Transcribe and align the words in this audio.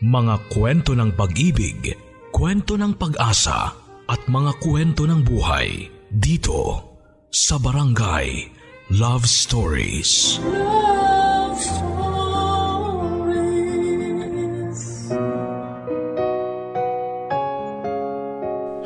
Mga 0.00 0.48
kwento 0.48 0.96
ng 0.96 1.12
pag-ibig, 1.12 1.92
kwento 2.32 2.80
ng 2.80 2.96
pag-asa 2.96 3.68
at 4.08 4.20
mga 4.32 4.56
kwento 4.56 5.04
ng 5.04 5.20
buhay 5.20 5.92
dito 6.08 6.88
sa 7.28 7.60
Barangay 7.60 8.48
Love 8.96 9.28
Stories. 9.28 10.40
Love 10.40 11.52
Stories. 11.60 11.92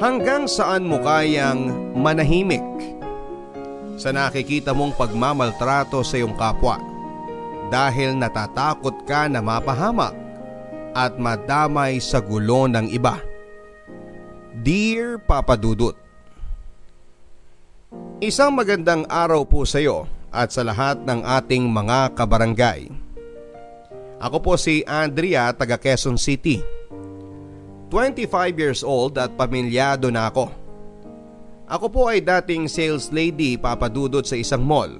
Hanggang 0.02 0.50
saan 0.50 0.90
mo 0.90 0.98
kayang 0.98 1.94
manahimik 1.94 2.66
sa 4.02 4.10
nakikita 4.10 4.74
mong 4.74 4.98
pagmamaltrato 4.98 6.02
sa 6.02 6.18
iyong 6.18 6.34
kapwa 6.34 6.82
dahil 7.70 8.18
natatakot 8.18 9.06
ka 9.06 9.30
na 9.30 9.38
mapahamak 9.38 10.23
at 10.94 11.18
madamay 11.18 11.98
sa 11.98 12.22
gulo 12.22 12.70
ng 12.70 12.88
iba. 12.88 13.18
Dear 14.64 15.20
Papa 15.20 15.58
Dudut, 15.58 15.98
Isang 18.22 18.56
magandang 18.56 19.04
araw 19.10 19.44
po 19.44 19.68
sa 19.68 19.82
iyo 19.82 20.08
at 20.32 20.48
sa 20.48 20.64
lahat 20.64 21.02
ng 21.04 21.20
ating 21.22 21.66
mga 21.68 22.16
kabarangay. 22.16 22.88
Ako 24.22 24.40
po 24.40 24.56
si 24.56 24.80
Andrea 24.88 25.52
taga 25.52 25.76
Quezon 25.76 26.16
City. 26.16 26.62
25 27.92 28.32
years 28.56 28.80
old 28.80 29.20
at 29.20 29.34
pamilyado 29.36 30.08
na 30.08 30.32
ako. 30.32 30.48
Ako 31.68 31.86
po 31.92 32.08
ay 32.08 32.24
dating 32.24 32.64
sales 32.64 33.12
lady 33.12 33.60
papadudot 33.60 34.24
sa 34.24 34.40
isang 34.40 34.64
mall 34.64 34.90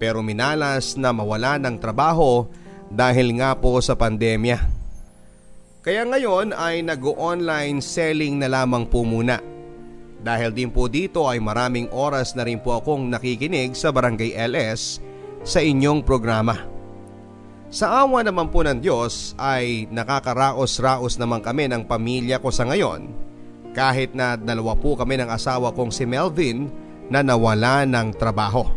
pero 0.00 0.24
minalas 0.24 0.98
na 0.98 1.14
mawala 1.14 1.60
ng 1.62 1.76
trabaho 1.78 2.48
dahil 2.88 3.38
nga 3.38 3.54
po 3.54 3.78
sa 3.84 3.94
pandemya. 3.94 4.81
Kaya 5.82 6.06
ngayon 6.06 6.54
ay 6.54 6.86
nag-online 6.86 7.82
selling 7.82 8.38
na 8.38 8.46
lamang 8.46 8.86
po 8.86 9.02
muna. 9.02 9.42
Dahil 10.22 10.54
din 10.54 10.70
po 10.70 10.86
dito 10.86 11.26
ay 11.26 11.42
maraming 11.42 11.90
oras 11.90 12.38
na 12.38 12.46
rin 12.46 12.62
po 12.62 12.78
akong 12.78 13.10
nakikinig 13.10 13.74
sa 13.74 13.90
Barangay 13.90 14.30
LS 14.30 15.02
sa 15.42 15.58
inyong 15.58 16.06
programa. 16.06 16.54
Sa 17.66 18.06
awa 18.06 18.22
naman 18.22 18.46
po 18.54 18.62
ng 18.62 18.78
Diyos 18.78 19.34
ay 19.34 19.90
nakakaraos-raos 19.90 21.18
naman 21.18 21.42
kami 21.42 21.66
ng 21.66 21.82
pamilya 21.90 22.38
ko 22.38 22.54
sa 22.54 22.62
ngayon 22.62 23.10
kahit 23.74 24.14
na 24.14 24.38
dalawa 24.38 24.78
po 24.78 24.94
kami 24.94 25.18
ng 25.18 25.34
asawa 25.34 25.74
kong 25.74 25.90
si 25.90 26.06
Melvin 26.06 26.70
na 27.10 27.26
nawala 27.26 27.82
ng 27.82 28.14
trabaho. 28.14 28.70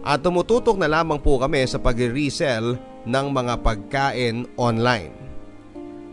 At 0.00 0.24
tumututok 0.24 0.80
na 0.80 0.88
lamang 0.88 1.20
po 1.20 1.36
kami 1.36 1.68
sa 1.68 1.76
pag-resell 1.76 2.80
ng 3.04 3.26
mga 3.28 3.60
pagkain 3.60 4.48
online. 4.56 5.21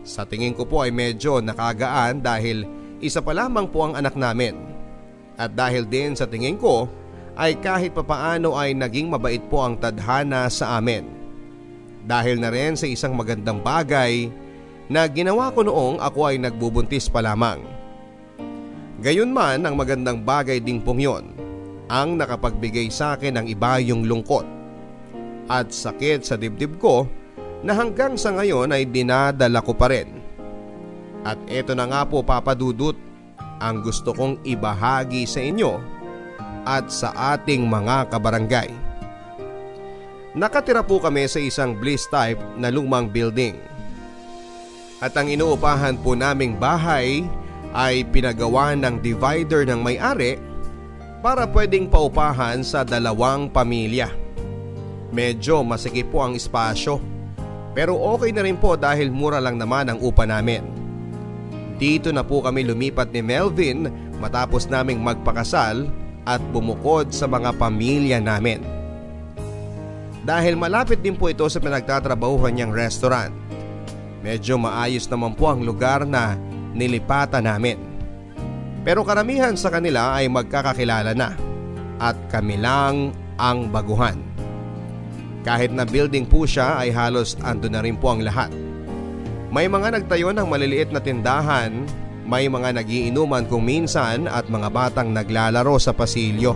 Sa 0.04 0.24
tingin 0.24 0.56
ko 0.56 0.64
po 0.64 0.84
ay 0.84 0.92
medyo 0.92 1.40
nakagaan 1.44 2.24
dahil 2.24 2.64
isa 3.00 3.20
pa 3.20 3.36
lamang 3.36 3.68
po 3.68 3.88
ang 3.88 3.96
anak 3.96 4.16
namin. 4.16 4.56
At 5.40 5.56
dahil 5.56 5.88
din 5.88 6.16
sa 6.16 6.28
tingin 6.28 6.60
ko 6.60 6.88
ay 7.36 7.56
kahit 7.60 7.96
papaano 7.96 8.56
ay 8.56 8.76
naging 8.76 9.08
mabait 9.08 9.40
po 9.48 9.64
ang 9.64 9.76
tadhana 9.80 10.48
sa 10.52 10.76
amin. 10.80 11.08
Dahil 12.04 12.40
na 12.40 12.48
rin 12.52 12.76
sa 12.76 12.88
isang 12.88 13.12
magandang 13.16 13.60
bagay 13.60 14.28
na 14.90 15.06
ginawa 15.06 15.52
ko 15.52 15.64
noong 15.64 16.00
ako 16.00 16.20
ay 16.28 16.36
nagbubuntis 16.40 17.08
pa 17.08 17.24
lamang. 17.24 17.60
Gayunman 19.00 19.64
ang 19.64 19.74
magandang 19.80 20.20
bagay 20.20 20.60
ding 20.60 20.84
pong 20.84 21.00
yon 21.00 21.24
ang 21.88 22.20
nakapagbigay 22.20 22.92
sa 22.92 23.16
akin 23.16 23.40
ng 23.40 23.46
iba 23.48 23.80
yung 23.80 24.04
lungkot 24.04 24.44
at 25.50 25.74
sakit 25.74 26.22
sa 26.22 26.38
dibdib 26.38 26.78
ko 26.78 27.10
na 27.60 27.76
hanggang 27.76 28.16
sa 28.16 28.32
ngayon 28.32 28.72
ay 28.72 28.88
dinadala 28.88 29.60
ko 29.60 29.76
pa 29.76 29.92
rin. 29.92 30.20
At 31.20 31.36
eto 31.52 31.76
na 31.76 31.84
nga 31.84 32.02
po 32.08 32.24
papadudot 32.24 32.96
ang 33.60 33.84
gusto 33.84 34.16
kong 34.16 34.40
ibahagi 34.48 35.28
sa 35.28 35.44
inyo 35.44 35.76
at 36.64 36.88
sa 36.88 37.12
ating 37.36 37.68
mga 37.68 38.08
kabarangay. 38.08 38.72
Nakatira 40.32 40.80
po 40.80 41.02
kami 41.02 41.28
sa 41.28 41.42
isang 41.42 41.76
bliss 41.76 42.08
type 42.08 42.40
na 42.56 42.72
lumang 42.72 43.10
building. 43.10 43.58
At 45.00 45.16
ang 45.16 45.28
inuupahan 45.28 46.00
po 46.00 46.16
naming 46.16 46.56
bahay 46.56 47.24
ay 47.76 48.04
pinagawa 48.08 48.72
ng 48.76 49.00
divider 49.00 49.66
ng 49.68 49.80
may-ari 49.80 50.38
para 51.20 51.44
pwedeng 51.50 51.88
paupahan 51.88 52.64
sa 52.64 52.80
dalawang 52.86 53.52
pamilya. 53.52 54.08
Medyo 55.10 55.66
masikip 55.66 56.08
po 56.14 56.22
ang 56.24 56.38
espasyo 56.38 57.09
pero 57.72 57.94
okay 57.94 58.34
na 58.34 58.42
rin 58.42 58.58
po 58.58 58.74
dahil 58.74 59.14
mura 59.14 59.38
lang 59.38 59.58
naman 59.58 59.90
ang 59.90 59.98
upa 60.02 60.26
namin. 60.26 60.62
Dito 61.80 62.12
na 62.12 62.20
po 62.20 62.44
kami 62.44 62.66
lumipat 62.66 63.08
ni 63.14 63.24
Melvin 63.24 63.88
matapos 64.20 64.68
naming 64.68 65.00
magpakasal 65.00 65.88
at 66.28 66.42
bumukod 66.52 67.08
sa 67.14 67.24
mga 67.24 67.56
pamilya 67.56 68.20
namin. 68.20 68.60
Dahil 70.20 70.60
malapit 70.60 71.00
din 71.00 71.16
po 71.16 71.32
ito 71.32 71.48
sa 71.48 71.56
pinagtatrabahuhan 71.56 72.52
niyang 72.52 72.76
restaurant. 72.76 73.32
Medyo 74.20 74.60
maayos 74.60 75.08
naman 75.08 75.32
po 75.32 75.48
ang 75.48 75.64
lugar 75.64 76.04
na 76.04 76.36
nilipatan 76.76 77.48
namin. 77.48 77.80
Pero 78.84 79.00
karamihan 79.00 79.56
sa 79.56 79.72
kanila 79.72 80.20
ay 80.20 80.28
magkakakilala 80.28 81.16
na 81.16 81.32
at 81.96 82.16
kami 82.28 82.60
lang 82.60 83.16
ang 83.40 83.72
baguhan. 83.72 84.20
Kahit 85.40 85.72
na 85.72 85.88
building 85.88 86.28
po 86.28 86.44
siya 86.44 86.76
ay 86.76 86.92
halos 86.92 87.36
ando 87.40 87.68
na 87.72 87.80
rin 87.80 87.96
po 87.96 88.12
ang 88.12 88.20
lahat. 88.20 88.52
May 89.50 89.66
mga 89.66 89.98
nagtayo 89.98 90.30
ng 90.30 90.46
maliliit 90.46 90.92
na 90.92 91.00
tindahan, 91.02 91.88
may 92.28 92.46
mga 92.46 92.76
nagiinuman 92.78 93.48
kung 93.50 93.66
minsan 93.66 94.30
at 94.30 94.46
mga 94.46 94.68
batang 94.70 95.10
naglalaro 95.10 95.74
sa 95.80 95.90
pasilyo. 95.90 96.54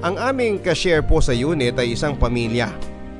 Ang 0.00 0.16
aming 0.16 0.60
cashier 0.60 1.04
po 1.04 1.20
sa 1.20 1.36
unit 1.36 1.76
ay 1.76 1.96
isang 1.96 2.16
pamilya. 2.16 2.72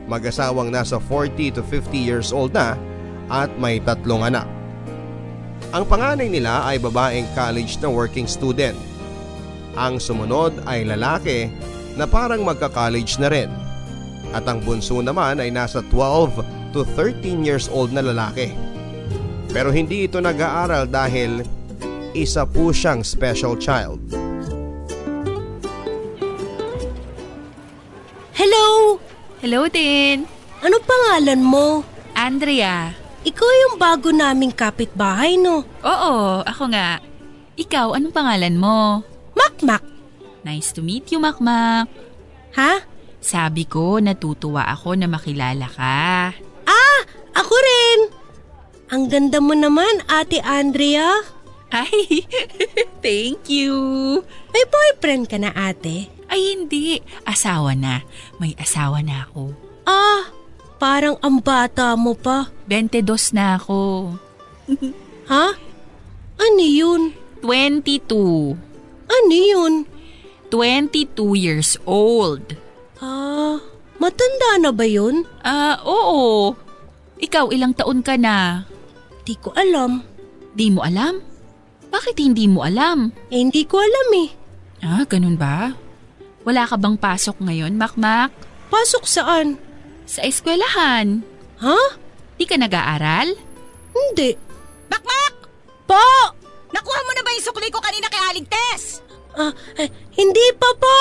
Mag-asawang 0.08 0.68
nasa 0.68 1.00
40 1.00 1.60
to 1.60 1.62
50 1.64 1.96
years 1.96 2.28
old 2.32 2.52
na 2.52 2.76
at 3.28 3.48
may 3.56 3.80
tatlong 3.80 4.24
anak. 4.24 4.48
Ang 5.72 5.84
panganay 5.88 6.28
nila 6.28 6.64
ay 6.68 6.76
babaeng 6.76 7.28
college 7.32 7.80
na 7.80 7.88
working 7.88 8.28
student. 8.28 8.76
Ang 9.74 9.98
sumunod 9.98 10.64
ay 10.68 10.86
lalaki 10.86 11.50
na 11.96 12.04
parang 12.04 12.44
magka-college 12.44 13.16
na 13.18 13.28
rin. 13.32 13.63
At 14.34 14.50
ang 14.50 14.58
bunso 14.58 14.98
naman 14.98 15.38
ay 15.38 15.54
nasa 15.54 15.78
12 15.94 16.42
to 16.74 16.82
13 16.98 17.46
years 17.46 17.70
old 17.70 17.94
na 17.94 18.02
lalaki. 18.02 18.50
Pero 19.54 19.70
hindi 19.70 20.10
ito 20.10 20.18
nag-aaral 20.18 20.90
dahil 20.90 21.46
isa 22.18 22.42
po 22.42 22.74
siyang 22.74 23.06
special 23.06 23.54
child. 23.54 24.02
Hello! 28.34 28.98
Hello 29.38 29.70
din. 29.70 30.26
Ano 30.58 30.82
pangalan 30.82 31.38
mo? 31.38 31.86
Andrea. 32.18 32.90
Ikaw 33.22 33.50
yung 33.66 33.74
bago 33.78 34.10
naming 34.10 34.50
kapitbahay, 34.50 35.38
no? 35.38 35.62
Oo, 35.86 36.42
ako 36.42 36.74
nga. 36.74 36.98
Ikaw, 37.54 37.94
anong 37.94 38.14
pangalan 38.14 38.58
mo? 38.58 39.06
Makmak. 39.38 39.86
Nice 40.42 40.74
to 40.74 40.82
meet 40.82 41.08
you, 41.14 41.22
Makmak. 41.22 41.86
Ha? 42.58 42.93
Sabi 43.24 43.64
ko, 43.64 44.04
natutuwa 44.04 44.68
ako 44.68 45.00
na 45.00 45.08
makilala 45.08 45.64
ka. 45.72 46.36
Ah! 46.68 47.00
Ako 47.32 47.54
rin! 47.56 48.00
Ang 48.92 49.08
ganda 49.08 49.40
mo 49.40 49.56
naman, 49.56 50.04
Ate 50.12 50.44
Andrea. 50.44 51.24
Ay, 51.72 52.28
thank 53.04 53.48
you. 53.48 53.74
May 54.52 54.64
boyfriend 54.68 55.32
ka 55.32 55.40
na, 55.40 55.50
ate? 55.56 56.12
Ay, 56.28 56.52
hindi. 56.52 57.00
Asawa 57.24 57.72
na. 57.72 58.04
May 58.36 58.52
asawa 58.60 59.00
na 59.00 59.26
ako. 59.26 59.56
Ah, 59.88 60.30
parang 60.76 61.16
ang 61.24 61.40
bata 61.40 61.96
mo 61.96 62.12
pa. 62.12 62.52
22 62.68 63.32
na 63.32 63.56
ako. 63.56 63.80
Ha? 65.24 65.56
Ano 66.36 66.60
yun? 66.60 67.16
22. 67.40 68.04
Ano 69.08 69.32
yun? 69.32 69.88
22 70.52 71.16
years 71.32 71.80
old. 71.88 72.60
Ah, 73.02 73.58
matanda 73.98 74.50
na 74.62 74.70
ba 74.70 74.86
yun? 74.86 75.26
Ah, 75.42 75.80
oo. 75.82 76.54
Ikaw, 77.18 77.50
ilang 77.50 77.74
taon 77.74 78.02
ka 78.04 78.14
na? 78.14 78.66
Di 79.24 79.34
ko 79.40 79.50
alam. 79.56 80.04
Di 80.54 80.70
mo 80.70 80.84
alam? 80.84 81.18
Bakit 81.90 82.18
hindi 82.18 82.46
mo 82.46 82.62
alam? 82.66 83.10
Eh, 83.30 83.38
hindi 83.42 83.66
ko 83.66 83.78
alam 83.82 84.08
eh. 84.18 84.30
Ah, 84.84 85.02
ganun 85.06 85.38
ba? 85.38 85.72
Wala 86.44 86.68
ka 86.68 86.76
bang 86.76 86.98
pasok 87.00 87.40
ngayon, 87.40 87.74
Makmak? 87.78 88.30
Pasok 88.68 89.08
saan? 89.08 89.56
Sa 90.04 90.20
eskwelahan. 90.20 91.24
Ha? 91.64 91.78
Di 92.36 92.44
ka 92.44 92.58
nag-aaral? 92.60 93.32
Hindi. 93.94 94.36
Makmak! 94.90 95.34
Po! 95.88 96.06
Nakuha 96.74 97.00
mo 97.06 97.12
na 97.14 97.22
ba 97.22 97.30
yung 97.32 97.46
sukli 97.46 97.70
ko 97.70 97.78
kanina 97.80 98.10
kay 98.10 98.22
Aling 98.28 98.48
Tess? 98.50 99.00
Ah, 99.34 99.54
eh, 99.78 99.88
hindi 100.18 100.46
pa 100.58 100.70
po! 100.76 100.98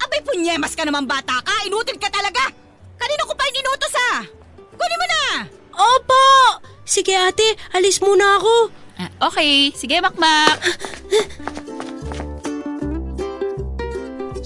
Abay, 0.00 0.20
punyemas 0.24 0.76
ka 0.76 0.84
naman 0.84 1.08
bata 1.08 1.40
ka. 1.40 1.64
Inutil 1.64 1.96
ka 1.96 2.08
talaga. 2.12 2.52
Kanina 2.96 3.22
ko 3.28 3.32
pa 3.36 3.44
yung 3.48 3.60
inutos 3.60 3.94
ah. 4.12 4.18
Kunin 4.76 5.00
mo 5.00 5.06
na. 5.06 5.22
Opo! 5.76 6.24
Sige 6.86 7.12
ate, 7.12 7.58
alis 7.74 7.98
muna 7.98 8.40
ako. 8.40 8.54
Ah, 8.96 9.10
okay, 9.28 9.74
sige 9.76 10.00
Makmak. 10.00 10.56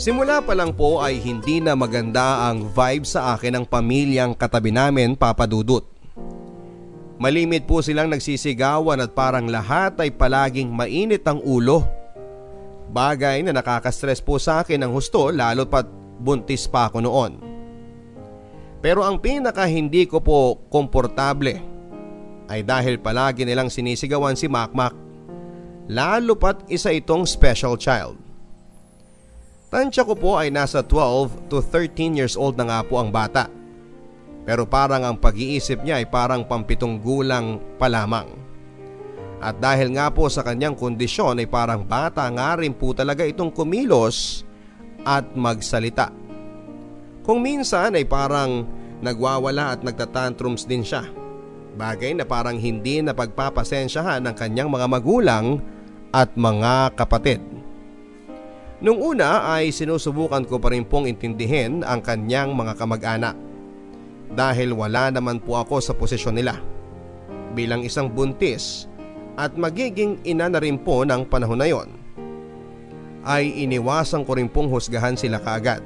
Simula 0.01 0.41
pa 0.41 0.57
lang 0.57 0.73
po 0.73 1.05
ay 1.05 1.21
hindi 1.21 1.61
na 1.61 1.77
maganda 1.77 2.49
ang 2.49 2.73
vibe 2.73 3.05
sa 3.05 3.37
akin 3.37 3.61
ng 3.61 3.65
pamilyang 3.69 4.33
katabi 4.33 4.73
namin 4.73 5.13
papadudot. 5.13 5.85
Malimit 7.21 7.69
po 7.69 7.85
silang 7.85 8.09
nagsisigawan 8.09 9.05
at 9.05 9.13
parang 9.13 9.45
lahat 9.53 10.01
ay 10.01 10.09
palaging 10.09 10.73
mainit 10.73 11.21
ang 11.29 11.45
ulo. 11.45 11.85
Bagay 12.91 13.47
na 13.47 13.55
nakakastress 13.55 14.19
po 14.19 14.43
sa 14.43 14.67
akin 14.67 14.83
ng 14.83 14.91
husto 14.91 15.31
lalo 15.31 15.63
pat 15.71 15.87
buntis 16.19 16.67
pa 16.67 16.91
ako 16.91 16.99
noon. 16.99 17.33
Pero 18.83 19.07
ang 19.07 19.23
pinaka 19.23 19.63
hindi 19.71 20.11
ko 20.11 20.19
po 20.19 20.59
komportable 20.67 21.63
ay 22.51 22.67
dahil 22.67 22.99
palagi 22.99 23.47
nilang 23.47 23.71
sinisigawan 23.71 24.35
si 24.35 24.51
Makmak. 24.51 24.91
Lalo 25.87 26.35
pat 26.35 26.67
isa 26.67 26.91
itong 26.91 27.31
special 27.31 27.79
child. 27.79 28.19
Tansya 29.71 30.03
ko 30.03 30.19
po 30.19 30.35
ay 30.35 30.51
nasa 30.51 30.83
12 30.83 31.47
to 31.47 31.63
13 31.63 32.19
years 32.19 32.35
old 32.35 32.59
na 32.59 32.67
nga 32.67 32.81
po 32.83 32.99
ang 32.99 33.15
bata. 33.15 33.47
Pero 34.43 34.67
parang 34.67 35.07
ang 35.07 35.15
pag-iisip 35.15 35.87
niya 35.87 36.03
ay 36.03 36.11
parang 36.11 36.43
pampitong 36.43 36.99
gulang 36.99 37.63
pa 37.79 37.87
lamang. 37.87 38.50
At 39.41 39.57
dahil 39.57 39.97
nga 39.97 40.13
po 40.13 40.29
sa 40.29 40.45
kanyang 40.45 40.77
kondisyon 40.77 41.41
ay 41.41 41.49
parang 41.49 41.81
bata 41.81 42.29
nga 42.29 42.61
rin 42.61 42.77
po 42.77 42.93
talaga 42.93 43.25
itong 43.25 43.49
kumilos 43.49 44.45
at 45.01 45.33
magsalita. 45.33 46.13
Kung 47.25 47.41
minsan 47.41 47.97
ay 47.97 48.05
parang 48.05 48.69
nagwawala 49.01 49.73
at 49.73 49.81
nagtatantrums 49.81 50.69
din 50.69 50.85
siya. 50.85 51.09
Bagay 51.73 52.21
na 52.21 52.29
parang 52.29 52.61
hindi 52.61 53.01
na 53.01 53.17
pagpapasensyahan 53.17 54.21
ng 54.29 54.35
kanyang 54.37 54.69
mga 54.69 54.87
magulang 54.93 55.65
at 56.13 56.37
mga 56.37 56.93
kapatid. 57.01 57.41
Nung 58.81 59.01
una 59.01 59.57
ay 59.57 59.73
sinusubukan 59.73 60.45
ko 60.45 60.61
pa 60.61 60.73
rin 60.73 60.85
pong 60.85 61.09
intindihin 61.09 61.81
ang 61.85 62.05
kanyang 62.05 62.53
mga 62.53 62.77
kamag-anak. 62.77 63.37
Dahil 64.31 64.77
wala 64.77 65.09
naman 65.09 65.41
po 65.41 65.57
ako 65.57 65.81
sa 65.81 65.93
posisyon 65.97 66.37
nila. 66.37 66.61
Bilang 67.57 67.85
isang 67.85 68.09
buntis 68.09 68.90
at 69.39 69.55
magiging 69.55 70.19
ina 70.27 70.51
na 70.51 70.59
rin 70.59 70.79
po 70.79 71.03
ng 71.07 71.27
panahon 71.27 71.61
na 71.61 71.69
yon. 71.69 71.89
Ay 73.21 73.53
iniwasan 73.67 74.25
ko 74.25 74.39
rin 74.39 74.49
pong 74.49 74.73
husgahan 74.73 75.15
sila 75.15 75.39
kaagad. 75.39 75.85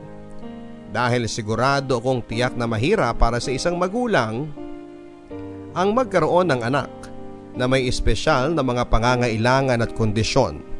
Dahil 0.95 1.27
sigurado 1.27 1.99
kong 1.99 2.23
tiyak 2.31 2.55
na 2.55 2.71
mahira 2.71 3.11
para 3.13 3.43
sa 3.43 3.51
isang 3.51 3.75
magulang 3.75 4.47
ang 5.75 5.89
magkaroon 5.91 6.55
ng 6.55 6.61
anak 6.63 6.91
na 7.59 7.67
may 7.67 7.91
espesyal 7.91 8.55
na 8.55 8.63
mga 8.63 8.87
pangangailangan 8.87 9.83
at 9.83 9.91
kondisyon 9.99 10.75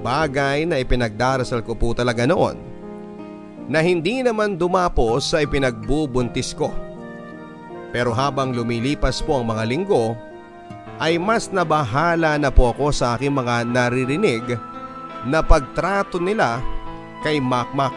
Bagay 0.00 0.64
na 0.64 0.80
ipinagdarasal 0.80 1.60
ko 1.60 1.76
po 1.76 1.92
talaga 1.92 2.24
noon 2.24 2.56
na 3.68 3.84
hindi 3.84 4.24
naman 4.24 4.56
dumapos 4.56 5.30
sa 5.30 5.44
ipinagbubuntis 5.44 6.56
ko. 6.56 6.72
Pero 7.92 8.16
habang 8.16 8.56
lumilipas 8.56 9.20
po 9.20 9.38
ang 9.38 9.52
mga 9.52 9.64
linggo 9.68 10.16
ay 11.00 11.16
mas 11.16 11.48
nabahala 11.48 12.36
na 12.36 12.52
po 12.52 12.76
ako 12.76 12.92
sa 12.92 13.16
aking 13.16 13.32
mga 13.32 13.64
naririnig 13.64 14.44
na 15.24 15.40
pagtrato 15.40 16.20
nila 16.20 16.60
kay 17.24 17.40
Makmak. 17.40 17.96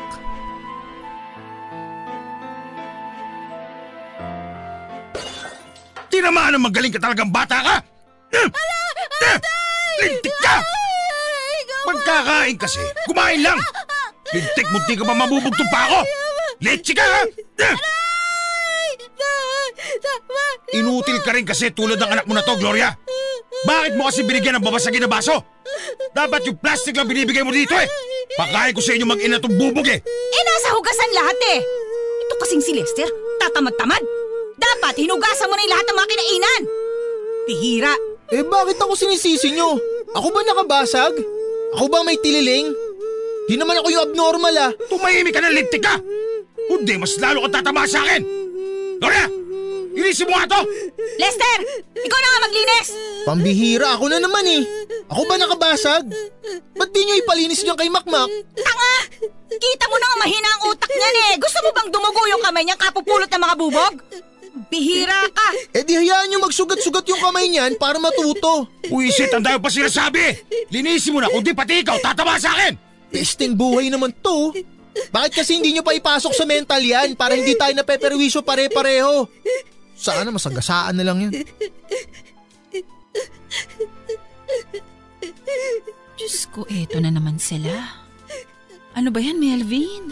Tinamaan 6.08 6.56
ang 6.56 6.64
magaling 6.64 6.94
ka 6.96 7.02
talagang 7.04 7.28
bata 7.28 7.60
ka! 7.60 7.76
Lintik 10.00 10.36
ka! 10.40 10.56
Pagkakain 11.84 12.56
kasi, 12.56 12.80
kumain 13.04 13.44
lang! 13.44 13.60
Lintik 14.32 14.68
mo 14.72 14.80
di 14.88 14.96
ka 14.96 15.04
pa 15.04 15.12
mabubugtong 15.12 15.72
pa 15.74 15.92
ako! 15.92 16.00
Leche 16.64 16.96
ka 16.96 17.04
ha! 19.78 20.48
Inutil 20.74 21.20
ka 21.22 21.32
rin 21.34 21.46
kasi 21.46 21.74
tulad 21.74 21.98
ng 21.98 22.12
anak 22.12 22.26
mo 22.26 22.34
na 22.38 22.46
to, 22.46 22.58
Gloria! 22.58 22.94
Bakit 23.64 23.94
mo 23.96 24.10
kasi 24.10 24.28
binigyan 24.28 24.60
ng 24.60 24.66
babasagin 24.66 25.06
na 25.06 25.12
baso? 25.12 25.40
Dapat 26.12 26.50
yung 26.50 26.58
plastic 26.60 26.98
lang 26.98 27.08
binibigay 27.08 27.46
mo 27.46 27.54
dito 27.54 27.74
eh! 27.78 27.88
Pakain 28.34 28.74
ko 28.74 28.82
sa 28.82 28.98
inyo 28.98 29.06
mag-ina 29.08 29.40
tong 29.40 29.56
bubog 29.56 29.86
eh! 29.88 30.00
Eh, 30.04 30.44
nasa 30.44 30.76
hugasan 30.76 31.12
lahat 31.14 31.38
eh. 31.56 31.60
Ito 32.28 32.34
kasing 32.42 32.64
si 32.64 32.72
Lester, 32.76 33.10
tatamad-tamad. 33.40 34.04
Dapat 34.58 34.94
hinugasan 35.00 35.48
mo 35.50 35.56
na 35.56 35.64
yung 35.66 35.74
lahat 35.74 35.86
ng 35.86 35.98
mga 35.98 36.10
kinainan. 36.12 36.62
Pihira. 37.44 37.94
Eh 38.34 38.44
bakit 38.48 38.80
ako 38.80 38.94
sinisisi 38.96 39.54
nyo? 39.54 39.78
Ako 40.16 40.28
ba 40.32 40.42
nakabasag? 40.42 41.14
Ako 41.78 41.86
ba 41.90 42.06
may 42.06 42.18
tililing? 42.22 42.72
Di 43.50 43.60
naman 43.60 43.78
ako 43.82 43.88
yung 43.92 44.04
abnormal 44.10 44.56
ah. 44.56 44.72
Tumahimik 44.88 45.36
ka 45.36 45.44
ng 45.44 45.56
lintik 45.56 45.84
ka! 45.84 46.00
Hindi, 46.72 46.96
mas 46.96 47.20
lalo 47.20 47.44
ka 47.46 47.60
tatama 47.60 47.84
sa 47.84 48.00
akin! 48.02 48.24
Gloria! 49.04 49.28
Ilisin 49.94 50.26
mo 50.26 50.34
nga 50.34 50.50
to! 50.58 50.62
Lester, 51.22 51.60
ikaw 51.94 52.20
na 52.20 52.28
nga 52.30 52.44
maglinis. 52.50 52.88
Pambihira 53.24 53.90
ako 53.94 54.06
na 54.10 54.18
naman 54.18 54.46
eh. 54.50 54.62
Ako 55.08 55.22
ba 55.30 55.38
nakabasag? 55.38 56.10
Ba't 56.74 56.90
di 56.90 57.02
nyo 57.06 57.16
ipalinis 57.22 57.62
dyan 57.62 57.78
kay 57.78 57.94
Makmak? 57.94 58.30
Tanga! 58.58 58.94
Kita 59.54 59.86
mo 59.86 59.96
na 60.02 60.08
nga 60.10 60.18
mahina 60.26 60.50
ang 60.50 60.62
utak 60.74 60.90
niyan 60.90 61.18
eh. 61.30 61.34
Gusto 61.38 61.62
mo 61.62 61.70
bang 61.72 61.90
dumugo 61.94 62.22
yung 62.26 62.42
kamay 62.42 62.64
niyang 62.66 62.82
kapupulot 62.82 63.30
ng 63.30 63.44
mga 63.46 63.56
bubog? 63.56 63.94
Bihira 64.70 65.30
ka! 65.30 65.48
Eh 65.78 65.86
di 65.86 65.94
hayaan 65.94 66.30
nyo 66.34 66.46
magsugat-sugat 66.46 67.06
yung 67.10 67.22
kamay 67.22 67.50
niyan 67.54 67.78
para 67.78 68.02
matuto. 68.02 68.66
Uwisit, 68.90 69.30
ang 69.34 69.46
dami 69.46 69.62
pa 69.62 69.70
sinasabi! 69.70 70.42
Linisin 70.74 71.14
mo 71.14 71.22
na, 71.22 71.30
kundi 71.30 71.54
pati 71.54 71.86
ikaw, 71.86 72.02
tatama 72.02 72.42
sa 72.42 72.54
akin! 72.58 72.74
Pesting 73.14 73.54
buhay 73.54 73.94
naman 73.94 74.10
to. 74.26 74.54
Bakit 75.14 75.32
kasi 75.42 75.58
hindi 75.58 75.74
nyo 75.74 75.86
pa 75.86 75.94
ipasok 75.94 76.34
sa 76.34 76.46
mental 76.46 76.82
yan 76.82 77.18
para 77.18 77.34
hindi 77.34 77.54
tayo 77.58 77.74
napeperwisyo 77.74 78.42
pare-pareho? 78.46 79.26
Sana 80.04 80.28
masagasaan 80.36 81.00
na 81.00 81.08
lang 81.08 81.18
yan. 81.24 81.32
Diyos 86.20 86.44
ko, 86.52 86.68
eto 86.68 87.00
na 87.00 87.08
naman 87.08 87.40
sila. 87.40 87.72
Ano 89.00 89.16
ba 89.16 89.24
yan, 89.24 89.40
Melvin? 89.40 90.12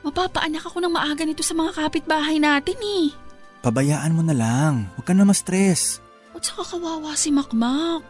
Mapapaanak 0.00 0.64
ako 0.64 0.80
ng 0.80 0.96
maaga 0.96 1.28
nito 1.28 1.44
sa 1.44 1.52
mga 1.52 1.76
kapitbahay 1.76 2.40
natin 2.40 2.80
eh. 2.80 3.12
Pabayaan 3.60 4.16
mo 4.16 4.24
na 4.24 4.32
lang. 4.32 4.88
Huwag 4.96 5.04
ka 5.04 5.12
na 5.12 5.28
ma-stress. 5.28 6.00
At 6.32 6.48
saka 6.48 6.64
kawawa 6.78 7.12
si 7.12 7.28
Makmak. 7.28 8.00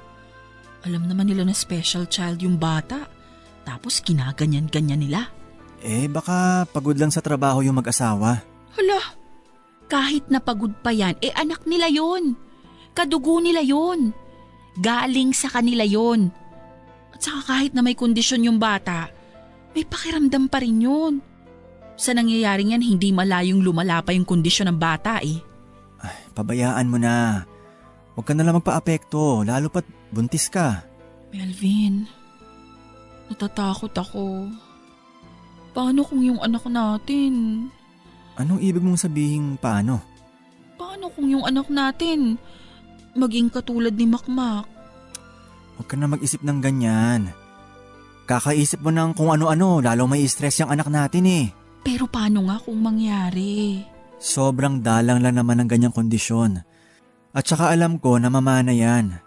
Alam 0.87 1.11
naman 1.11 1.27
nila 1.27 1.43
na 1.43 1.57
special 1.57 2.07
child 2.07 2.39
yung 2.47 2.63
bata. 2.63 3.11
Tapos 3.67 3.99
kinaganyan-ganyan 4.07 5.03
nila. 5.03 5.27
Eh, 5.83 6.07
baka 6.07 6.63
pagod 6.71 6.95
lang 6.95 7.11
sa 7.11 7.19
trabaho 7.19 7.59
yung 7.67 7.83
mag-asawa. 7.83 8.39
Hala, 8.79 9.18
kahit 9.89 10.29
napagod 10.29 10.77
pa 10.85 10.93
yan, 10.93 11.17
eh 11.25 11.33
anak 11.33 11.65
nila 11.65 11.89
yon. 11.89 12.37
Kadugo 12.93 13.41
nila 13.41 13.65
yon. 13.65 14.13
Galing 14.79 15.33
sa 15.35 15.49
kanila 15.49 15.83
yon. 15.83 16.31
At 17.11 17.25
saka 17.25 17.57
kahit 17.57 17.73
na 17.75 17.83
may 17.83 17.97
kondisyon 17.99 18.47
yung 18.47 18.61
bata, 18.61 19.11
may 19.75 19.83
pakiramdam 19.83 20.47
pa 20.47 20.61
rin 20.63 20.85
yun. 20.85 21.15
Sa 21.99 22.15
nangyayaring 22.15 22.79
yan, 22.79 22.85
hindi 22.85 23.11
malayong 23.11 23.59
lumala 23.59 23.99
pa 24.05 24.15
yung 24.15 24.29
kondisyon 24.29 24.71
ng 24.71 24.79
bata 24.79 25.19
eh. 25.19 25.43
Pabayaan 26.39 26.87
mo 26.87 26.95
na. 27.03 27.43
Huwag 28.15 28.23
ka 28.23 28.33
na 28.35 28.47
lang 28.47 28.63
magpa-apekto, 28.63 29.43
lalo 29.43 29.67
pat 29.67 29.83
buntis 30.15 30.47
ka. 30.47 30.87
Melvin, 31.35 32.07
natatakot 33.27 33.91
ako. 33.91 34.47
Paano 35.75 36.07
kung 36.07 36.23
yung 36.23 36.39
anak 36.39 36.63
natin? 36.71 37.67
Anong 38.39 38.63
ibig 38.63 38.83
mong 38.83 39.03
sabihin 39.03 39.59
paano? 39.59 39.99
Paano 40.79 41.11
kung 41.11 41.27
yung 41.27 41.43
anak 41.43 41.67
natin 41.67 42.39
maging 43.19 43.51
katulad 43.51 43.91
ni 43.99 44.07
Makmak? 44.07 44.67
Huwag 45.75 45.87
ka 45.91 45.95
na 45.99 46.07
mag-isip 46.07 46.47
ng 46.47 46.59
ganyan. 46.63 47.35
Kakaisip 48.31 48.79
mo 48.79 48.95
ng 48.95 49.19
kung 49.19 49.35
ano-ano, 49.35 49.83
lalo 49.83 50.07
may 50.07 50.23
stress 50.31 50.63
yung 50.63 50.71
anak 50.71 50.87
natin 50.87 51.25
eh. 51.27 51.47
Pero 51.83 52.07
paano 52.07 52.47
nga 52.47 52.63
kung 52.63 52.79
mangyari? 52.79 53.83
Sobrang 54.23 54.83
dalang 54.83 55.19
lang 55.19 55.35
naman 55.39 55.63
ng 55.63 55.69
ganyang 55.71 55.95
kondisyon. 55.95 56.63
At 57.35 57.45
saka 57.47 57.75
alam 57.75 57.99
ko 57.99 58.19
na 58.23 58.31
mamana 58.31 58.71
yan. 58.71 59.19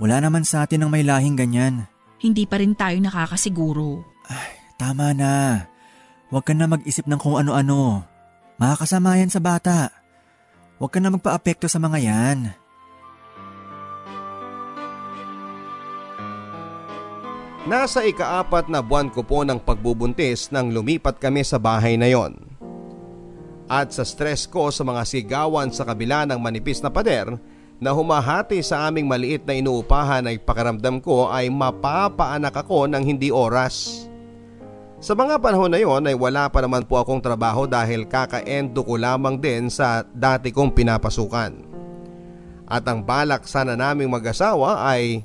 Wala 0.00 0.22
naman 0.22 0.42
sa 0.42 0.66
atin 0.66 0.86
ang 0.86 0.90
may 0.90 1.06
lahing 1.06 1.38
ganyan. 1.38 1.86
Hindi 2.18 2.46
pa 2.46 2.58
rin 2.58 2.74
tayo 2.74 2.96
nakakasiguro. 2.98 4.02
Tama 4.80 5.12
na. 5.12 5.66
Huwag 6.32 6.46
ka 6.46 6.54
na 6.56 6.70
mag-isip 6.70 7.04
ng 7.04 7.20
kung 7.20 7.36
ano-ano. 7.36 8.06
Makakasama 8.60 9.16
yan 9.16 9.32
sa 9.32 9.40
bata. 9.40 9.88
Huwag 10.76 10.92
ka 10.92 11.00
na 11.00 11.08
magpa-apekto 11.08 11.64
sa 11.64 11.80
mga 11.80 11.98
yan. 12.04 12.38
Nasa 17.64 18.04
ikaapat 18.04 18.68
na 18.68 18.84
buwan 18.84 19.08
ko 19.08 19.24
po 19.24 19.48
ng 19.48 19.56
pagbubuntis 19.64 20.52
nang 20.52 20.68
lumipat 20.76 21.16
kami 21.16 21.40
sa 21.40 21.56
bahay 21.56 21.96
na 21.96 22.12
yon. 22.12 22.36
At 23.64 23.96
sa 23.96 24.04
stress 24.04 24.44
ko 24.44 24.68
sa 24.68 24.84
mga 24.84 25.08
sigawan 25.08 25.72
sa 25.72 25.88
kabila 25.88 26.28
ng 26.28 26.36
manipis 26.36 26.84
na 26.84 26.92
pader 26.92 27.32
na 27.80 27.96
humahati 27.96 28.60
sa 28.60 28.90
aming 28.92 29.08
maliit 29.08 29.48
na 29.48 29.56
inuupahan 29.56 30.28
ay 30.28 30.36
pakiramdam 30.36 31.00
ko 31.00 31.32
ay 31.32 31.48
mapapaanak 31.48 32.52
ako 32.52 32.92
ng 32.92 33.00
hindi 33.08 33.32
oras. 33.32 34.09
Sa 35.00 35.16
mga 35.16 35.40
panahon 35.40 35.72
na 35.72 35.80
yon 35.80 36.04
ay 36.04 36.12
wala 36.12 36.52
pa 36.52 36.60
naman 36.60 36.84
po 36.84 37.00
akong 37.00 37.24
trabaho 37.24 37.64
dahil 37.64 38.04
kaka-endo 38.04 38.84
ko 38.84 39.00
lamang 39.00 39.40
din 39.40 39.72
sa 39.72 40.04
dati 40.12 40.52
kong 40.52 40.76
pinapasukan. 40.76 41.52
At 42.68 42.84
ang 42.84 43.00
balak 43.00 43.48
sana 43.48 43.80
naming 43.80 44.12
mag-asawa 44.12 44.84
ay 44.84 45.24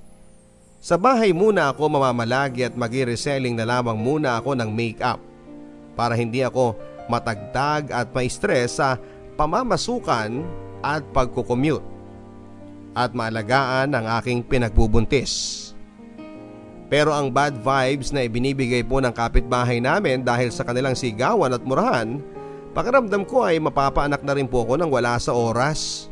sa 0.79 0.95
bahay 0.95 1.35
muna 1.35 1.75
ako 1.75 1.91
mamamalagi 1.91 2.63
at 2.63 2.79
mag-reselling 2.79 3.51
na 3.51 3.67
lamang 3.67 3.99
muna 3.99 4.39
ako 4.39 4.55
ng 4.55 4.71
make-up 4.71 5.19
para 5.99 6.15
hindi 6.15 6.39
ako 6.39 6.79
matagtag 7.11 7.91
at 7.91 8.07
ma-stress 8.15 8.79
sa 8.79 8.95
pamamasukan 9.35 10.39
at 10.87 11.03
pagkukommute 11.11 11.83
at 12.95 13.11
maalagaan 13.11 13.91
ang 13.91 14.07
aking 14.23 14.39
pinagbubuntis. 14.39 15.64
Pero 16.95 17.11
ang 17.11 17.27
bad 17.27 17.59
vibes 17.59 18.15
na 18.15 18.23
ibinibigay 18.23 18.79
po 18.87 19.03
ng 19.03 19.11
kapitbahay 19.11 19.83
namin 19.83 20.23
dahil 20.23 20.47
sa 20.47 20.63
kanilang 20.63 20.95
sigawan 20.95 21.51
at 21.51 21.59
murahan, 21.67 22.23
pakiramdam 22.71 23.27
ko 23.27 23.43
ay 23.43 23.59
mapapaanak 23.59 24.23
na 24.23 24.31
rin 24.31 24.47
po 24.47 24.63
ako 24.63 24.79
ng 24.79 24.87
wala 24.87 25.19
sa 25.19 25.35
oras. 25.35 26.07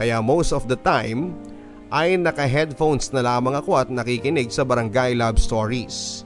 Kaya 0.00 0.24
most 0.24 0.56
of 0.56 0.64
the 0.64 0.80
time 0.80 1.36
ay 1.92 2.16
naka-headphones 2.16 3.12
na 3.12 3.20
lamang 3.20 3.52
ako 3.52 3.76
at 3.76 3.92
nakikinig 3.92 4.48
sa 4.48 4.64
barangay 4.64 5.12
love 5.12 5.36
stories 5.36 6.24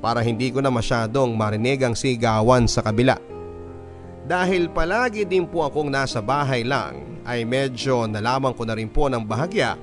para 0.00 0.24
hindi 0.24 0.48
ko 0.48 0.64
na 0.64 0.72
masyadong 0.72 1.36
marinig 1.36 1.84
ang 1.84 1.92
sigawan 1.92 2.64
sa 2.64 2.80
kabila. 2.80 3.20
Dahil 4.24 4.72
palagi 4.72 5.28
din 5.28 5.44
po 5.44 5.68
akong 5.68 5.92
nasa 5.92 6.24
bahay 6.24 6.64
lang 6.64 7.20
ay 7.28 7.44
medyo 7.44 8.08
nalaman 8.08 8.56
ko 8.56 8.64
na 8.64 8.72
rin 8.72 8.88
po 8.88 9.12
ng 9.12 9.28
bahagya 9.28 9.76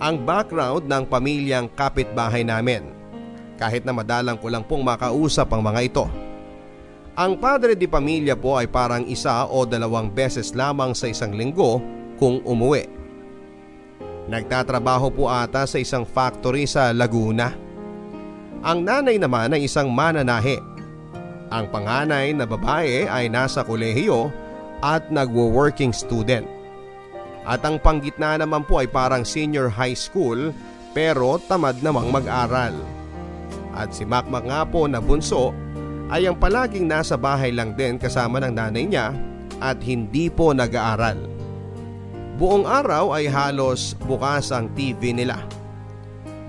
ang 0.00 0.16
background 0.24 0.88
ng 0.88 1.04
pamilyang 1.04 1.68
kapitbahay 1.76 2.40
namin. 2.40 2.88
Kahit 3.60 3.84
na 3.84 3.92
madalang 3.92 4.40
ko 4.40 4.48
lang 4.48 4.64
pong 4.64 4.80
makausap 4.80 5.52
ang 5.52 5.60
mga 5.60 5.80
ito. 5.84 6.08
Ang 7.12 7.36
padre 7.36 7.76
di 7.76 7.84
pamilya 7.84 8.32
po 8.32 8.56
ay 8.56 8.64
parang 8.64 9.04
isa 9.04 9.44
o 9.44 9.68
dalawang 9.68 10.08
beses 10.08 10.56
lamang 10.56 10.96
sa 10.96 11.12
isang 11.12 11.36
linggo 11.36 11.84
kung 12.16 12.40
umuwi. 12.48 12.88
Nagtatrabaho 14.24 15.12
po 15.12 15.28
ata 15.28 15.68
sa 15.68 15.76
isang 15.76 16.08
factory 16.08 16.64
sa 16.64 16.96
Laguna. 16.96 17.52
Ang 18.64 18.88
nanay 18.88 19.20
naman 19.20 19.52
ay 19.52 19.68
isang 19.68 19.92
mananahe. 19.92 20.56
Ang 21.52 21.68
panganay 21.68 22.32
na 22.32 22.48
babae 22.48 23.04
ay 23.04 23.28
nasa 23.28 23.60
kolehiyo 23.60 24.32
at 24.80 25.12
nagwo-working 25.12 25.92
student. 25.92 26.59
At 27.44 27.64
ang 27.64 27.80
panggitna 27.80 28.36
naman 28.36 28.68
po 28.68 28.80
ay 28.80 28.88
parang 28.88 29.24
senior 29.24 29.72
high 29.72 29.96
school 29.96 30.52
pero 30.92 31.40
tamad 31.48 31.80
namang 31.80 32.12
mag-aral. 32.12 32.76
At 33.72 33.94
si 33.94 34.04
Makmak 34.04 34.44
nga 34.44 34.62
po 34.66 34.84
na 34.90 34.98
bunso 34.98 35.54
ay 36.10 36.26
ang 36.26 36.36
palaging 36.36 36.90
nasa 36.90 37.14
bahay 37.14 37.54
lang 37.54 37.78
din 37.78 37.96
kasama 37.96 38.42
ng 38.42 38.52
nanay 38.52 38.84
niya 38.84 39.14
at 39.62 39.78
hindi 39.80 40.26
po 40.26 40.50
nag-aaral. 40.50 41.16
Buong 42.40 42.64
araw 42.64 43.14
ay 43.14 43.28
halos 43.28 43.92
bukas 44.08 44.50
ang 44.50 44.72
TV 44.72 45.12
nila. 45.12 45.44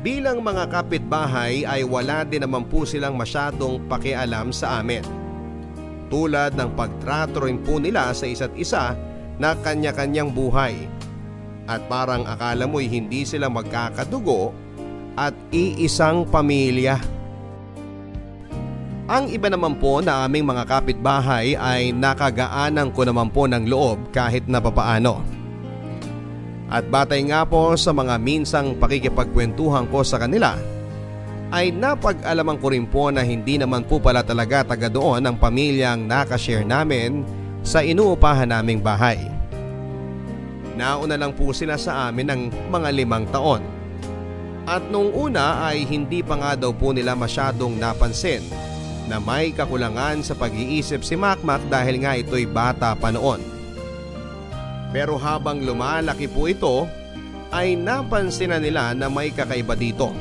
Bilang 0.02 0.42
mga 0.42 0.72
kapitbahay 0.74 1.62
ay 1.62 1.86
wala 1.86 2.26
din 2.26 2.42
naman 2.42 2.66
po 2.66 2.90
silang 2.90 3.14
masyadong 3.14 3.86
pakialam 3.86 4.50
sa 4.50 4.82
amin. 4.82 5.06
Tulad 6.10 6.58
ng 6.58 6.74
pagtrato 6.74 7.46
rin 7.46 7.62
po 7.62 7.78
nila 7.78 8.10
sa 8.18 8.26
isa't 8.26 8.56
isa 8.58 8.98
na 9.38 9.56
kanya-kanyang 9.56 10.34
buhay 10.34 10.88
at 11.70 11.80
parang 11.88 12.28
akala 12.28 12.68
mo'y 12.68 12.90
hindi 12.90 13.24
sila 13.24 13.48
magkakadugo 13.48 14.52
at 15.16 15.36
iisang 15.52 16.28
pamilya. 16.28 17.00
Ang 19.12 19.28
iba 19.28 19.52
naman 19.52 19.76
po 19.76 20.00
na 20.00 20.24
aming 20.24 20.48
mga 20.48 20.64
kapitbahay 20.68 21.60
ay 21.60 21.92
nakagaanan 21.92 22.96
ko 22.96 23.04
naman 23.04 23.28
po 23.28 23.44
ng 23.44 23.68
loob 23.68 24.12
kahit 24.16 24.48
na 24.48 24.64
papaano. 24.64 25.20
At 26.72 26.88
batay 26.88 27.28
nga 27.28 27.44
po 27.44 27.76
sa 27.76 27.92
mga 27.92 28.16
minsang 28.16 28.80
pakikipagkwentuhan 28.80 29.92
ko 29.92 30.08
sa 30.08 30.16
kanila 30.16 30.56
ay 31.52 31.76
napag-alaman 31.76 32.56
ko 32.64 32.72
rin 32.72 32.88
po 32.88 33.12
na 33.12 33.28
hindi 33.28 33.60
naman 33.60 33.84
po 33.84 34.00
pala 34.00 34.24
talaga 34.24 34.64
taga 34.64 34.88
doon 34.88 35.28
ang 35.28 35.36
pamilyang 35.36 36.08
nakashare 36.08 36.64
namin 36.64 37.28
sa 37.62 37.86
inuupahan 37.86 38.50
naming 38.50 38.82
bahay. 38.82 39.30
Nauna 40.74 41.20
lang 41.20 41.34
po 41.36 41.54
sila 41.54 41.78
sa 41.78 42.10
amin 42.10 42.28
ng 42.28 42.42
mga 42.74 42.90
limang 42.96 43.26
taon. 43.30 43.62
At 44.66 44.86
nung 44.90 45.10
una 45.14 45.68
ay 45.68 45.86
hindi 45.86 46.22
pa 46.22 46.38
nga 46.38 46.54
daw 46.54 46.72
po 46.74 46.94
nila 46.94 47.18
masyadong 47.18 47.78
napansin 47.78 48.46
na 49.10 49.18
may 49.18 49.52
kakulangan 49.52 50.22
sa 50.22 50.38
pag-iisip 50.38 51.02
si 51.02 51.18
Makmak 51.18 51.66
dahil 51.68 52.02
nga 52.02 52.16
ito'y 52.16 52.48
bata 52.48 52.94
pa 52.96 53.12
noon. 53.12 53.42
Pero 54.96 55.20
habang 55.20 55.60
lumalaki 55.60 56.30
po 56.30 56.48
ito 56.48 56.88
ay 57.52 57.76
napansin 57.76 58.56
na 58.56 58.60
nila 58.62 58.96
na 58.96 59.12
may 59.12 59.34
kakaiba 59.34 59.76
dito. 59.76 60.16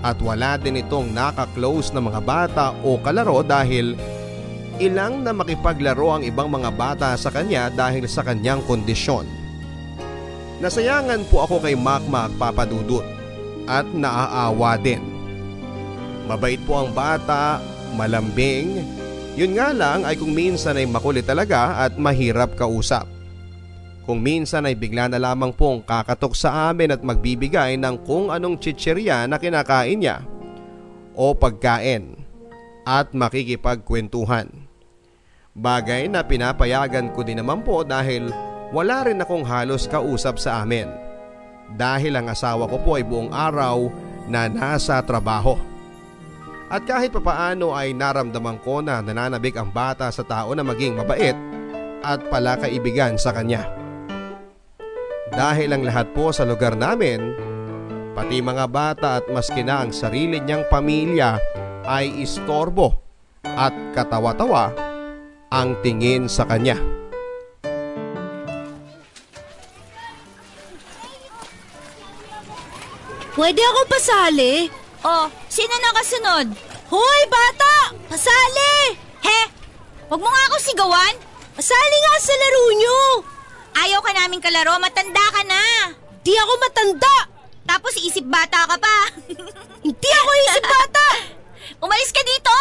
At 0.00 0.22
wala 0.22 0.56
din 0.56 0.78
itong 0.78 1.10
nakaklose 1.10 1.90
na 1.92 2.00
mga 2.00 2.20
bata 2.22 2.66
o 2.86 2.96
kalaro 3.02 3.42
dahil 3.42 3.98
ilang 4.78 5.26
na 5.26 5.34
makipaglaro 5.34 6.18
ang 6.18 6.22
ibang 6.22 6.48
mga 6.50 6.70
bata 6.74 7.10
sa 7.18 7.30
kanya 7.30 7.70
dahil 7.70 8.06
sa 8.06 8.22
kanyang 8.22 8.62
kondisyon. 8.66 9.26
Nasayangan 10.58 11.22
po 11.30 11.46
ako 11.46 11.62
kay 11.62 11.78
Makmak 11.78 12.34
Papadudut 12.34 13.06
at 13.70 13.86
naaawa 13.94 14.74
din. 14.80 15.02
Mabait 16.26 16.58
po 16.66 16.82
ang 16.82 16.90
bata, 16.90 17.62
malambing, 17.94 18.82
yun 19.38 19.54
nga 19.54 19.70
lang 19.70 20.02
ay 20.02 20.18
kung 20.18 20.34
minsan 20.34 20.74
ay 20.74 20.86
makulit 20.90 21.22
talaga 21.22 21.86
at 21.86 21.94
mahirap 21.94 22.58
kausap. 22.58 23.06
Kung 24.02 24.18
minsan 24.18 24.66
ay 24.66 24.74
bigla 24.74 25.06
na 25.06 25.22
lamang 25.22 25.54
pong 25.54 25.84
kakatok 25.86 26.34
sa 26.34 26.72
amin 26.74 26.90
at 26.90 27.06
magbibigay 27.06 27.78
ng 27.78 28.02
kung 28.02 28.34
anong 28.34 28.58
chichirya 28.58 29.30
na 29.30 29.38
kinakain 29.38 30.00
niya 30.00 30.26
o 31.14 31.38
pagkain 31.38 32.18
at 32.82 33.14
makikipagkwentuhan. 33.14 34.57
Bagay 35.58 36.06
na 36.06 36.22
pinapayagan 36.22 37.10
ko 37.10 37.26
din 37.26 37.42
naman 37.42 37.66
po 37.66 37.82
dahil 37.82 38.30
wala 38.70 39.02
rin 39.10 39.18
akong 39.18 39.42
halos 39.42 39.90
kausap 39.90 40.38
sa 40.38 40.62
amin. 40.62 40.86
Dahil 41.74 42.14
ang 42.14 42.30
asawa 42.30 42.70
ko 42.70 42.78
po 42.78 42.94
ay 42.94 43.02
buong 43.02 43.34
araw 43.34 43.90
na 44.30 44.46
nasa 44.46 45.02
trabaho. 45.02 45.58
At 46.70 46.86
kahit 46.86 47.10
papaano 47.10 47.74
ay 47.74 47.90
naramdaman 47.90 48.62
ko 48.62 48.84
na 48.84 49.02
nananabik 49.02 49.58
ang 49.58 49.74
bata 49.74 50.06
sa 50.14 50.22
tao 50.22 50.54
na 50.54 50.62
maging 50.62 50.94
mabait 50.94 51.34
at 52.06 52.22
pala 52.30 52.54
kaibigan 52.54 53.18
sa 53.18 53.34
kanya. 53.34 53.66
Dahil 55.34 55.74
ang 55.74 55.82
lahat 55.82 56.14
po 56.14 56.30
sa 56.30 56.46
lugar 56.46 56.78
namin, 56.78 57.34
pati 58.14 58.38
mga 58.38 58.64
bata 58.70 59.08
at 59.18 59.26
maski 59.26 59.66
na 59.66 59.82
ang 59.82 59.90
sarili 59.90 60.38
niyang 60.38 60.70
pamilya 60.70 61.40
ay 61.88 62.22
istorbo 62.22 62.94
at 63.42 63.74
katawa-tawa 63.96 64.87
ang 65.48 65.76
tingin 65.80 66.28
sa 66.28 66.44
kanya. 66.44 66.76
Pwede 73.38 73.62
ako 73.62 73.80
pasali? 73.86 74.66
Oh, 75.06 75.30
sino 75.46 75.70
nakasunod? 75.78 76.46
Hoy, 76.90 77.20
bata! 77.30 77.94
Pasali! 78.10 78.98
He? 79.22 79.40
Huwag 80.10 80.18
mo 80.18 80.26
nga 80.26 80.44
ako 80.50 80.56
sigawan. 80.58 81.14
Pasali 81.54 81.96
nga 82.02 82.14
sa 82.18 82.34
laro 82.34 82.64
nyo! 82.74 83.00
Ayaw 83.78 84.02
ka 84.02 84.10
namin 84.10 84.42
kalaro, 84.42 84.74
matanda 84.82 85.22
ka 85.30 85.46
na. 85.46 85.94
Di 86.26 86.34
ako 86.34 86.52
matanda! 86.58 87.16
Tapos 87.62 87.94
isip 88.02 88.26
bata 88.26 88.66
ka 88.66 88.74
pa. 88.74 88.98
Hindi 89.86 90.10
ako 90.18 90.30
isip 90.50 90.64
bata! 90.66 91.08
Umalis 91.86 92.10
ka 92.10 92.22
dito! 92.26 92.58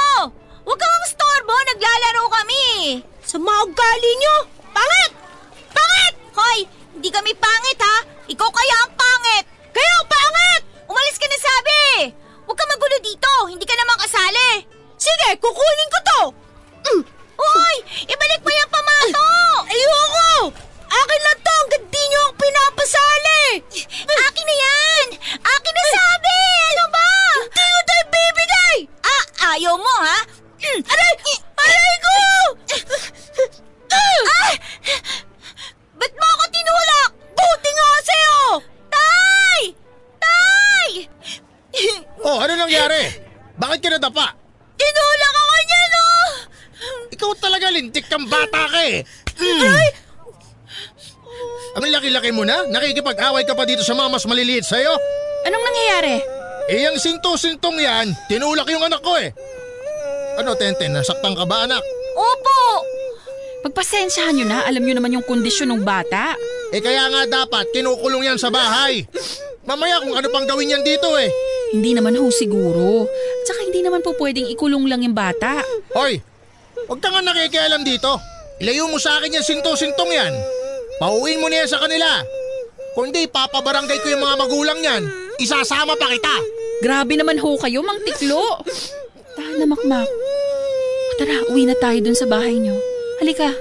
Huwag 0.67 0.83
kang 0.83 1.05
storbo, 1.07 1.55
naglalaro 1.55 2.27
kami. 2.27 2.99
Sa 3.23 3.39
mga 3.39 3.71
ugali 3.71 4.11
nyo! 4.19 4.35
Pangit! 4.75 5.11
Mas 54.17 54.25
maliliit 54.25 54.65
sa'yo? 54.65 54.97
Anong 55.45 55.61
nangyayari? 55.61 56.17
Eh, 56.73 56.89
yung 56.89 56.97
sinto-sintong 56.97 57.77
yan, 57.77 58.09
tinulak 58.25 58.65
yung 58.65 58.81
anak 58.81 58.97
ko 59.05 59.13
eh. 59.13 59.29
Ano, 60.41 60.57
Tenten, 60.57 60.89
nasaktan 60.89 61.37
ka 61.37 61.45
ba 61.45 61.69
anak? 61.69 61.85
Opo! 62.17 62.81
Pagpasensyahan 63.61 64.33
nyo 64.41 64.45
na, 64.49 64.65
alam 64.65 64.81
nyo 64.81 64.97
naman 64.97 65.13
yung 65.13 65.21
kondisyon 65.21 65.69
ng 65.69 65.85
bata. 65.85 66.33
Eh 66.73 66.81
kaya 66.81 67.05
nga 67.13 67.45
dapat, 67.45 67.69
kinukulong 67.69 68.25
yan 68.25 68.41
sa 68.41 68.49
bahay. 68.49 69.05
Mamaya 69.69 70.01
kung 70.01 70.17
ano 70.17 70.27
pang 70.33 70.49
gawin 70.49 70.73
yan 70.73 70.81
dito 70.81 71.13
eh. 71.21 71.29
Hindi 71.77 71.93
naman 71.93 72.17
ho 72.17 72.25
siguro. 72.33 73.05
Tsaka 73.45 73.69
hindi 73.69 73.85
naman 73.85 74.01
po 74.01 74.17
pwedeng 74.17 74.49
ikulong 74.49 74.89
lang 74.89 75.05
yung 75.05 75.13
bata. 75.13 75.61
Hoy, 75.93 76.17
huwag 76.89 77.05
ka 77.05 77.13
nga 77.13 77.21
nakikialam 77.21 77.85
dito. 77.85 78.17
Ilayo 78.65 78.89
mo 78.89 78.97
sa 78.97 79.21
akin 79.21 79.37
yung 79.37 79.45
sinto-sintong 79.45 80.09
yan. 80.09 80.33
Pauwiin 80.97 81.37
mo 81.37 81.53
niya 81.53 81.69
sa 81.69 81.77
kanila. 81.77 82.25
Kundi 82.97 83.29
papabarangay 83.29 84.01
ko 84.01 84.09
yung 84.09 84.25
mga 84.25 84.41
magulang 84.41 84.79
niyan. 84.81 85.03
Isasama 85.37 85.93
pa 85.93 86.09
kita. 86.09 86.33
Grabe 86.81 87.13
naman 87.13 87.37
ho 87.37 87.53
kayo, 87.61 87.85
Mang 87.85 88.01
Tiklo. 88.01 88.41
Tahan 89.37 89.61
na, 89.61 89.69
Makmak. 89.69 90.09
Tara, 91.21 91.45
uwi 91.53 91.69
na 91.69 91.77
tayo 91.77 92.01
dun 92.01 92.17
sa 92.17 92.25
bahay 92.25 92.57
nyo. 92.57 92.73
Halika. 93.21 93.53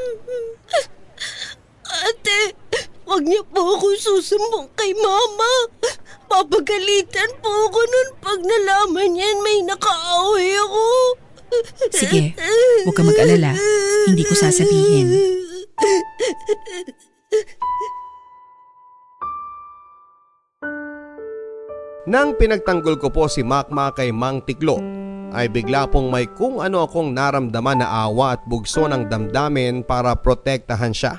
Ate, 1.84 2.56
wag 3.04 3.28
niyo 3.28 3.44
po 3.52 3.76
ako 3.76 3.92
susumbong 4.00 4.72
kay 4.72 4.96
mama. 4.96 5.52
Papagalitan 6.32 7.36
po 7.44 7.52
ako 7.68 7.80
nun 7.84 8.08
pag 8.24 8.40
nalaman 8.40 9.20
niyan 9.20 9.36
may 9.44 9.60
nakaaway 9.68 10.48
ako. 10.64 10.84
Sige, 11.92 12.32
huwag 12.88 12.96
ka 12.96 13.04
mag-alala. 13.04 13.52
Hindi 14.08 14.24
ko 14.24 14.32
sasabihin. 14.32 15.12
Nang 22.06 22.38
pinagtanggol 22.38 23.02
ko 23.02 23.10
po 23.10 23.26
si 23.26 23.42
Makma 23.42 23.90
kay 23.90 24.14
Mang 24.14 24.38
Tiklo, 24.38 24.78
ay 25.34 25.50
bigla 25.50 25.90
pong 25.90 26.06
may 26.06 26.30
kung 26.30 26.62
ano 26.62 26.86
akong 26.86 27.10
naramdaman 27.10 27.82
na 27.82 27.90
awa 28.06 28.38
at 28.38 28.46
bugso 28.46 28.86
ng 28.86 29.10
damdamin 29.10 29.82
para 29.82 30.14
protektahan 30.14 30.94
siya. 30.94 31.18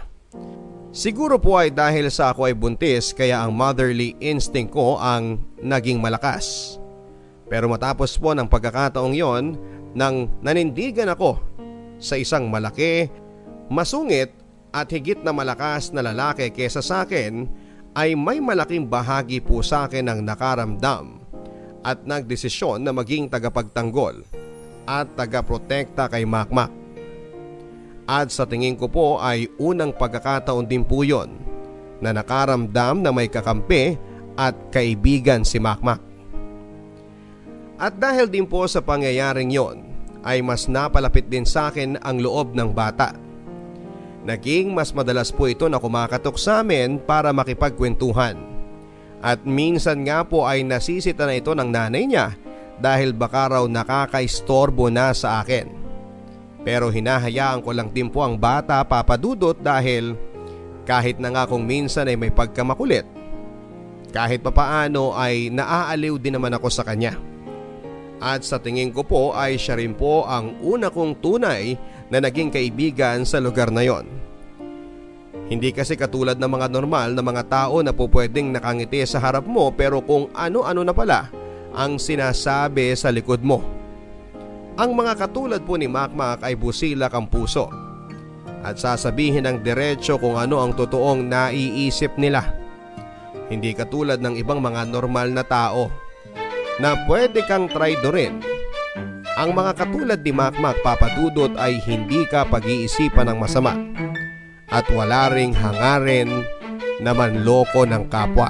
Siguro 0.95 1.43
po 1.43 1.59
ay 1.59 1.75
dahil 1.75 2.07
sa 2.07 2.31
ako 2.31 2.47
ay 2.47 2.55
buntis 2.55 3.11
kaya 3.11 3.43
ang 3.43 3.51
motherly 3.51 4.15
instinct 4.23 4.71
ko 4.71 4.95
ang 4.95 5.43
naging 5.59 5.99
malakas. 5.99 6.79
Pero 7.51 7.67
matapos 7.67 8.15
po 8.15 8.31
ng 8.31 8.47
pagkakataong 8.47 9.11
yon, 9.11 9.59
nang 9.91 10.31
nanindigan 10.39 11.11
ako 11.11 11.35
sa 11.99 12.15
isang 12.15 12.47
malaki, 12.47 13.11
masungit 13.67 14.31
at 14.71 14.87
higit 14.87 15.19
na 15.19 15.35
malakas 15.35 15.91
na 15.91 15.99
lalaki 15.99 16.47
kesa 16.47 16.79
sa 16.79 17.03
akin 17.03 17.66
ay 17.97 18.13
may 18.13 18.37
malaking 18.37 18.85
bahagi 18.85 19.41
po 19.41 19.65
sa 19.65 19.89
akin 19.89 20.05
ang 20.05 20.21
nakaramdam 20.21 21.17
at 21.81 22.05
nagdesisyon 22.05 22.85
na 22.85 22.93
maging 22.93 23.25
tagapagtanggol 23.25 24.21
at 24.85 25.09
tagaprotekta 25.17 26.05
kay 26.05 26.21
Makmak. 26.21 26.69
At 28.05 28.29
sa 28.29 28.45
tingin 28.45 28.77
ko 28.77 28.85
po 28.85 29.07
ay 29.17 29.49
unang 29.57 29.97
pagkakataon 29.97 30.69
din 30.69 30.85
po 30.85 31.01
yon 31.01 31.41
na 31.97 32.13
nakaramdam 32.13 33.01
na 33.01 33.09
may 33.09 33.33
kakampi 33.33 33.97
at 34.37 34.53
kaibigan 34.69 35.41
si 35.41 35.57
Makmak. 35.57 35.99
At 37.81 37.97
dahil 37.97 38.29
din 38.29 38.45
po 38.45 38.69
sa 38.69 38.79
pangyayaring 38.85 39.49
yon 39.49 39.81
ay 40.21 40.45
mas 40.45 40.69
napalapit 40.69 41.25
din 41.25 41.49
sa 41.49 41.73
akin 41.73 41.97
ang 42.05 42.21
loob 42.21 42.53
ng 42.53 42.69
bata. 42.77 43.26
Naging 44.27 44.75
mas 44.75 44.91
madalas 44.91 45.31
po 45.31 45.47
ito 45.47 45.71
na 45.71 45.79
kumakatok 45.79 46.35
sa 46.35 46.59
amin 46.59 46.99
para 46.99 47.31
makipagkwentuhan. 47.31 48.35
At 49.23 49.47
minsan 49.47 50.03
nga 50.03 50.27
po 50.27 50.43
ay 50.43 50.67
nasisita 50.67 51.23
na 51.23 51.39
ito 51.39 51.55
ng 51.55 51.71
nanay 51.71 52.03
niya 52.03 52.35
dahil 52.75 53.15
baka 53.15 53.55
raw 53.55 53.63
nakakaistorbo 53.63 54.91
na 54.91 55.15
sa 55.15 55.39
akin. 55.39 55.71
Pero 56.67 56.91
hinahayaan 56.91 57.63
ko 57.63 57.71
lang 57.71 57.87
din 57.95 58.11
po 58.11 58.27
ang 58.27 58.35
bata 58.35 58.83
papadudot 58.83 59.55
dahil 59.55 60.19
kahit 60.83 61.23
na 61.23 61.31
nga 61.31 61.47
kung 61.47 61.63
minsan 61.63 62.11
ay 62.11 62.19
may 62.19 62.27
pagkamakulit, 62.27 63.07
kahit 64.11 64.43
papaano 64.43 65.15
ay 65.15 65.47
naaaliw 65.55 66.19
din 66.19 66.35
naman 66.35 66.51
ako 66.51 66.67
sa 66.67 66.83
kanya. 66.83 67.15
At 68.17 68.43
sa 68.43 68.57
tingin 68.59 68.91
ko 68.91 69.05
po 69.05 69.23
ay 69.31 69.55
siya 69.55 69.77
rin 69.79 69.93
po 69.93 70.25
ang 70.27 70.57
una 70.59 70.89
kong 70.89 71.21
tunay 71.21 71.77
na 72.07 72.23
naging 72.23 72.51
kaibigan 72.51 73.27
sa 73.27 73.39
lugar 73.39 73.71
na 73.71 73.83
yon. 73.83 74.07
Hindi 75.47 75.71
kasi 75.71 75.95
katulad 75.95 76.35
ng 76.35 76.51
mga 76.51 76.67
normal 76.67 77.15
na 77.15 77.23
mga 77.23 77.43
tao 77.47 77.79
na 77.79 77.95
po 77.95 78.11
nakangiti 78.11 78.99
sa 79.07 79.23
harap 79.23 79.47
mo 79.47 79.71
pero 79.71 80.03
kung 80.03 80.27
ano-ano 80.35 80.83
na 80.83 80.91
pala 80.91 81.31
ang 81.71 81.95
sinasabi 81.95 82.91
sa 82.99 83.07
likod 83.15 83.39
mo. 83.39 83.63
Ang 84.75 84.93
mga 84.93 85.15
katulad 85.15 85.63
po 85.63 85.79
ni 85.79 85.87
Makmak 85.87 86.43
ay 86.43 86.53
busilak 86.59 87.15
ang 87.15 87.31
puso 87.31 87.71
at 88.61 88.75
sasabihin 88.75 89.47
ng 89.47 89.63
diretsyo 89.63 90.19
kung 90.19 90.35
ano 90.35 90.59
ang 90.59 90.75
totoong 90.75 91.31
naiisip 91.31 92.19
nila. 92.19 92.43
Hindi 93.47 93.71
katulad 93.71 94.19
ng 94.19 94.35
ibang 94.35 94.59
mga 94.59 94.91
normal 94.91 95.31
na 95.31 95.47
tao 95.47 95.87
na 96.77 97.07
pwede 97.07 97.47
kang 97.47 97.71
traidorin. 97.71 98.56
Ang 99.37 99.53
mga 99.53 99.77
katulad 99.77 100.19
ni 100.25 100.33
Makmak 100.33 100.81
Papadudot 100.81 101.53
ay 101.61 101.77
hindi 101.85 102.25
ka 102.25 102.49
pag-iisipan 102.49 103.29
ng 103.29 103.37
masama 103.37 103.77
at 104.65 104.89
wala 104.89 105.29
ring 105.29 105.53
hangarin 105.53 106.41
na 106.97 107.13
manloko 107.13 107.85
ng 107.85 108.09
kapwa. 108.09 108.49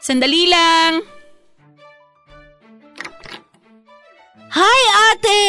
Sandali 0.00 0.48
lang! 0.48 1.04
Hi, 4.56 4.82
ate! 5.12 5.44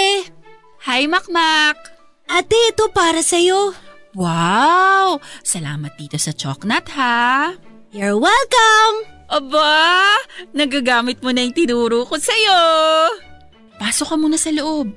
Hi, 0.84 1.08
Makmak! 1.08 1.80
Ate, 2.28 2.76
ito 2.76 2.92
para 2.92 3.24
sa'yo. 3.24 3.72
Wow! 4.20 5.24
Salamat 5.48 5.96
dito 5.96 6.20
sa 6.20 6.36
choknat 6.36 6.92
ha! 6.92 7.56
You're 7.94 8.18
welcome! 8.18 8.96
Aba! 9.30 10.18
Nagagamit 10.50 11.22
mo 11.22 11.30
na 11.30 11.46
yung 11.46 11.54
tinuro 11.54 12.10
ko 12.10 12.18
sa'yo! 12.18 12.62
Pasok 13.78 14.08
ka 14.10 14.16
muna 14.18 14.34
sa 14.34 14.50
loob. 14.50 14.90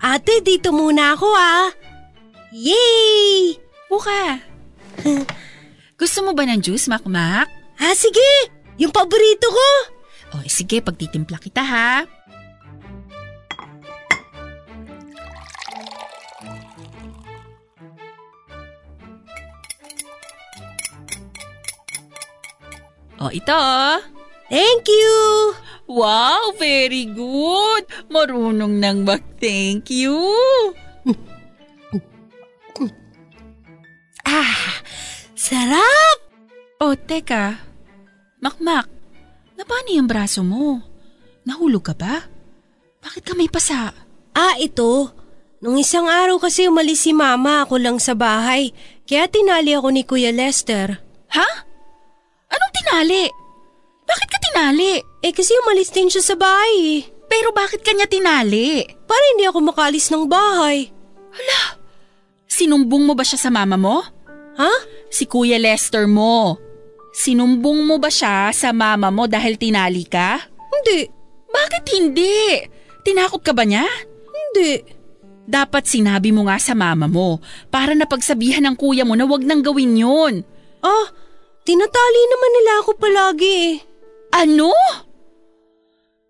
Ate, 0.00 0.40
dito 0.40 0.72
muna 0.72 1.12
ako 1.12 1.28
ah. 1.36 1.68
Yay! 2.56 3.60
Buka. 3.92 4.40
Gusto 6.00 6.24
mo 6.24 6.32
ba 6.32 6.48
ng 6.48 6.64
juice, 6.64 6.88
Makmak? 6.88 7.44
Ah, 7.76 7.92
sige! 7.92 8.48
Yung 8.80 8.88
paborito 8.88 9.44
ko! 9.52 9.68
O, 10.32 10.44
sige, 10.48 10.80
pagtitimpla 10.80 11.36
kita 11.36 11.60
ha. 11.60 12.08
O, 23.20 23.28
ito 23.28 23.52
oh. 23.52 24.00
Thank 24.50 24.90
you! 24.90 25.54
Wow, 25.86 26.56
very 26.58 27.06
good. 27.06 27.86
Marunong 28.10 28.82
nang 28.82 29.06
mag-thank 29.06 29.92
you. 29.92 30.18
Ah, 34.30 34.78
sarap! 35.34 36.18
O, 36.78 36.94
teka. 36.94 37.58
Makmak, 38.38 38.86
napani 39.58 39.98
yung 39.98 40.06
braso 40.06 40.46
mo? 40.46 40.78
Nahulog 41.42 41.82
ka 41.82 41.98
ba? 41.98 42.30
Bakit 43.02 43.26
ka 43.26 43.34
may 43.34 43.50
pasa? 43.50 43.90
Ah, 44.30 44.54
ito. 44.54 45.10
Nung 45.58 45.82
isang 45.82 46.06
araw 46.06 46.38
kasi 46.38 46.70
umalis 46.70 47.02
si 47.02 47.10
mama, 47.10 47.66
ako 47.66 47.82
lang 47.82 47.98
sa 47.98 48.14
bahay. 48.14 48.70
Kaya 49.02 49.26
tinali 49.26 49.74
ako 49.74 49.88
ni 49.90 50.06
Kuya 50.06 50.30
Lester. 50.30 51.02
Ha? 51.34 51.69
Anong 52.50 52.72
tinali? 52.74 53.24
Bakit 54.04 54.28
ka 54.28 54.38
tinali? 54.50 54.92
Eh 55.22 55.32
kasi 55.32 55.54
umalis 55.64 55.94
din 55.94 56.10
siya 56.10 56.22
sa 56.22 56.34
bahay. 56.34 57.06
Pero 57.30 57.54
bakit 57.54 57.86
kanya 57.86 58.10
tinali? 58.10 58.82
Para 59.06 59.22
hindi 59.34 59.46
ako 59.46 59.58
makalis 59.70 60.10
ng 60.10 60.26
bahay. 60.26 60.90
Hala, 61.30 61.78
sinumbong 62.50 63.06
mo 63.06 63.14
ba 63.14 63.22
siya 63.22 63.38
sa 63.38 63.50
mama 63.54 63.78
mo? 63.78 64.02
Ha? 64.58 64.72
Si 65.06 65.30
Kuya 65.30 65.62
Lester 65.62 66.10
mo. 66.10 66.58
Sinumbong 67.14 67.86
mo 67.86 68.02
ba 68.02 68.10
siya 68.10 68.50
sa 68.50 68.74
mama 68.74 69.14
mo 69.14 69.30
dahil 69.30 69.54
tinali 69.54 70.02
ka? 70.10 70.42
Hindi. 70.74 71.06
Bakit 71.50 71.84
hindi? 71.94 72.66
Tinakot 73.06 73.46
ka 73.46 73.54
ba 73.54 73.62
niya? 73.62 73.86
Hindi. 74.30 74.82
Dapat 75.50 75.86
sinabi 75.86 76.30
mo 76.30 76.46
nga 76.46 76.58
sa 76.62 76.78
mama 76.78 77.10
mo 77.10 77.42
para 77.74 77.94
napagsabihan 77.94 78.62
ng 78.70 78.76
kuya 78.78 79.02
mo 79.02 79.18
na 79.18 79.26
wag 79.26 79.42
nang 79.42 79.62
gawin 79.62 79.98
yun. 79.98 80.46
Ah, 80.78 81.10
tinatali 81.64 82.22
naman 82.30 82.50
nila 82.56 82.72
ako 82.84 82.90
palagi 82.96 83.52
eh. 83.52 83.74
Ano? 84.36 84.72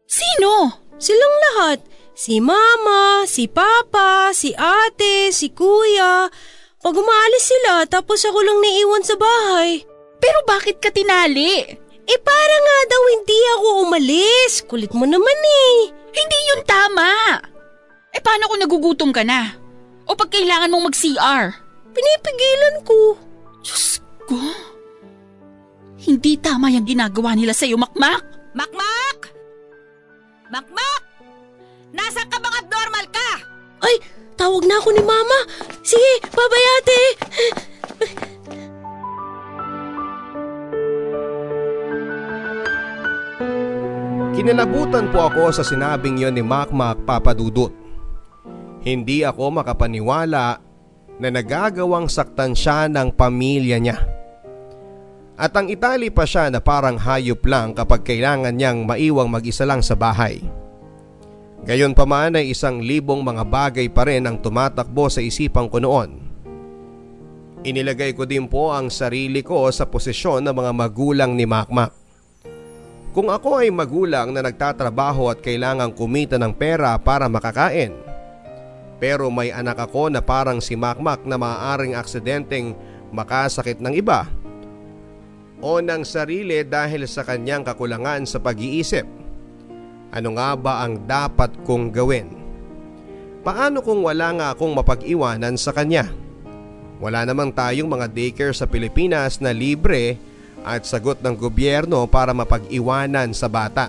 Sino? 0.08 0.74
Silang 1.00 1.36
lahat. 1.48 1.78
Si 2.12 2.36
mama, 2.42 3.24
si 3.24 3.48
papa, 3.48 4.34
si 4.36 4.52
ate, 4.52 5.32
si 5.32 5.52
kuya. 5.56 6.28
Pag 6.80 6.94
umaalis 6.96 7.44
sila, 7.48 7.84
tapos 7.88 8.20
ako 8.24 8.40
lang 8.44 8.60
naiwan 8.60 9.04
sa 9.04 9.16
bahay. 9.16 9.84
Pero 10.20 10.44
bakit 10.44 10.80
ka 10.84 10.92
tinali? 10.92 11.64
Eh 12.10 12.20
para 12.20 12.56
nga 12.60 12.78
daw 12.90 13.02
hindi 13.16 13.38
ako 13.56 13.66
umalis. 13.88 14.66
Kulit 14.68 14.92
mo 14.92 15.08
naman 15.08 15.38
eh. 15.40 15.94
Hindi 16.10 16.38
yun 16.52 16.62
tama. 16.66 17.40
Eh 18.10 18.20
paano 18.20 18.50
kung 18.50 18.60
nagugutom 18.60 19.10
ka 19.14 19.22
na? 19.22 19.54
O 20.10 20.18
pag 20.18 20.28
kailangan 20.28 20.68
mong 20.74 20.90
mag-CR? 20.90 21.44
Pinipigilan 21.94 22.76
ko. 22.82 23.14
Diyos 23.62 24.02
ko. 24.26 24.36
Hindi 26.00 26.40
tama 26.40 26.72
yung 26.72 26.88
ginagawa 26.88 27.36
nila 27.36 27.52
sa'yo, 27.52 27.76
Makmak. 27.76 28.24
Makmak! 28.56 29.18
Makmak! 30.48 31.02
Nasa 31.92 32.24
ka 32.24 32.40
bang 32.40 32.56
abnormal 32.64 33.06
ka? 33.12 33.30
Ay, 33.84 34.00
tawag 34.32 34.64
na 34.64 34.80
ako 34.80 34.88
ni 34.96 35.02
mama. 35.04 35.38
Sige, 35.84 36.24
babay 36.32 36.64
ate. 36.80 37.00
Kinalabutan 44.40 45.12
po 45.12 45.28
ako 45.28 45.52
sa 45.52 45.60
sinabing 45.60 46.16
yon 46.16 46.32
ni 46.32 46.40
Makmak 46.40 47.04
Papadudut. 47.04 47.76
Hindi 48.80 49.20
ako 49.20 49.60
makapaniwala 49.60 50.46
na 51.20 51.28
nagagawang 51.28 52.08
saktan 52.08 52.56
siya 52.56 52.88
ng 52.88 53.12
pamilya 53.12 53.76
niya. 53.76 54.00
At 55.40 55.57
ang 55.57 55.72
itali 55.72 56.12
pa 56.12 56.29
siya 56.29 56.53
na 56.53 56.61
parang 56.61 57.00
hayop 57.00 57.40
lang 57.48 57.72
kapag 57.72 58.05
kailangan 58.05 58.53
niyang 58.53 58.85
maiwang 58.85 59.33
mag-isa 59.33 59.64
lang 59.64 59.81
sa 59.81 59.96
bahay. 59.96 60.37
Gayon 61.64 61.96
pa 61.96 62.05
man 62.05 62.37
ay 62.37 62.53
isang 62.53 62.85
libong 62.85 63.24
mga 63.24 63.48
bagay 63.48 63.88
pa 63.88 64.05
rin 64.05 64.29
ang 64.29 64.37
tumatakbo 64.37 65.09
sa 65.09 65.24
isipan 65.24 65.72
ko 65.72 65.81
noon. 65.81 66.20
Inilagay 67.64 68.12
ko 68.12 68.29
din 68.29 68.53
po 68.53 68.68
ang 68.68 68.92
sarili 68.92 69.40
ko 69.40 69.64
sa 69.72 69.88
posisyon 69.88 70.44
ng 70.44 70.53
mga 70.53 70.72
magulang 70.76 71.33
ni 71.33 71.48
Makmak. 71.48 71.92
Kung 73.16 73.33
ako 73.33 73.64
ay 73.64 73.72
magulang 73.72 74.37
na 74.37 74.44
nagtatrabaho 74.44 75.33
at 75.33 75.40
kailangang 75.40 75.96
kumita 75.96 76.37
ng 76.37 76.53
pera 76.53 77.00
para 77.00 77.33
makakain, 77.33 77.96
pero 79.00 79.33
may 79.33 79.48
anak 79.48 79.88
ako 79.88 80.12
na 80.12 80.20
parang 80.20 80.61
si 80.61 80.76
Makmak 80.76 81.24
na 81.24 81.40
maaaring 81.40 81.96
aksidenteng 81.96 82.76
makasakit 83.09 83.81
ng 83.81 83.96
iba 83.96 84.29
o 85.60 85.80
ng 85.80 86.02
sarili 86.04 86.64
dahil 86.64 87.04
sa 87.04 87.24
kanyang 87.24 87.64
kakulangan 87.64 88.24
sa 88.24 88.40
pag-iisip. 88.40 89.04
Ano 90.10 90.34
nga 90.34 90.56
ba 90.58 90.82
ang 90.82 91.06
dapat 91.06 91.54
kong 91.62 91.94
gawin? 91.94 92.28
Paano 93.40 93.80
kung 93.80 94.04
wala 94.04 94.28
nga 94.36 94.46
akong 94.52 94.74
mapag-iwanan 94.76 95.56
sa 95.56 95.72
kanya? 95.72 96.08
Wala 97.00 97.24
namang 97.24 97.56
tayong 97.56 97.88
mga 97.88 98.12
daycare 98.12 98.52
sa 98.52 98.68
Pilipinas 98.68 99.40
na 99.40 99.56
libre 99.56 100.20
at 100.60 100.84
sagot 100.84 101.24
ng 101.24 101.32
gobyerno 101.36 102.04
para 102.04 102.36
mapag-iwanan 102.36 103.32
sa 103.32 103.48
bata. 103.48 103.88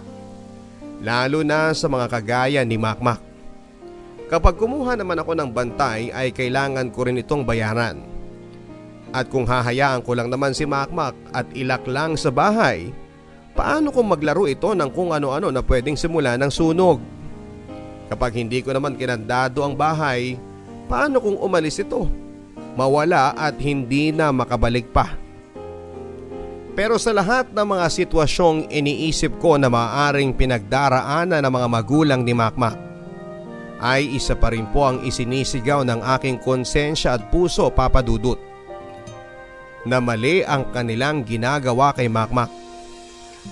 Lalo 1.04 1.44
na 1.44 1.76
sa 1.76 1.92
mga 1.92 2.08
kagaya 2.08 2.62
ni 2.64 2.80
Makmak. 2.80 3.20
Kapag 4.32 4.56
kumuha 4.56 4.96
naman 4.96 5.20
ako 5.20 5.36
ng 5.36 5.50
bantay 5.52 6.08
ay 6.16 6.32
kailangan 6.32 6.88
ko 6.88 7.04
rin 7.04 7.20
itong 7.20 7.44
bayaran. 7.44 8.11
At 9.12 9.28
kung 9.28 9.44
hahayaan 9.44 10.08
ko 10.08 10.16
lang 10.16 10.32
naman 10.32 10.56
si 10.56 10.64
Makmak 10.64 11.16
at 11.36 11.44
ilak 11.52 11.84
lang 11.84 12.16
sa 12.16 12.32
bahay, 12.32 12.96
paano 13.52 13.92
kung 13.92 14.08
maglaro 14.08 14.48
ito 14.48 14.72
ng 14.72 14.88
kung 14.96 15.12
ano-ano 15.12 15.52
na 15.52 15.60
pwedeng 15.60 16.00
simula 16.00 16.40
ng 16.40 16.48
sunog? 16.48 17.04
Kapag 18.08 18.40
hindi 18.40 18.64
ko 18.64 18.72
naman 18.72 18.96
kinandado 18.96 19.64
ang 19.64 19.76
bahay, 19.76 20.40
paano 20.88 21.20
kung 21.20 21.36
umalis 21.40 21.84
ito? 21.84 22.08
Mawala 22.80 23.36
at 23.36 23.60
hindi 23.60 24.16
na 24.16 24.32
makabalik 24.32 24.88
pa. 24.96 25.16
Pero 26.72 26.96
sa 26.96 27.12
lahat 27.12 27.52
ng 27.52 27.68
mga 27.68 27.88
sitwasyong 27.92 28.72
iniisip 28.72 29.44
ko 29.44 29.60
na 29.60 29.68
maaaring 29.68 30.32
pinagdaraanan 30.32 31.44
ng 31.44 31.52
mga 31.52 31.68
magulang 31.68 32.24
ni 32.24 32.32
Makmak, 32.32 32.80
ay 33.84 34.16
isa 34.16 34.40
pa 34.40 34.56
rin 34.56 34.64
po 34.72 34.88
ang 34.88 35.04
isinisigaw 35.04 35.84
ng 35.84 36.00
aking 36.16 36.40
konsensya 36.40 37.20
at 37.20 37.28
puso 37.28 37.68
papadudot. 37.68 38.51
Na 39.88 39.98
mali 39.98 40.46
ang 40.46 40.70
kanilang 40.70 41.26
ginagawa 41.26 41.94
kay 41.96 42.06
Makmak. 42.06 42.50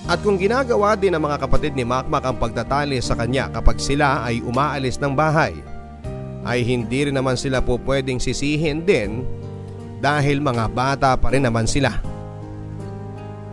At 0.06 0.22
kung 0.22 0.38
ginagawa 0.38 0.94
din 0.94 1.18
ng 1.18 1.24
mga 1.26 1.42
kapatid 1.42 1.74
ni 1.74 1.82
Makmak 1.82 2.22
ang 2.22 2.38
pagtatali 2.38 3.02
sa 3.02 3.18
kanya 3.18 3.50
kapag 3.50 3.82
sila 3.82 4.22
ay 4.22 4.42
umaalis 4.46 5.02
ng 5.02 5.18
bahay, 5.18 5.58
ay 6.46 6.62
hindi 6.62 7.10
rin 7.10 7.18
naman 7.18 7.36
sila 7.36 7.60
po 7.60 7.82
pwedeng 7.82 8.22
sisihin 8.22 8.86
din 8.86 9.26
dahil 10.00 10.39
mga 10.39 10.65
bata 10.72 11.18
pa 11.18 11.34
rin 11.34 11.44
naman 11.44 11.65
sila. 11.65 11.92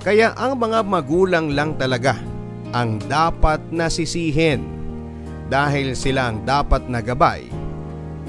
Kaya 0.05 0.37
ang 0.39 0.61
mga 0.61 0.87
magulang 0.87 1.51
lang 1.51 1.75
talaga 1.75 2.15
ang 2.71 3.03
dapat 3.11 3.59
nasisihin 3.75 4.63
dahil 5.51 5.99
sila 5.99 6.31
ang 6.31 6.47
dapat 6.47 6.87
nagabay 6.87 7.43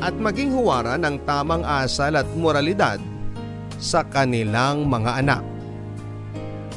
at 0.02 0.14
maging 0.18 0.54
huwara 0.54 0.98
ng 0.98 1.22
tamang 1.26 1.66
asal 1.66 2.14
at 2.18 2.26
moralidad 2.38 3.02
sa 3.78 4.06
kanilang 4.06 4.86
mga 4.86 5.12
anak. 5.24 5.44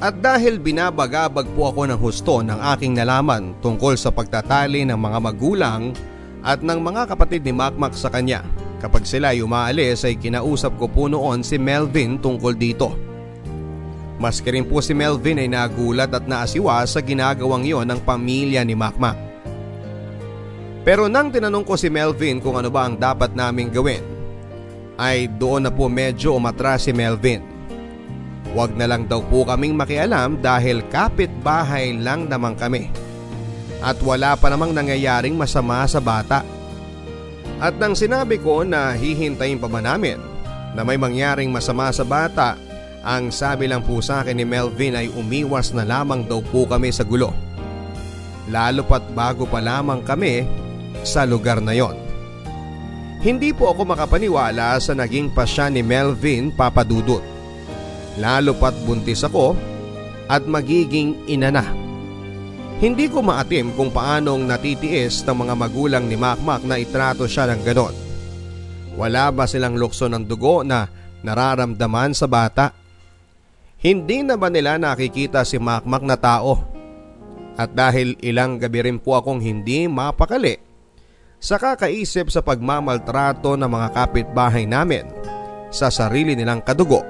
At 0.00 0.16
dahil 0.16 0.56
binabagabag 0.56 1.44
po 1.52 1.68
ako 1.68 1.92
ng 1.92 1.98
husto 2.00 2.40
ng 2.40 2.56
aking 2.72 2.96
nalaman 2.96 3.52
tungkol 3.60 4.00
sa 4.00 4.08
pagtatali 4.08 4.88
ng 4.88 4.96
mga 4.96 5.18
magulang 5.20 5.92
at 6.40 6.64
ng 6.64 6.80
mga 6.80 7.12
kapatid 7.12 7.44
ni 7.44 7.52
Makmak 7.52 7.92
sa 7.92 8.08
kanya, 8.08 8.40
kapag 8.80 9.04
sila 9.04 9.36
ay 9.36 9.44
umaalis 9.44 10.08
ay 10.08 10.16
kinausap 10.16 10.72
ko 10.80 10.88
po 10.88 11.04
noon 11.04 11.44
si 11.44 11.60
Melvin 11.60 12.16
tungkol 12.16 12.56
dito. 12.56 12.96
Maski 14.20 14.52
rin 14.52 14.64
po 14.64 14.80
si 14.80 14.96
Melvin 14.96 15.40
ay 15.40 15.48
nagulat 15.52 16.12
at 16.12 16.24
naasiwa 16.24 16.80
sa 16.88 17.00
ginagawang 17.04 17.64
yon 17.64 17.88
ng 17.88 18.00
pamilya 18.00 18.64
ni 18.64 18.72
Makmak. 18.72 19.16
Pero 20.80 21.12
nang 21.12 21.28
tinanong 21.28 21.64
ko 21.64 21.76
si 21.76 21.92
Melvin 21.92 22.40
kung 22.40 22.56
ano 22.56 22.72
ba 22.72 22.88
ang 22.88 22.96
dapat 22.96 23.36
naming 23.36 23.68
gawin, 23.68 24.00
ay 25.00 25.32
doon 25.40 25.64
na 25.64 25.72
po 25.72 25.88
medyo 25.88 26.36
umatras 26.36 26.84
si 26.84 26.92
Melvin. 26.92 27.40
Huwag 28.52 28.76
na 28.76 28.84
lang 28.84 29.08
daw 29.08 29.24
po 29.24 29.48
kaming 29.48 29.72
makialam 29.72 30.36
dahil 30.44 30.84
kapit-bahay 30.92 31.96
lang 31.96 32.28
naman 32.28 32.52
kami. 32.52 32.92
At 33.80 33.96
wala 34.04 34.36
pa 34.36 34.52
namang 34.52 34.76
nangyayaring 34.76 35.32
masama 35.32 35.88
sa 35.88 36.04
bata. 36.04 36.44
At 37.56 37.80
nang 37.80 37.96
sinabi 37.96 38.36
ko 38.36 38.60
na 38.60 38.92
hihintayin 38.92 39.56
pa 39.56 39.72
ba 39.72 39.80
namin 39.80 40.20
na 40.76 40.84
may 40.84 41.00
mangyaring 41.00 41.48
masama 41.48 41.88
sa 41.88 42.04
bata, 42.04 42.60
ang 43.00 43.32
sabi 43.32 43.64
lang 43.64 43.80
po 43.80 44.04
sa 44.04 44.20
akin 44.20 44.36
ni 44.36 44.44
Melvin 44.44 44.98
ay 44.98 45.08
umiwas 45.08 45.72
na 45.72 45.88
lamang 45.88 46.28
daw 46.28 46.44
po 46.44 46.68
kami 46.68 46.92
sa 46.92 47.00
gulo. 47.00 47.32
Lalo 48.52 48.84
pat 48.84 49.04
bago 49.16 49.48
pa 49.48 49.62
lamang 49.62 50.04
kami 50.04 50.44
sa 51.06 51.24
lugar 51.24 51.62
na 51.62 51.72
yon. 51.72 51.99
Hindi 53.20 53.52
po 53.52 53.68
ako 53.68 53.85
makapaniwala 53.85 54.80
sa 54.80 54.96
naging 54.96 55.28
pasya 55.28 55.68
ni 55.68 55.85
Melvin 55.85 56.48
papadudot. 56.48 57.20
Lalo 58.16 58.56
pat 58.56 58.72
buntis 58.88 59.20
ako 59.20 59.52
at 60.24 60.48
magiging 60.48 61.28
ina 61.28 61.52
na. 61.52 61.68
Hindi 62.80 63.12
ko 63.12 63.20
maatim 63.20 63.76
kung 63.76 63.92
paanong 63.92 64.48
natitiis 64.48 65.20
ng 65.28 65.37
mga 65.37 65.52
magulang 65.52 66.09
ni 66.09 66.16
Makmak 66.16 66.64
na 66.64 66.80
itrato 66.80 67.28
siya 67.28 67.44
ng 67.52 67.61
ganon. 67.61 67.92
Wala 68.96 69.28
ba 69.28 69.44
silang 69.44 69.76
lukso 69.76 70.09
ng 70.09 70.24
dugo 70.24 70.64
na 70.64 70.88
nararamdaman 71.20 72.16
sa 72.16 72.24
bata? 72.24 72.72
Hindi 73.85 74.24
na 74.24 74.40
ba 74.40 74.48
nila 74.48 74.80
nakikita 74.80 75.44
si 75.44 75.61
Makmak 75.61 76.09
na 76.09 76.16
tao? 76.16 76.56
At 77.61 77.76
dahil 77.76 78.16
ilang 78.24 78.56
gabi 78.56 78.88
rin 78.88 78.96
po 78.96 79.12
akong 79.12 79.44
hindi 79.44 79.85
mapakali 79.92 80.69
sa 81.40 81.57
kakaisip 81.57 82.29
sa 82.29 82.44
pagmamaltrato 82.44 83.57
ng 83.57 83.66
mga 83.66 83.88
kapitbahay 83.96 84.68
namin 84.68 85.09
sa 85.72 85.88
sarili 85.88 86.37
nilang 86.37 86.61
kadugo, 86.61 87.00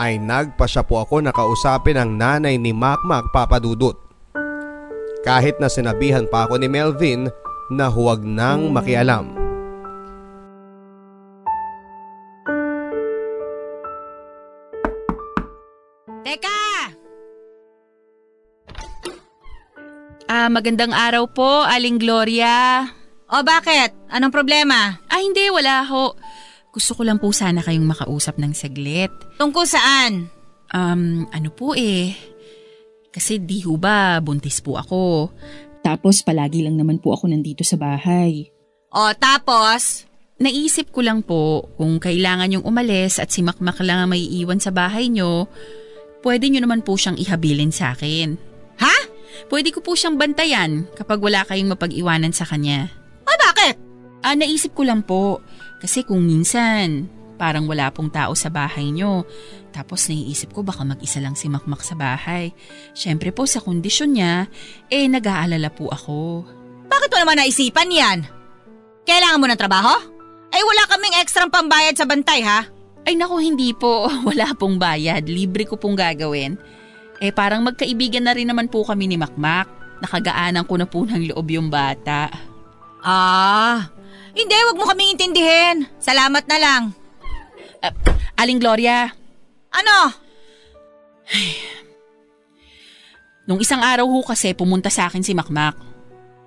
ay 0.00 0.16
nagpasya 0.16 0.80
po 0.88 1.04
ako 1.04 1.20
na 1.20 1.36
kausapin 1.36 2.00
ang 2.00 2.16
nanay 2.16 2.56
ni 2.56 2.72
Makmak 2.72 3.28
Papadudut. 3.36 3.96
Kahit 5.20 5.60
na 5.60 5.68
sinabihan 5.68 6.24
pa 6.24 6.48
ako 6.48 6.56
ni 6.56 6.68
Melvin 6.68 7.28
na 7.68 7.92
huwag 7.92 8.24
nang 8.24 8.72
makialam. 8.72 9.36
Teka! 16.24 16.60
Ah, 20.26 20.48
magandang 20.50 20.94
araw 20.94 21.26
po, 21.30 21.66
Aling 21.66 21.98
Gloria. 21.98 22.86
O 23.26 23.42
bakit? 23.42 23.94
Anong 24.10 24.30
problema? 24.30 25.02
Ah, 25.10 25.20
hindi, 25.22 25.50
wala 25.50 25.82
ho. 25.86 26.14
Gusto 26.70 26.94
ko 26.94 27.02
lang 27.02 27.18
po 27.18 27.32
sana 27.32 27.64
kayong 27.64 27.88
makausap 27.88 28.38
ng 28.38 28.52
saglit. 28.52 29.10
Tungkol 29.40 29.64
saan? 29.66 30.30
Um, 30.70 31.26
ano 31.32 31.48
po 31.50 31.72
eh. 31.74 32.14
Kasi 33.10 33.40
di 33.40 33.64
ho 33.64 33.80
ba, 33.80 34.20
buntis 34.20 34.60
po 34.60 34.76
ako. 34.76 35.32
Tapos 35.80 36.20
palagi 36.20 36.62
lang 36.62 36.76
naman 36.76 37.00
po 37.00 37.16
ako 37.16 37.32
nandito 37.32 37.64
sa 37.64 37.80
bahay. 37.80 38.46
O 38.92 39.10
tapos, 39.16 40.06
Naisip 40.36 40.92
ko 40.92 41.00
lang 41.00 41.24
po 41.24 41.72
kung 41.80 41.96
kailangan 41.96 42.52
yung 42.52 42.64
umalis 42.68 43.16
at 43.16 43.32
si 43.32 43.40
Makmak 43.40 43.80
lang 43.80 44.04
ang 44.04 44.12
may 44.12 44.20
iwan 44.20 44.60
sa 44.60 44.68
bahay 44.68 45.08
nyo, 45.08 45.48
pwede 46.20 46.52
nyo 46.52 46.60
naman 46.60 46.84
po 46.84 46.92
siyang 47.00 47.16
ihabilin 47.16 47.72
sa 47.72 47.96
akin. 47.96 48.36
ha? 48.76 48.92
Pwede 49.48 49.72
ko 49.72 49.80
po 49.80 49.96
siyang 49.96 50.20
bantayan 50.20 50.84
kapag 50.92 51.24
wala 51.24 51.40
kayong 51.48 51.72
mapag-iwanan 51.72 52.36
sa 52.36 52.44
kanya. 52.44 52.92
O 53.26 53.30
bakit? 53.50 53.74
Ah, 54.22 54.38
naisip 54.38 54.72
ko 54.72 54.86
lang 54.86 55.02
po. 55.02 55.42
Kasi 55.82 56.02
kung 56.02 56.24
minsan, 56.24 57.10
parang 57.36 57.68
wala 57.68 57.92
pong 57.92 58.08
tao 58.08 58.32
sa 58.32 58.48
bahay 58.48 58.90
nyo. 58.90 59.28
Tapos 59.70 60.08
naiisip 60.08 60.56
ko 60.56 60.64
baka 60.64 60.82
mag-isa 60.82 61.20
lang 61.20 61.36
si 61.36 61.46
Makmak 61.52 61.84
sa 61.84 61.94
bahay. 61.94 62.50
Siyempre 62.96 63.30
po 63.30 63.44
sa 63.44 63.60
kondisyon 63.60 64.16
niya, 64.16 64.48
eh 64.88 65.04
nag-aalala 65.06 65.68
po 65.68 65.92
ako. 65.92 66.48
Bakit 66.88 67.08
mo 67.12 67.16
naman 67.20 67.36
naisipan 67.44 67.92
yan? 67.92 68.18
Kailangan 69.04 69.38
mo 69.38 69.46
ng 69.46 69.60
trabaho? 69.60 69.94
Ay 70.50 70.62
wala 70.64 70.82
kaming 70.88 71.20
ekstrang 71.20 71.52
pambayad 71.52 71.94
sa 71.94 72.08
bantay 72.08 72.40
ha? 72.40 72.64
Ay 73.06 73.14
naku, 73.14 73.38
hindi 73.38 73.70
po. 73.70 74.10
Wala 74.28 74.50
pong 74.58 74.82
bayad. 74.82 75.30
Libre 75.30 75.62
ko 75.62 75.78
pong 75.78 75.94
gagawin. 75.94 76.58
Eh 77.22 77.30
parang 77.30 77.62
magkaibigan 77.62 78.26
na 78.26 78.34
rin 78.34 78.50
naman 78.50 78.66
po 78.66 78.82
kami 78.82 79.06
ni 79.06 79.14
Makmak. 79.14 79.70
Nakagaanan 80.02 80.66
ko 80.66 80.74
na 80.74 80.90
po 80.90 81.06
ng 81.06 81.30
loob 81.30 81.46
yung 81.54 81.70
bata. 81.70 82.26
Ah, 83.06 83.86
hindi, 84.34 84.56
wag 84.66 84.74
mo 84.74 84.84
kaming 84.84 85.14
intindihin. 85.14 85.86
Salamat 86.02 86.42
na 86.50 86.58
lang. 86.58 86.82
Aling 88.34 88.58
Gloria, 88.58 89.14
Ano? 89.70 90.10
nung 93.46 93.62
isang 93.62 93.78
araw 93.78 94.02
ho 94.10 94.26
kasi 94.26 94.50
pumunta 94.58 94.90
sa 94.90 95.06
akin 95.06 95.22
si 95.22 95.30
Makmak. 95.30 95.78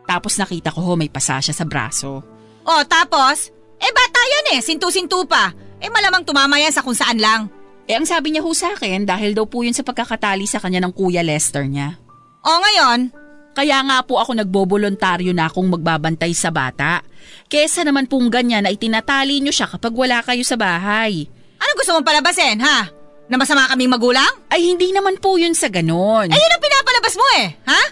Tapos 0.03 0.35
nakita 0.35 0.67
ko 0.67 0.83
ho 0.83 0.91
may 0.99 1.07
pasa 1.07 1.39
siya 1.39 1.55
sa 1.55 1.63
braso. 1.63 2.19
O 2.67 2.73
tapos? 2.83 3.55
Eh 3.79 3.91
bata 3.95 4.19
yan 4.19 4.59
eh, 4.59 4.59
sintu-sintu 4.59 5.23
pa. 5.23 5.55
Eh 5.79 5.87
malamang 5.87 6.27
tumama 6.27 6.59
yan 6.59 6.75
sa 6.75 6.83
kung 6.83 6.95
saan 6.95 7.15
lang. 7.15 7.47
Eh 7.87 7.95
ang 7.95 8.03
sabi 8.03 8.35
niya 8.35 8.43
ho 8.43 8.51
sa 8.51 8.75
akin 8.75 9.07
dahil 9.07 9.31
daw 9.31 9.47
po 9.47 9.63
yun 9.63 9.71
sa 9.71 9.87
pagkakatali 9.87 10.43
sa 10.43 10.59
kanya 10.59 10.83
ng 10.83 10.91
kuya 10.91 11.23
Lester 11.23 11.63
niya. 11.63 11.95
O 12.43 12.51
ngayon? 12.59 13.15
Kaya 13.59 13.83
nga 13.83 13.99
po 14.07 14.15
ako 14.23 14.39
nagbobolontaryo 14.39 15.35
na 15.35 15.51
akong 15.51 15.67
magbabantay 15.67 16.31
sa 16.31 16.47
bata. 16.47 17.03
Kesa 17.51 17.83
naman 17.83 18.07
pong 18.07 18.31
ganyan 18.31 18.63
na 18.63 18.71
itinatali 18.71 19.43
niyo 19.43 19.51
siya 19.51 19.67
kapag 19.67 19.91
wala 19.91 20.23
kayo 20.23 20.47
sa 20.47 20.55
bahay. 20.55 21.27
Ano 21.59 21.71
gusto 21.75 21.91
mong 21.91 22.07
palabasin 22.07 22.63
ha? 22.63 22.87
Na 23.27 23.35
masama 23.35 23.67
kaming 23.67 23.91
magulang? 23.91 24.31
Ay 24.47 24.63
hindi 24.63 24.95
naman 24.95 25.19
po 25.19 25.35
yun 25.35 25.51
sa 25.51 25.67
ganon. 25.67 26.31
Eh 26.31 26.39
yun 26.39 26.55
ang 26.55 26.63
pinapalabas 26.63 27.13
mo 27.19 27.25
eh, 27.35 27.51
ha? 27.67 27.83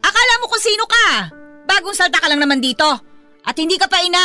Akala 0.00 0.32
mo 0.40 0.48
kung 0.48 0.64
sino 0.64 0.88
ka. 0.88 1.28
Bagong 1.68 1.92
salta 1.92 2.16
ka 2.16 2.24
lang 2.32 2.40
naman 2.40 2.64
dito. 2.64 2.88
At 3.44 3.60
hindi 3.60 3.76
ka 3.76 3.92
pa 3.92 4.00
ina. 4.00 4.24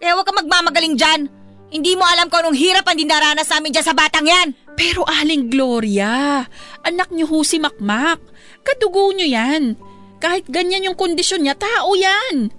Kaya 0.00 0.16
huwag 0.16 0.24
ka 0.24 0.32
magmamagaling 0.40 0.96
dyan. 0.96 1.28
Hindi 1.68 2.00
mo 2.00 2.08
alam 2.08 2.32
kung 2.32 2.48
anong 2.48 2.56
hirap 2.56 2.88
ang 2.88 2.96
dinaranas 2.96 3.52
namin 3.52 3.76
dyan 3.76 3.84
sa 3.84 3.92
batang 3.92 4.24
yan. 4.24 4.56
Pero 4.72 5.04
Aling 5.04 5.52
Gloria, 5.52 6.48
anak 6.80 7.12
niyo 7.12 7.28
ho 7.28 7.44
si 7.44 7.60
Makmak. 7.60 8.24
Kadugo 8.64 9.12
niyo 9.12 9.28
yan. 9.28 9.89
Kahit 10.20 10.44
ganyan 10.52 10.84
yung 10.84 10.94
kondisyon 10.94 11.42
niya, 11.42 11.56
tao 11.56 11.96
yan. 11.96 12.52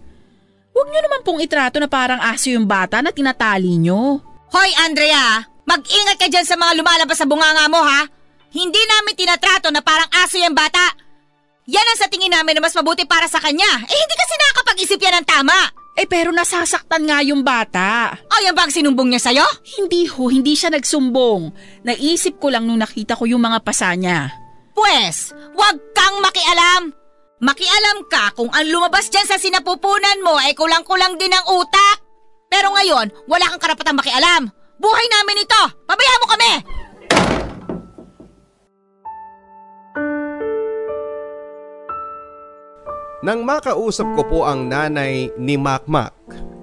Huwag 0.71 0.87
niyo 0.89 1.01
naman 1.05 1.21
pong 1.21 1.39
itrato 1.43 1.77
na 1.77 1.85
parang 1.85 2.17
aso 2.17 2.49
yung 2.49 2.65
bata 2.65 3.03
na 3.05 3.13
tinatali 3.13 3.77
niyo. 3.77 4.23
Hoy 4.51 4.71
Andrea, 4.81 5.45
mag-ingat 5.63 6.17
ka 6.17 6.27
dyan 6.27 6.47
sa 6.47 6.57
mga 6.57 6.75
lumalabas 6.79 7.15
sa 7.19 7.29
bunganga 7.29 7.69
mo 7.69 7.79
ha. 7.79 8.07
Hindi 8.51 8.79
namin 8.79 9.15
tinatrato 9.15 9.71
na 9.71 9.79
parang 9.79 10.09
aso 10.25 10.35
yung 10.41 10.57
bata. 10.57 10.97
Yan 11.69 11.87
ang 11.87 11.99
sa 11.99 12.09
tingin 12.11 12.33
namin 12.33 12.57
na 12.57 12.65
mas 12.65 12.75
mabuti 12.75 13.05
para 13.07 13.29
sa 13.29 13.39
kanya. 13.39 13.69
Eh 13.85 13.95
hindi 13.95 14.15
kasi 14.17 14.33
nakakapag-isip 14.35 14.99
yan 14.99 15.21
ng 15.21 15.27
tama. 15.27 15.55
Eh 15.95 16.07
pero 16.07 16.31
nasasaktan 16.31 17.03
nga 17.03 17.19
yung 17.21 17.43
bata. 17.43 18.15
O 18.31 18.39
yan 18.43 18.55
ba 18.55 18.67
ang 18.67 18.73
sinumbong 18.73 19.11
niya 19.11 19.21
sa'yo? 19.27 19.45
Hindi 19.79 20.07
ho, 20.07 20.31
hindi 20.31 20.55
siya 20.55 20.71
nagsumbong. 20.71 21.51
Naisip 21.83 22.39
ko 22.39 22.47
lang 22.47 22.63
nung 22.63 22.79
nakita 22.79 23.15
ko 23.15 23.27
yung 23.27 23.43
mga 23.43 23.59
pasa 23.63 23.91
niya. 23.95 24.31
Pwes, 24.71 25.35
wag 25.55 25.77
kang 25.91 26.17
makialam. 26.23 27.00
Makialam 27.41 28.05
ka 28.05 28.37
kung 28.37 28.53
ang 28.53 28.69
lumabas 28.69 29.09
dyan 29.09 29.25
sa 29.25 29.41
sinapupunan 29.41 30.21
mo 30.21 30.37
ay 30.37 30.53
kulang-kulang 30.53 31.17
din 31.17 31.33
ang 31.33 31.41
utak. 31.49 31.97
Pero 32.45 32.69
ngayon, 32.69 33.09
wala 33.25 33.49
kang 33.49 33.57
karapatang 33.65 33.97
makialam. 33.97 34.45
Buhay 34.77 35.05
namin 35.09 35.41
ito. 35.41 35.63
Pabayaan 35.89 36.21
mo 36.21 36.27
kami. 36.29 36.53
Nang 43.25 43.41
makausap 43.41 44.05
ko 44.13 44.21
po 44.21 44.39
ang 44.45 44.69
nanay 44.69 45.33
ni 45.41 45.57
Makmak 45.57 46.13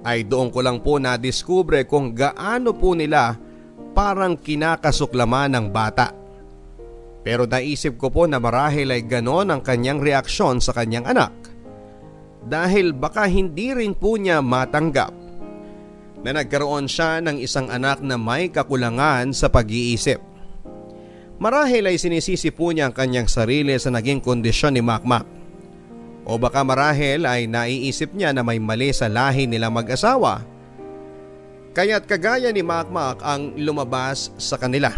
ay 0.07 0.23
doon 0.23 0.47
ko 0.47 0.63
lang 0.63 0.79
po 0.79 0.95
nadiskubre 0.95 1.83
kung 1.83 2.15
gaano 2.15 2.71
po 2.71 2.95
nila 2.95 3.35
parang 3.91 4.39
kinakasuklaman 4.39 5.59
ng 5.59 5.65
bata. 5.75 6.15
Pero 7.19 7.43
naisip 7.43 7.99
ko 7.99 8.07
po 8.07 8.23
na 8.25 8.39
marahil 8.39 8.95
ay 8.95 9.03
ganon 9.03 9.51
ang 9.51 9.59
kanyang 9.59 9.99
reaksyon 9.99 10.63
sa 10.63 10.71
kanyang 10.71 11.03
anak. 11.07 11.35
Dahil 12.47 12.95
baka 12.95 13.27
hindi 13.27 13.75
rin 13.75 13.91
po 13.91 14.15
niya 14.15 14.39
matanggap 14.39 15.11
na 16.23 16.31
nagkaroon 16.35 16.87
siya 16.87 17.23
ng 17.23 17.39
isang 17.39 17.67
anak 17.71 17.99
na 18.03 18.15
may 18.15 18.51
kakulangan 18.51 19.31
sa 19.35 19.47
pag-iisip. 19.51 20.19
Marahil 21.39 21.87
ay 21.87 21.95
sinisisi 21.95 22.51
po 22.51 22.71
niya 22.75 22.91
ang 22.91 22.95
kanyang 22.95 23.31
sarili 23.31 23.71
sa 23.79 23.87
naging 23.91 24.19
kondisyon 24.19 24.75
ni 24.75 24.83
Makmak. 24.83 25.23
O 26.27 26.35
baka 26.35 26.67
marahil 26.67 27.23
ay 27.23 27.47
naiisip 27.47 28.11
niya 28.11 28.35
na 28.35 28.43
may 28.43 28.59
mali 28.59 28.91
sa 28.91 29.07
lahi 29.07 29.47
nila 29.47 29.71
mag-asawa. 29.71 30.43
Kaya't 31.71 32.03
kagaya 32.11 32.51
ni 32.51 32.59
Makmak 32.59 33.23
ang 33.23 33.55
lumabas 33.55 34.35
sa 34.35 34.59
kanila. 34.59 34.91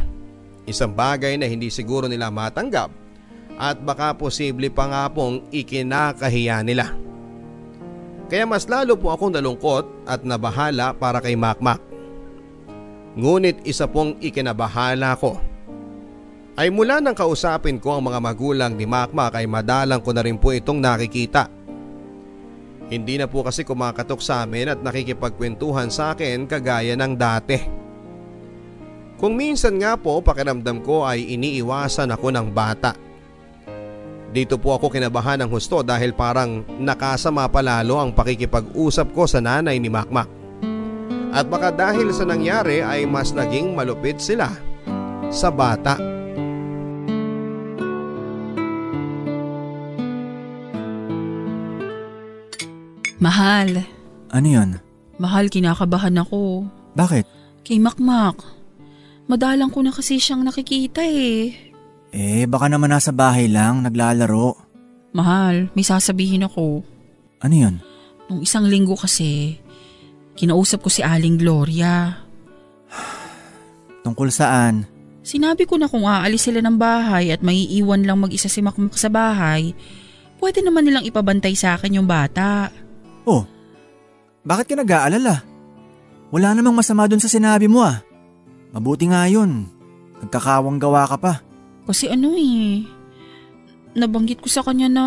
Isang 0.71 0.95
bagay 0.95 1.35
na 1.35 1.51
hindi 1.51 1.67
siguro 1.67 2.07
nila 2.07 2.31
matanggap 2.31 2.87
at 3.59 3.77
baka 3.83 4.15
posible 4.15 4.71
pa 4.71 4.87
nga 4.87 5.03
pong 5.11 5.43
ikinakahiya 5.51 6.63
nila. 6.63 6.95
Kaya 8.31 8.47
mas 8.47 8.63
lalo 8.71 8.95
po 8.95 9.11
akong 9.11 9.35
nalungkot 9.35 10.07
at 10.07 10.23
nabahala 10.23 10.95
para 10.95 11.19
kay 11.19 11.35
Makmak. 11.35 11.83
Ngunit 13.19 13.67
isa 13.67 13.91
pong 13.91 14.15
ikinabahala 14.23 15.19
ko 15.19 15.51
ay 16.55 16.67
mula 16.71 16.99
nang 16.99 17.15
kausapin 17.15 17.79
ko 17.79 17.99
ang 17.99 18.07
mga 18.07 18.19
magulang 18.23 18.71
ni 18.75 18.87
Makmak 18.87 19.39
ay 19.39 19.47
madalang 19.47 19.99
ko 19.99 20.15
na 20.15 20.23
rin 20.23 20.39
po 20.39 20.55
itong 20.55 20.79
nakikita. 20.79 21.47
Hindi 22.91 23.15
na 23.15 23.27
po 23.27 23.39
kasi 23.43 23.63
kumakatok 23.63 24.19
sa 24.19 24.43
amin 24.43 24.75
at 24.75 24.79
nakikipagkwentuhan 24.83 25.87
sa 25.87 26.11
akin 26.11 26.43
kagaya 26.43 26.91
ng 26.99 27.13
dati. 27.15 27.57
Kung 29.21 29.37
minsan 29.37 29.77
nga 29.77 29.93
po 29.93 30.17
pakiramdam 30.17 30.81
ko 30.81 31.05
ay 31.05 31.37
iniiwasan 31.37 32.09
ako 32.09 32.33
ng 32.33 32.47
bata. 32.49 32.97
Dito 34.33 34.57
po 34.57 34.73
ako 34.73 34.89
kinabahan 34.89 35.45
ng 35.45 35.49
husto 35.51 35.85
dahil 35.85 36.17
parang 36.17 36.65
nakasama 36.81 37.45
palalo 37.45 38.01
ang 38.01 38.15
pakikipag-usap 38.15 39.13
ko 39.13 39.29
sa 39.29 39.37
nanay 39.37 39.77
ni 39.77 39.93
Makmak. 39.93 40.25
At 41.31 41.45
baka 41.45 41.69
dahil 41.69 42.09
sa 42.09 42.25
nangyari 42.25 42.81
ay 42.81 43.05
mas 43.05 43.29
naging 43.29 43.77
malupit 43.77 44.17
sila 44.17 44.49
sa 45.29 45.53
bata. 45.53 45.99
Mahal, 53.21 53.85
Ano 54.33 54.47
yun? 54.47 54.69
mahal 55.21 55.53
kinakabahan 55.53 56.17
ako. 56.17 56.65
Bakit? 56.97 57.25
Kay 57.61 57.77
Makmak. 57.77 58.60
Madalang 59.31 59.71
ko 59.71 59.79
na 59.79 59.95
kasi 59.95 60.19
siyang 60.19 60.43
nakikita 60.43 60.99
eh. 60.99 61.55
Eh, 62.11 62.43
baka 62.51 62.67
naman 62.67 62.91
nasa 62.91 63.15
bahay 63.15 63.47
lang, 63.47 63.79
naglalaro. 63.79 64.59
Mahal, 65.15 65.71
may 65.71 65.87
sasabihin 65.87 66.43
ako. 66.43 66.83
Ano 67.39 67.55
yun? 67.55 67.79
Nung 68.27 68.43
isang 68.43 68.67
linggo 68.67 68.99
kasi, 68.99 69.55
kinausap 70.35 70.83
ko 70.83 70.91
si 70.91 70.99
Aling 70.99 71.39
Gloria. 71.39 72.11
Tungkol 74.03 74.27
saan? 74.35 74.83
Sinabi 75.23 75.63
ko 75.63 75.79
na 75.79 75.87
kung 75.87 76.03
aalis 76.03 76.51
sila 76.51 76.59
ng 76.59 76.75
bahay 76.75 77.31
at 77.31 77.39
may 77.39 77.63
iwan 77.71 78.03
lang 78.03 78.19
mag-isa 78.19 78.51
si 78.51 78.59
Makmak 78.59 78.99
sa 78.99 79.07
bahay, 79.07 79.71
pwede 80.43 80.59
naman 80.59 80.83
nilang 80.83 81.07
ipabantay 81.07 81.55
sa 81.55 81.79
akin 81.79 82.03
yung 82.03 82.07
bata. 82.09 82.67
Oh, 83.23 83.47
bakit 84.43 84.67
ka 84.67 84.75
nag-aalala? 84.75 85.39
Wala 86.35 86.51
namang 86.51 86.75
masama 86.75 87.07
dun 87.07 87.23
sa 87.23 87.31
sinabi 87.31 87.71
mo 87.71 87.79
ah. 87.79 88.10
Mabuti 88.71 89.07
nga 89.11 89.27
yun. 89.27 89.67
Nagkakawang 90.23 90.79
gawa 90.79 91.07
ka 91.07 91.17
pa. 91.19 91.33
Kasi 91.87 92.07
ano 92.07 92.31
eh, 92.37 92.87
nabanggit 93.97 94.39
ko 94.39 94.47
sa 94.47 94.63
kanya 94.63 94.87
na 94.87 95.05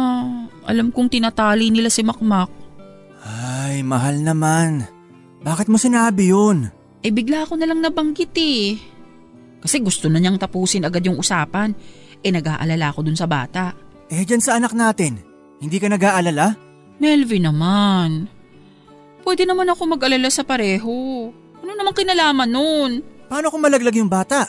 alam 0.69 0.93
kong 0.93 1.09
tinatali 1.09 1.73
nila 1.73 1.89
si 1.89 2.05
Makmak. 2.05 2.51
Ay, 3.25 3.81
mahal 3.81 4.21
naman. 4.21 4.85
Bakit 5.41 5.73
mo 5.73 5.81
sinabi 5.81 6.29
yun? 6.29 6.69
Eh 7.01 7.13
bigla 7.13 7.45
ako 7.49 7.57
na 7.57 7.69
lang 7.69 7.81
nabanggit 7.81 8.33
eh. 8.37 8.77
Kasi 9.65 9.81
gusto 9.81 10.13
na 10.13 10.21
niyang 10.21 10.37
tapusin 10.37 10.85
agad 10.85 11.05
yung 11.05 11.17
usapan. 11.17 11.73
Eh 12.21 12.33
nag-aalala 12.33 12.93
ako 12.93 13.05
dun 13.05 13.17
sa 13.17 13.25
bata. 13.25 13.73
Eh, 14.13 14.25
dyan 14.25 14.45
sa 14.45 14.61
anak 14.61 14.77
natin. 14.77 15.21
Hindi 15.61 15.81
ka 15.81 15.89
nag-aalala? 15.89 16.53
Melvin 17.01 17.49
naman. 17.49 18.29
Pwede 19.25 19.49
naman 19.49 19.73
ako 19.73 19.97
mag-alala 19.97 20.29
sa 20.29 20.45
pareho. 20.45 21.29
Ano 21.65 21.73
naman 21.73 21.97
kinalaman 21.97 22.51
nun? 22.53 22.93
Paano 23.35 23.51
kung 23.51 23.67
malaglag 23.67 23.99
yung 23.99 24.07
bata? 24.07 24.47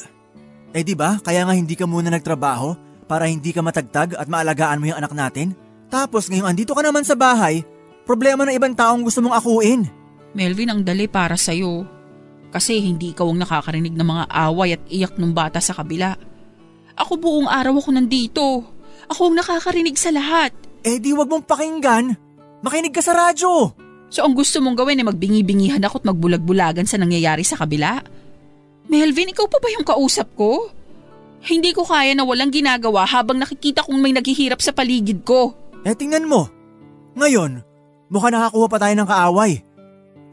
Eh 0.69 0.85
di 0.85 0.93
ba, 0.93 1.17
kaya 1.17 1.41
nga 1.41 1.57
hindi 1.57 1.73
ka 1.73 1.89
muna 1.89 2.13
nagtrabaho 2.13 2.77
para 3.09 3.25
hindi 3.25 3.49
ka 3.49 3.65
matagtag 3.65 4.13
at 4.13 4.29
maalagaan 4.29 4.77
mo 4.77 4.85
yung 4.85 5.01
anak 5.01 5.09
natin? 5.09 5.57
Tapos 5.89 6.29
ngayong 6.29 6.53
andito 6.53 6.77
ka 6.77 6.85
naman 6.85 7.01
sa 7.01 7.17
bahay, 7.17 7.65
problema 8.05 8.45
ng 8.45 8.53
ibang 8.53 8.77
taong 8.77 9.01
gusto 9.01 9.25
mong 9.25 9.41
akuin. 9.41 9.89
Melvin, 10.37 10.69
ang 10.69 10.81
dali 10.85 11.09
para 11.09 11.33
sa'yo. 11.33 11.81
Kasi 12.53 12.77
hindi 12.77 13.09
ikaw 13.09 13.25
ang 13.25 13.41
nakakarinig 13.41 13.97
ng 13.97 14.05
mga 14.05 14.23
away 14.53 14.77
at 14.77 14.83
iyak 14.85 15.17
ng 15.17 15.33
bata 15.33 15.57
sa 15.57 15.73
kabila. 15.73 16.13
Ako 16.93 17.17
buong 17.17 17.49
araw 17.49 17.81
ako 17.81 17.89
nandito. 17.89 18.45
Ako 19.09 19.33
ang 19.33 19.41
nakakarinig 19.41 19.97
sa 19.97 20.13
lahat. 20.13 20.53
Eh 20.85 21.01
di 21.01 21.09
wag 21.09 21.25
mong 21.25 21.49
pakinggan. 21.49 22.13
Makinig 22.61 22.93
ka 22.93 23.01
sa 23.01 23.17
radyo. 23.17 23.73
So 24.13 24.21
ang 24.21 24.37
gusto 24.37 24.61
mong 24.61 24.77
gawin 24.77 25.01
ay 25.01 25.09
magbingi-bingihan 25.09 25.81
ako 25.81 26.05
at 26.05 26.13
magbulag-bulagan 26.13 26.85
sa 26.85 27.01
nangyayari 27.01 27.41
sa 27.41 27.57
kabila? 27.57 28.13
Melvin, 28.85 29.33
ikaw 29.33 29.45
pa 29.49 29.57
ba 29.57 29.69
yung 29.73 29.85
kausap 29.85 30.29
ko? 30.37 30.69
Hindi 31.45 31.73
ko 31.77 31.85
kaya 31.85 32.17
na 32.17 32.25
walang 32.25 32.49
ginagawa 32.49 33.05
habang 33.05 33.37
nakikita 33.37 33.85
kong 33.85 34.01
may 34.01 34.13
naghihirap 34.13 34.61
sa 34.61 34.73
paligid 34.73 35.21
ko. 35.21 35.53
Eh 35.85 35.93
tingnan 35.93 36.25
mo. 36.25 36.49
Ngayon, 37.13 37.61
mukha 38.09 38.33
nakakuha 38.33 38.67
pa 38.69 38.77
tayo 38.81 38.93
ng 38.97 39.09
kaaway. 39.09 39.51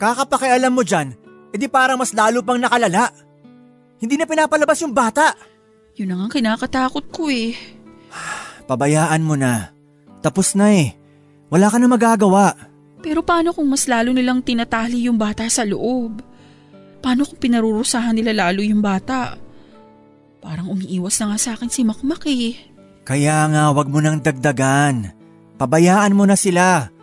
Kakapakialam 0.00 0.72
mo 0.72 0.82
dyan, 0.82 1.12
edi 1.52 1.68
parang 1.68 2.00
mas 2.00 2.16
lalo 2.16 2.40
pang 2.40 2.56
nakalala. 2.56 3.12
Hindi 4.00 4.16
na 4.16 4.24
pinapalabas 4.24 4.80
yung 4.82 4.96
bata. 4.96 5.36
Yun 6.00 6.16
ang 6.16 6.32
kinakatakot 6.32 7.12
ko 7.12 7.28
eh. 7.28 7.54
Pabayaan 8.68 9.22
mo 9.22 9.36
na. 9.36 9.70
Tapos 10.24 10.56
na 10.56 10.72
eh. 10.72 10.96
Wala 11.52 11.68
ka 11.68 11.76
na 11.76 11.86
magagawa. 11.92 12.56
Pero 13.04 13.20
paano 13.20 13.52
kung 13.52 13.68
mas 13.68 13.84
lalo 13.84 14.16
nilang 14.16 14.40
tinatali 14.40 15.06
yung 15.06 15.20
bata 15.20 15.44
sa 15.52 15.68
loob? 15.68 16.24
Paano 17.02 17.26
kung 17.26 17.42
pinarurusahan 17.42 18.14
nila 18.14 18.30
lalo 18.30 18.62
yung 18.62 18.78
bata? 18.78 19.34
Parang 20.38 20.70
umiiwas 20.70 21.18
na 21.18 21.34
nga 21.34 21.38
sa 21.38 21.50
akin 21.58 21.66
si 21.66 21.82
Makmak 21.82 22.30
eh. 22.30 22.54
Kaya 23.02 23.42
nga 23.50 23.74
wag 23.74 23.90
mo 23.90 23.98
nang 23.98 24.22
dagdagan. 24.22 25.10
Pabayaan 25.58 26.14
mo 26.14 26.22
na 26.22 26.38
sila. 26.38 26.94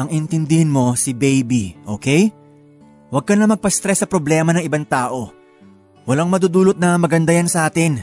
Ang 0.00 0.08
intindihin 0.08 0.72
mo 0.72 0.96
si 0.96 1.12
baby, 1.12 1.76
okay? 1.84 2.32
Huwag 3.12 3.28
ka 3.28 3.36
na 3.36 3.44
magpa-stress 3.44 4.04
sa 4.04 4.08
problema 4.08 4.56
ng 4.56 4.64
ibang 4.64 4.88
tao. 4.88 5.32
Walang 6.08 6.32
madudulot 6.32 6.80
na 6.80 6.96
maganda 6.96 7.36
yan 7.36 7.52
sa 7.52 7.68
atin. 7.68 8.00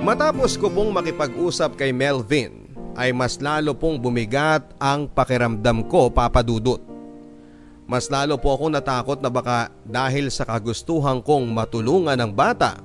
Matapos 0.00 0.56
ko 0.56 0.68
pong 0.72 0.92
makipag-usap 0.92 1.76
kay 1.80 1.92
Melvin 1.92 2.63
ay 2.94 3.10
mas 3.10 3.42
lalo 3.42 3.74
pong 3.74 3.98
bumigat 3.98 4.62
ang 4.78 5.10
pakiramdam 5.10 5.86
ko 5.90 6.10
papadudot. 6.10 6.80
Mas 7.84 8.08
lalo 8.08 8.40
po 8.40 8.56
ako 8.56 8.72
natakot 8.72 9.18
na 9.20 9.28
baka 9.28 9.68
dahil 9.84 10.32
sa 10.32 10.48
kagustuhan 10.48 11.20
kong 11.20 11.52
matulungan 11.52 12.16
ng 12.16 12.32
bata 12.32 12.80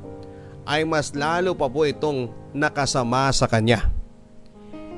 ay 0.67 0.84
mas 0.84 1.15
lalo 1.15 1.56
pa 1.56 1.72
po 1.72 1.88
itong 1.88 2.28
nakasama 2.52 3.32
sa 3.32 3.48
kanya. 3.48 3.88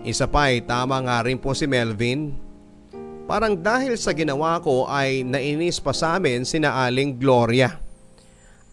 Isa 0.01 0.25
pa 0.25 0.49
ay 0.49 0.65
tama 0.65 0.97
nga 1.05 1.21
rin 1.21 1.37
po 1.37 1.53
si 1.53 1.69
Melvin. 1.69 2.33
Parang 3.29 3.53
dahil 3.53 3.93
sa 3.95 4.11
ginawa 4.17 4.57
ko 4.59 4.89
ay 4.89 5.21
nainis 5.21 5.77
pa 5.77 5.93
sa 5.93 6.17
amin 6.17 6.41
sina 6.41 6.73
Aling 6.81 7.21
Gloria. 7.21 7.77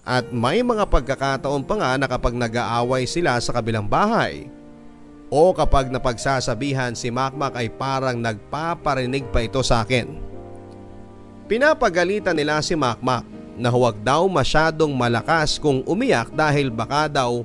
At 0.08 0.32
may 0.32 0.64
mga 0.64 0.88
pagkakataon 0.88 1.68
pa 1.68 1.74
nga 1.76 2.00
na 2.00 2.08
kapag 2.08 2.32
nag-aaway 2.32 3.04
sila 3.04 3.36
sa 3.44 3.52
kabilang 3.52 3.84
bahay 3.84 4.48
o 5.28 5.52
kapag 5.52 5.92
napagsasabihan 5.92 6.96
si 6.96 7.12
Makmak 7.12 7.56
ay 7.56 7.68
parang 7.68 8.16
nagpaparinig 8.16 9.28
pa 9.28 9.44
ito 9.44 9.60
sa 9.60 9.84
akin. 9.84 10.08
Pinapagalitan 11.48 12.36
nila 12.36 12.60
si 12.60 12.76
Makmak 12.76 13.24
na 13.56 13.68
huwag 13.72 13.96
daw 14.00 14.24
masyadong 14.28 14.92
malakas 14.92 15.56
kung 15.56 15.84
umiyak 15.84 16.32
dahil 16.32 16.68
baka 16.72 17.08
daw 17.08 17.44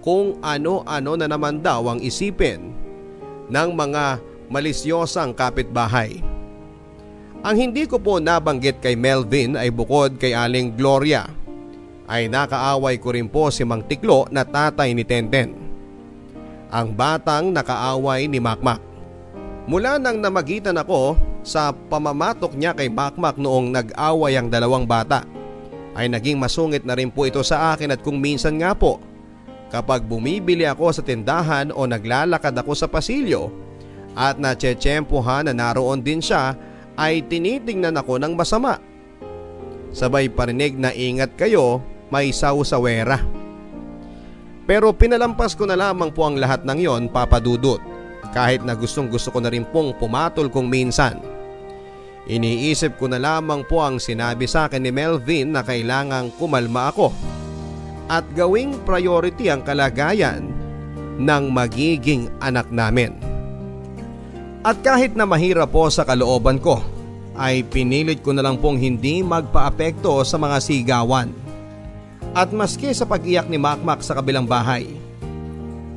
kung 0.00 0.40
ano-ano 0.40 1.12
na 1.14 1.26
naman 1.28 1.60
daw 1.60 1.86
ang 1.92 2.00
isipin 2.00 2.72
ng 3.52 3.68
mga 3.74 4.22
malisyosang 4.48 5.36
kapitbahay. 5.36 6.24
Ang 7.40 7.56
hindi 7.56 7.84
ko 7.84 8.00
po 8.00 8.20
nabanggit 8.20 8.80
kay 8.80 8.96
Melvin 8.96 9.56
ay 9.56 9.72
bukod 9.72 10.16
kay 10.20 10.32
Aling 10.32 10.76
Gloria 10.76 11.28
ay 12.10 12.26
nakaaway 12.26 12.98
ko 12.98 13.14
rin 13.14 13.30
po 13.30 13.52
si 13.54 13.62
Mang 13.62 13.86
Tiklo 13.86 14.26
na 14.34 14.42
tatay 14.42 14.90
ni 14.96 15.06
Tenten. 15.06 15.59
Ang 16.70 16.94
batang 16.94 17.50
nakaaway 17.50 18.30
ni 18.30 18.38
Makmak. 18.38 18.78
Mula 19.66 19.98
nang 19.98 20.22
namagitan 20.22 20.78
ako 20.78 21.18
sa 21.42 21.74
pamamatok 21.74 22.54
niya 22.54 22.74
kay 22.74 22.86
Makmak 22.86 23.38
noong 23.38 23.74
nag-away 23.74 24.38
ang 24.38 24.46
dalawang 24.46 24.86
bata 24.86 25.26
ay 25.98 26.06
naging 26.06 26.38
masungit 26.38 26.86
na 26.86 26.94
rin 26.94 27.10
po 27.10 27.26
ito 27.26 27.42
sa 27.42 27.74
akin 27.74 27.94
at 27.94 28.00
kung 28.06 28.22
minsan 28.22 28.62
nga 28.62 28.70
po 28.70 29.02
kapag 29.70 30.06
bumibili 30.06 30.66
ako 30.66 30.94
sa 30.94 31.02
tindahan 31.02 31.74
o 31.74 31.86
naglalakad 31.86 32.54
ako 32.54 32.72
sa 32.74 32.86
pasilyo 32.86 33.50
at 34.14 34.38
nachechempohan 34.38 35.50
na 35.50 35.54
naroon 35.54 36.02
din 36.02 36.18
siya 36.18 36.54
ay 36.98 37.22
tinitingnan 37.26 37.98
ako 37.98 38.18
ng 38.18 38.34
masama. 38.34 38.78
Sabay 39.90 40.30
parinig 40.30 40.78
na 40.78 40.94
ingat 40.94 41.34
kayo 41.34 41.82
may 42.10 42.30
sausawera. 42.30 43.39
Pero 44.70 44.94
pinalampas 44.94 45.58
ko 45.58 45.66
na 45.66 45.74
lamang 45.74 46.14
po 46.14 46.30
ang 46.30 46.38
lahat 46.38 46.62
ng 46.62 46.78
yon 46.78 47.10
papadudot 47.10 47.82
kahit 48.30 48.62
na 48.62 48.78
gustong 48.78 49.10
gusto 49.10 49.34
ko 49.34 49.42
na 49.42 49.50
rin 49.50 49.66
pong 49.66 49.98
pumatol 49.98 50.46
kung 50.46 50.70
minsan. 50.70 51.18
Iniisip 52.30 52.94
ko 52.94 53.10
na 53.10 53.18
lamang 53.18 53.66
po 53.66 53.82
ang 53.82 53.98
sinabi 53.98 54.46
sa 54.46 54.70
akin 54.70 54.86
ni 54.86 54.94
Melvin 54.94 55.58
na 55.58 55.66
kailangang 55.66 56.30
kumalma 56.38 56.94
ako 56.94 57.10
at 58.06 58.22
gawing 58.38 58.78
priority 58.86 59.50
ang 59.50 59.66
kalagayan 59.66 60.46
ng 61.18 61.44
magiging 61.50 62.30
anak 62.38 62.70
namin. 62.70 63.18
At 64.62 64.78
kahit 64.86 65.18
na 65.18 65.26
mahirap 65.26 65.74
po 65.74 65.90
sa 65.90 66.06
kalooban 66.06 66.62
ko, 66.62 66.78
ay 67.34 67.66
pinilit 67.66 68.22
ko 68.22 68.30
na 68.30 68.46
lang 68.46 68.62
pong 68.62 68.78
hindi 68.78 69.18
magpaapekto 69.26 70.22
sa 70.22 70.38
mga 70.38 70.62
sigawan. 70.62 71.49
At 72.30 72.54
maski 72.54 72.94
sa 72.94 73.02
pag-iyak 73.02 73.50
ni 73.50 73.58
Makmak 73.58 74.06
sa 74.06 74.14
kabilang 74.14 74.46
bahay. 74.46 74.86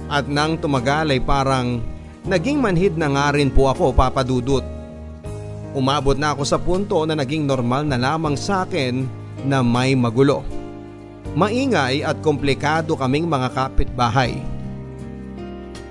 At 0.09 0.25
nang 0.25 0.57
tumagal 0.57 1.13
ay 1.13 1.21
parang 1.21 1.77
naging 2.25 2.57
manhid 2.57 2.97
na 2.97 3.05
nga 3.13 3.37
rin 3.37 3.53
po 3.53 3.69
ako 3.69 3.93
papadudot. 3.93 4.65
Umabot 5.77 6.17
na 6.17 6.33
ako 6.33 6.43
sa 6.45 6.57
punto 6.57 7.05
na 7.05 7.13
naging 7.13 7.45
normal 7.45 7.85
na 7.85 7.97
lamang 8.01 8.33
sa 8.33 8.65
akin 8.65 9.05
na 9.45 9.61
may 9.61 9.93
magulo. 9.93 10.41
Maingay 11.37 12.01
at 12.01 12.17
komplikado 12.21 12.93
kaming 12.97 13.25
mga 13.25 13.49
kapitbahay. 13.53 14.37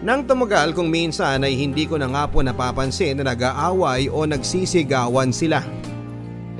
Nang 0.02 0.26
tumagal 0.26 0.74
kung 0.74 0.90
minsan 0.90 1.46
ay 1.46 1.55
hindi 1.55 1.87
ko 1.87 1.94
na 1.94 2.11
nga 2.11 2.26
po 2.26 2.42
napapansin 2.42 3.22
na 3.22 3.31
nag-aaway 3.31 4.11
o 4.11 4.26
nagsisigawan 4.26 5.31
sila. 5.31 5.62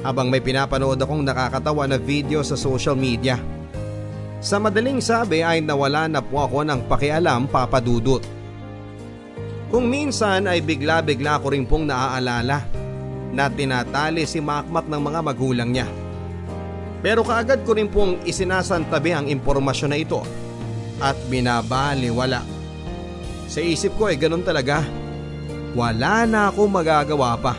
Habang 0.07 0.31
may 0.31 0.39
pinapanood 0.39 0.99
akong 0.99 1.27
nakakatawa 1.27 1.91
na 1.91 1.99
video 1.99 2.43
sa 2.47 2.55
social 2.55 2.95
media. 2.95 3.39
Sa 4.43 4.59
madaling 4.59 4.99
sabi 4.99 5.47
ay 5.47 5.63
nawala 5.63 6.11
na 6.11 6.19
po 6.19 6.43
ako 6.43 6.67
ng 6.67 6.91
pakialam 6.91 7.47
papadudot. 7.47 8.19
Kung 9.71 9.87
minsan 9.87 10.51
ay 10.51 10.59
bigla-bigla 10.59 11.39
ko 11.39 11.55
rin 11.55 11.63
pong 11.63 11.87
naaalala 11.87 12.67
na 13.31 13.47
tinatali 13.47 14.27
si 14.27 14.43
Makmak 14.43 14.91
ng 14.91 14.99
mga 14.99 15.21
magulang 15.23 15.71
niya. 15.71 15.87
Pero 17.07 17.23
kaagad 17.23 17.63
ko 17.63 17.79
rin 17.79 17.87
pong 17.87 18.19
isinasantabi 18.27 19.15
ang 19.15 19.27
impormasyon 19.31 19.91
na 19.95 19.99
ito 20.03 20.27
at 20.99 21.15
binabaliwala. 21.31 22.43
Sa 23.47 23.63
isip 23.63 23.95
ko 23.95 24.11
ay 24.11 24.19
ganun 24.19 24.43
talaga. 24.43 24.83
Wala 25.73 26.27
na 26.27 26.51
akong 26.51 26.69
magagawa 26.69 27.39
pa. 27.39 27.55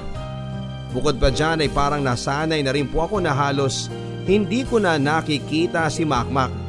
Bukod 0.92 1.16
pa 1.16 1.32
dyan 1.32 1.64
ay 1.64 1.72
parang 1.72 2.04
nasanay 2.04 2.60
na 2.60 2.76
rin 2.76 2.86
po 2.92 3.08
ako 3.08 3.24
na 3.24 3.32
halos 3.32 3.88
hindi 4.24 4.68
ko 4.68 4.84
na 4.84 5.00
nakikita 5.00 5.88
si 5.88 6.06
Makmak. 6.08 6.63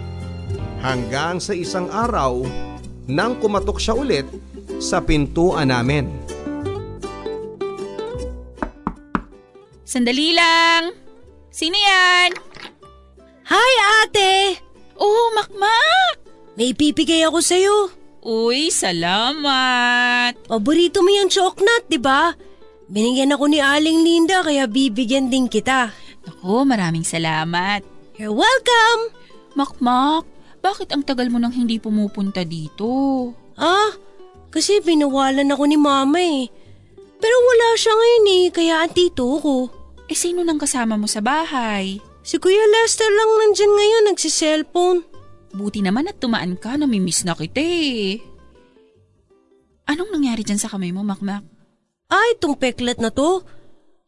Hanggang 0.85 1.41
sa 1.41 1.57
isang 1.57 1.89
araw 1.89 2.45
nang 3.09 3.41
kumatok 3.41 3.81
siya 3.81 3.97
ulit 3.97 4.29
sa 4.85 5.01
pintuan 5.01 5.73
namin. 5.73 6.13
Sandali 9.89 10.37
lang! 10.37 10.93
Sino 11.49 11.73
yan? 11.73 12.37
Hi, 13.49 13.73
ate! 14.05 14.61
Oh, 15.01 15.33
Makmak! 15.33 16.21
May 16.61 16.77
pipigay 16.77 17.25
ako 17.25 17.41
sa'yo. 17.41 17.89
Uy, 18.21 18.69
salamat! 18.69 20.37
Paborito 20.45 21.01
mo 21.01 21.09
yung 21.09 21.33
choknat, 21.33 21.89
di 21.89 21.97
ba? 21.97 22.37
Binigyan 22.93 23.33
ako 23.33 23.49
ni 23.49 23.57
Aling 23.57 24.05
Linda 24.05 24.45
kaya 24.45 24.69
bibigyan 24.69 25.33
din 25.33 25.49
kita. 25.49 25.97
Naku, 26.29 26.69
maraming 26.69 27.09
salamat. 27.09 27.81
You're 28.21 28.37
welcome! 28.37 29.17
Makmak, 29.57 30.34
Bakit 30.65 30.97
ang 30.97 31.05
tagal 31.05 31.29
mo 31.29 31.37
nang 31.37 31.53
hindi 31.53 31.77
pumupunta 31.77 32.41
dito? 32.41 32.89
Ah, 33.61 33.93
kasi 34.49 34.81
binawalan 34.81 35.53
ako 35.53 35.65
ni 35.69 35.77
mama 35.77 36.17
eh. 36.17 36.49
Pero 37.21 37.37
wala 37.37 37.77
siya 37.77 37.93
ngayon 37.93 38.27
eh, 38.33 38.45
kaya 38.49 38.75
andito 38.81 39.29
ako. 39.29 39.69
Eh 40.09 40.17
sino 40.17 40.41
nang 40.41 40.57
kasama 40.57 40.97
mo 40.97 41.05
sa 41.05 41.21
bahay? 41.21 42.01
Si 42.25 42.41
Kuya 42.41 42.65
Lester 42.65 43.13
lang 43.13 43.31
nandyan 43.37 43.73
ngayon, 43.77 44.05
nagsiselfone. 44.09 45.05
Buti 45.53 45.85
naman 45.85 46.09
at 46.09 46.17
tumaan 46.17 46.57
ka, 46.57 46.81
namimiss 46.81 47.29
na 47.29 47.37
kita 47.37 47.61
eh. 47.61 48.25
Anong 49.85 50.17
nangyari 50.17 50.41
dyan 50.41 50.57
sa 50.57 50.73
kamay 50.73 50.97
mo, 50.97 51.05
Makmak? 51.05 51.45
Ay, 52.09 52.41
itong 52.41 52.57
peklat 52.57 52.97
na 53.05 53.13
to. 53.13 53.45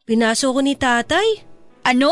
Pinaso 0.09 0.49
ko 0.49 0.59
ni 0.65 0.73
tatay. 0.73 1.45
Ano? 1.85 2.09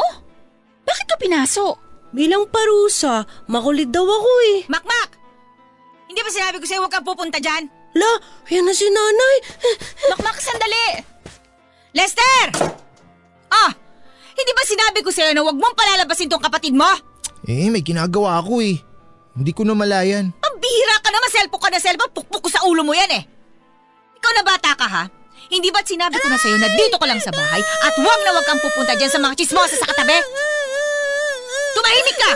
Bakit 0.85 1.05
ka 1.09 1.15
pinaso? 1.17 1.84
Bilang 2.15 2.47
parusa, 2.47 3.27
makulit 3.51 3.91
daw 3.91 4.07
ako 4.07 4.31
eh. 4.55 4.59
Makmak! 4.71 5.19
Hindi 6.07 6.23
ba 6.23 6.31
sinabi 6.31 6.63
ko 6.63 6.65
sa'yo 6.65 6.79
huwag 6.87 6.93
kang 6.95 7.03
pupunta 7.03 7.43
dyan? 7.43 7.67
La, 7.91 8.11
yan 8.47 8.63
na 8.63 8.71
si 8.71 8.87
nanay. 8.87 9.35
Makmak, 10.15 10.39
sandali! 10.39 11.03
Lester! 11.91 12.71
Ah! 13.51 13.71
Hindi 14.31 14.51
ba 14.55 14.63
sinabi 14.63 14.99
ko 15.03 15.11
sa'yo 15.11 15.35
na 15.35 15.43
huwag 15.43 15.59
mong 15.59 15.75
palalabasin 15.75 16.31
tong 16.31 16.39
kapatid 16.39 16.71
mo? 16.71 16.87
Eh, 17.43 17.67
may 17.67 17.83
ginagawa 17.83 18.39
ako 18.39 18.63
eh. 18.63 18.79
Hindi 19.35 19.51
ko 19.51 19.67
na 19.67 19.75
malayan. 19.75 20.31
Ang 20.31 20.55
bihira 20.63 20.95
ka 21.03 21.11
naman, 21.11 21.27
cellphone 21.35 21.63
ka 21.67 21.69
na 21.71 21.83
cellphone, 21.83 22.15
pukpuk 22.15 22.47
ko 22.47 22.49
sa 22.49 22.63
ulo 22.63 22.87
mo 22.87 22.95
yan 22.95 23.11
eh. 23.11 23.23
Ikaw 24.23 24.31
na 24.31 24.43
bata 24.47 24.71
ka 24.71 24.87
ha? 24.87 25.03
Hindi 25.51 25.67
ba't 25.67 25.83
sinabi 25.83 26.15
ko 26.15 26.31
na 26.31 26.39
sa'yo 26.39 26.55
na 26.63 26.71
dito 26.79 26.95
ka 26.95 27.05
lang 27.11 27.19
sa 27.19 27.35
bahay 27.35 27.59
at 27.59 27.93
huwag 27.99 28.19
na 28.23 28.31
huwag 28.31 28.47
kang 28.47 28.63
pupunta 28.63 28.95
dyan 28.95 29.11
sa 29.11 29.19
mga 29.19 29.35
chismosa 29.35 29.75
sa 29.75 29.91
katabi? 29.91 30.15
Tumahimik 31.85 32.17
ka! 32.17 32.33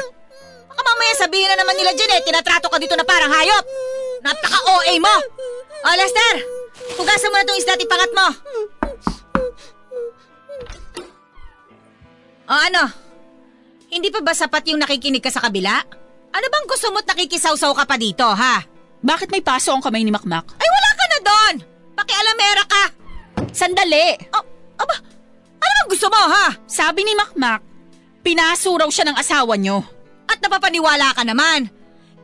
Baka 0.70 0.82
mamaya 0.86 1.14
sabihin 1.18 1.50
na 1.50 1.58
naman 1.58 1.74
nila 1.74 1.90
dyan 1.98 2.14
eh, 2.14 2.22
tinatrato 2.22 2.70
ka 2.70 2.78
dito 2.78 2.94
na 2.94 3.02
parang 3.02 3.34
hayop. 3.34 3.66
Napaka-OA 4.22 4.94
mo! 5.02 5.16
O, 5.90 5.96
Lester! 5.98 6.36
Hugasan 6.94 7.34
mo 7.34 7.42
na 7.42 7.46
itong 7.50 7.58
isda 7.58 7.74
at 7.74 7.82
ipangat 7.82 8.12
mo. 8.14 8.28
O 12.46 12.54
ano? 12.54 12.94
Hindi 13.90 14.14
pa 14.14 14.22
ba 14.22 14.38
sapat 14.38 14.70
yung 14.70 14.86
nakikinig 14.86 15.26
ka 15.26 15.34
sa 15.34 15.42
kabila? 15.42 15.82
Ano 16.30 16.46
bang 16.46 16.70
gusto 16.70 16.94
mo't 16.94 17.10
nakikisaw-saw 17.10 17.74
ka 17.74 17.90
pa 17.90 17.98
dito, 17.98 18.30
ha? 18.30 18.62
Bakit 19.02 19.34
may 19.34 19.42
paso 19.42 19.74
ang 19.74 19.82
kamay 19.82 20.06
ni 20.06 20.14
Makmak? 20.14 20.46
Ay, 20.62 20.70
wala 20.70 20.90
ka 20.94 21.06
na 21.10 21.20
doon! 21.26 21.56
Pakialamera 21.98 22.64
ka! 22.70 22.84
Sandali! 23.50 24.14
Oh, 24.30 24.46
aba, 24.78 24.94
ano 25.58 25.72
bang 25.74 25.90
gusto 25.90 26.06
mo, 26.06 26.22
ha? 26.22 26.54
Sabi 26.70 27.02
ni 27.02 27.18
Makmak, 27.18 27.66
pinaso 28.22 28.76
raw 28.76 28.90
siya 28.90 29.10
ng 29.10 29.18
asawa 29.18 29.56
nyo. 29.56 29.84
At 30.30 30.40
napapaniwala 30.44 31.18
ka 31.18 31.24
naman. 31.26 31.70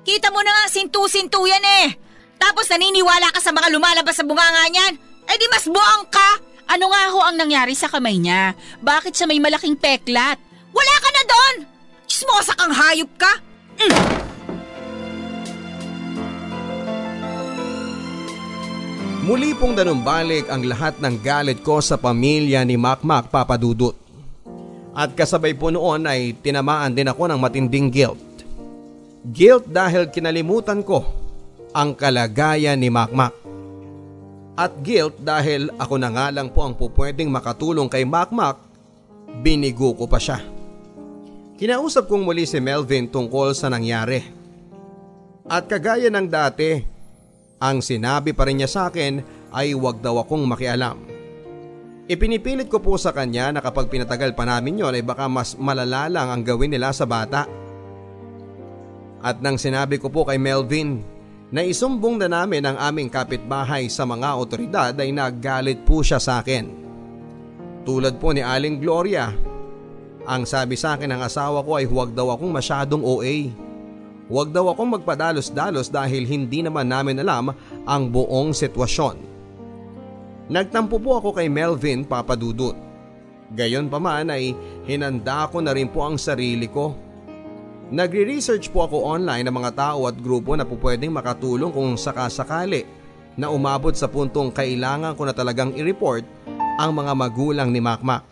Kita 0.06 0.30
mo 0.30 0.40
na 0.46 0.54
nga, 0.54 0.66
sintu-sintu 0.70 1.50
yan 1.50 1.66
eh. 1.86 1.98
Tapos 2.38 2.70
naniniwala 2.70 3.34
ka 3.34 3.42
sa 3.42 3.50
mga 3.50 3.74
lumalabas 3.74 4.14
sa 4.14 4.28
bunganga 4.28 4.70
niyan. 4.70 4.94
Eh 5.26 5.38
di 5.42 5.48
mas 5.50 5.66
buang 5.66 6.06
ka. 6.14 6.30
Ano 6.70 6.90
nga 6.94 7.04
ho 7.10 7.20
ang 7.26 7.38
nangyari 7.38 7.74
sa 7.74 7.90
kamay 7.90 8.22
niya? 8.22 8.54
Bakit 8.82 9.14
siya 9.14 9.26
may 9.26 9.42
malaking 9.42 9.78
peklat? 9.78 10.38
Wala 10.74 10.96
ka 11.02 11.10
na 11.10 11.24
doon! 11.26 11.56
Chismosa 12.06 12.54
kang 12.58 12.74
hayop 12.74 13.10
ka! 13.18 13.32
Muli 19.26 19.58
pong 19.58 19.74
danumbalik 19.74 20.46
ang 20.54 20.62
lahat 20.70 21.02
ng 21.02 21.18
galit 21.26 21.66
ko 21.66 21.82
sa 21.82 21.98
pamilya 21.98 22.62
ni 22.62 22.78
Makmak 22.78 23.34
Papadudut. 23.34 24.05
At 24.96 25.12
kasabay 25.12 25.60
po 25.60 25.68
noon 25.76 26.08
ay 26.08 26.40
tinamaan 26.40 26.96
din 26.96 27.12
ako 27.12 27.28
ng 27.28 27.40
matinding 27.40 27.92
guilt. 27.92 28.24
Guilt 29.28 29.68
dahil 29.68 30.08
kinalimutan 30.08 30.80
ko 30.88 31.04
ang 31.76 31.92
kalagayan 32.00 32.80
ni 32.80 32.88
Makmak. 32.88 33.36
At 34.56 34.80
guilt 34.80 35.20
dahil 35.20 35.68
ako 35.76 36.00
na 36.00 36.08
nga 36.16 36.32
lang 36.32 36.48
po 36.48 36.64
ang 36.64 36.80
pupwedeng 36.80 37.28
makatulong 37.28 37.92
kay 37.92 38.08
Makmak, 38.08 38.56
binigo 39.44 39.92
ko 40.00 40.08
pa 40.08 40.16
siya. 40.16 40.40
Kinausap 41.60 42.08
kong 42.08 42.24
muli 42.24 42.48
si 42.48 42.64
Melvin 42.64 43.12
tungkol 43.12 43.52
sa 43.52 43.68
nangyari. 43.68 44.24
At 45.44 45.68
kagaya 45.68 46.08
ng 46.08 46.28
dati, 46.32 46.80
ang 47.60 47.84
sinabi 47.84 48.32
pa 48.32 48.48
rin 48.48 48.64
niya 48.64 48.72
sa 48.72 48.82
akin 48.88 49.20
ay 49.52 49.76
huwag 49.76 50.00
daw 50.00 50.24
akong 50.24 50.44
makialam. 50.48 51.15
Ipinipilit 52.06 52.70
ko 52.70 52.78
po 52.78 53.02
sa 53.02 53.10
kanya 53.10 53.50
na 53.50 53.66
kapag 53.66 53.90
pinatagal 53.90 54.38
pa 54.38 54.46
namin 54.46 54.78
yon 54.78 54.94
ay 54.94 55.02
baka 55.02 55.26
mas 55.26 55.58
malala 55.58 56.06
lang 56.06 56.30
ang 56.30 56.42
gawin 56.46 56.70
nila 56.70 56.94
sa 56.94 57.10
bata. 57.10 57.50
At 59.26 59.42
nang 59.42 59.58
sinabi 59.58 59.98
ko 59.98 60.14
po 60.14 60.22
kay 60.22 60.38
Melvin 60.38 61.02
na 61.50 61.66
isumbong 61.66 62.22
na 62.22 62.30
namin 62.30 62.62
ang 62.62 62.78
aming 62.78 63.10
kapitbahay 63.10 63.90
sa 63.90 64.06
mga 64.06 64.38
otoridad 64.38 64.94
ay 64.94 65.10
naggalit 65.10 65.82
po 65.82 66.06
siya 66.06 66.22
sa 66.22 66.46
akin. 66.46 66.70
Tulad 67.82 68.22
po 68.22 68.38
ni 68.38 68.46
Aling 68.46 68.78
Gloria, 68.78 69.34
ang 70.30 70.46
sabi 70.46 70.78
sa 70.78 70.94
akin 70.94 71.10
ng 71.10 71.22
asawa 71.26 71.66
ko 71.66 71.82
ay 71.82 71.90
huwag 71.90 72.14
daw 72.14 72.30
akong 72.38 72.54
masyadong 72.54 73.02
OA. 73.02 73.50
Huwag 74.30 74.54
daw 74.54 74.70
akong 74.74 74.94
magpadalos-dalos 75.02 75.90
dahil 75.90 76.26
hindi 76.30 76.62
naman 76.62 76.86
namin 76.86 77.18
alam 77.22 77.50
ang 77.86 78.04
buong 78.14 78.54
sitwasyon. 78.54 79.35
Nagtampo 80.46 81.02
po 81.02 81.18
ako 81.18 81.34
kay 81.34 81.50
Melvin 81.50 82.06
papadudot. 82.06 82.78
Gayon 83.54 83.90
pa 83.90 83.98
man 83.98 84.30
ay 84.30 84.54
hinanda 84.86 85.50
ko 85.50 85.58
na 85.62 85.74
rin 85.74 85.90
po 85.90 86.06
ang 86.06 86.22
sarili 86.22 86.70
ko. 86.70 86.94
Nagre-research 87.90 88.74
po 88.74 88.86
ako 88.86 89.06
online 89.06 89.46
ng 89.46 89.54
mga 89.54 89.72
tao 89.78 90.10
at 90.10 90.18
grupo 90.18 90.58
na 90.58 90.66
po 90.66 90.78
pwedeng 90.82 91.14
makatulong 91.14 91.70
kung 91.70 91.94
sakasakali 91.98 92.86
na 93.38 93.54
umabot 93.54 93.94
sa 93.94 94.10
puntong 94.10 94.50
kailangan 94.50 95.14
ko 95.14 95.26
na 95.26 95.34
talagang 95.34 95.74
i-report 95.78 96.26
ang 96.82 96.92
mga 96.98 97.14
magulang 97.14 97.70
ni 97.70 97.82
Makmak. 97.82 98.26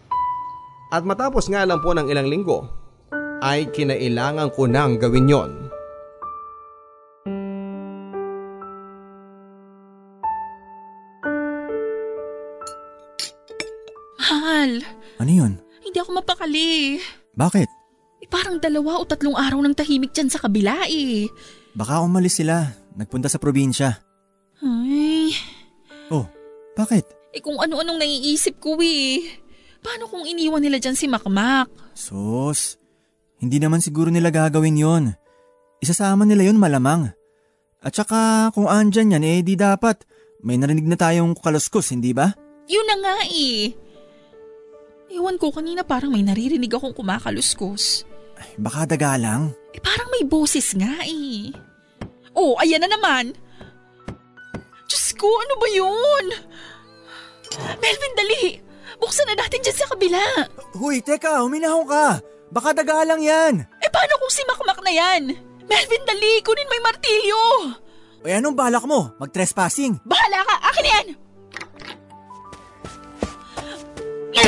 At 0.93 1.05
matapos 1.05 1.49
nga 1.49 1.66
lang 1.66 1.82
po 1.82 1.93
ng 1.93 2.09
ilang 2.09 2.30
linggo 2.30 2.70
ay 3.41 3.70
kinailangan 3.74 4.53
ko 4.53 4.70
nang 4.70 5.01
gawin 5.01 5.30
yon. 5.30 5.62
Ano 15.18 15.32
yun? 15.32 15.53
hindi 15.84 15.99
ako 15.99 16.16
mapakali. 16.16 16.97
Bakit? 17.36 17.70
Eh, 18.24 18.30
parang 18.32 18.57
dalawa 18.57 18.97
o 18.97 19.05
tatlong 19.05 19.36
araw 19.36 19.59
ng 19.61 19.76
tahimik 19.76 20.09
dyan 20.09 20.26
sa 20.26 20.39
kabila 20.39 20.88
eh. 20.88 21.28
Baka 21.76 21.99
umalis 21.99 22.39
sila. 22.39 22.72
Nagpunta 22.95 23.28
sa 23.28 23.38
probinsya. 23.38 23.99
Ay, 24.64 25.36
Oh, 26.07 26.24
bakit? 26.74 27.03
eh 27.30 27.41
kung 27.41 27.57
ano-anong 27.57 27.99
naiisip 27.99 28.57
ko 28.57 28.78
eh. 28.80 29.22
Paano 29.84 30.07
kung 30.07 30.24
iniwan 30.24 30.64
nila 30.64 30.80
dyan 30.80 30.95
si 30.95 31.05
Makmak? 31.05 31.68
Sus, 31.93 32.80
hindi 33.38 33.59
naman 33.59 33.84
siguro 33.84 34.07
nila 34.07 34.32
gagawin 34.32 34.80
yon. 34.80 35.03
Isasama 35.78 36.24
nila 36.24 36.47
yon 36.47 36.55
malamang. 36.55 37.11
At 37.84 37.91
saka 37.91 38.47
kung 38.55 38.72
andyan 38.72 39.11
yan 39.14 39.26
eh 39.28 39.43
di 39.43 39.59
dapat 39.59 40.07
may 40.39 40.55
narinig 40.55 40.88
na 40.88 40.95
tayong 40.95 41.36
kaluskos, 41.36 41.91
hindi 41.91 42.16
ba? 42.16 42.32
Yun 42.72 42.88
na 42.88 42.95
nga 42.97 43.16
eh. 43.28 43.76
Ewan 45.14 45.38
ko 45.38 45.53
kanina 45.53 45.86
parang 45.86 46.09
may 46.09 46.26
naririnig 46.26 46.74
akong 46.74 46.97
kumakaluskos. 46.97 48.01
Ay, 48.34 48.49
baka 48.57 48.89
daga 48.89 49.14
lang. 49.22 49.53
Eh 49.70 49.82
parang 49.82 50.09
may 50.09 50.26
boses 50.26 50.74
nga 50.74 51.05
eh. 51.05 51.53
Oh, 52.34 52.57
ayan 52.57 52.82
na 52.82 52.89
naman. 52.89 53.38
Diyos 54.89 55.14
ko, 55.14 55.30
ano 55.30 55.53
ba 55.61 55.68
yun? 55.70 56.26
Melvin, 57.78 58.14
dali! 58.18 58.57
Buksan 58.97 59.30
na 59.30 59.38
natin 59.38 59.61
dyan 59.61 59.78
sa 59.78 59.86
kabila. 59.93 60.49
Huy, 60.74 61.05
teka, 61.05 61.45
huminahon 61.45 61.86
ka. 61.86 62.18
Baka 62.49 62.74
daga 62.74 63.05
lang 63.05 63.22
yan. 63.22 63.70
Eh 63.86 63.89
paano 63.93 64.18
kung 64.18 64.34
si 64.34 64.41
Makmak 64.49 64.82
na 64.82 64.93
yan? 64.93 65.30
Melvin, 65.70 66.03
dali! 66.09 66.41
Kunin 66.41 66.66
yung 66.66 66.86
martilyo! 66.86 67.43
O 68.24 68.26
anong 68.26 68.57
balak 68.57 68.86
mo? 68.89 69.14
Mag-trespassing? 69.22 70.01
Bahala 70.01 70.41
ka! 70.41 70.55
Akin 70.74 70.89
yan! 70.89 71.07
Uy, 74.34 74.41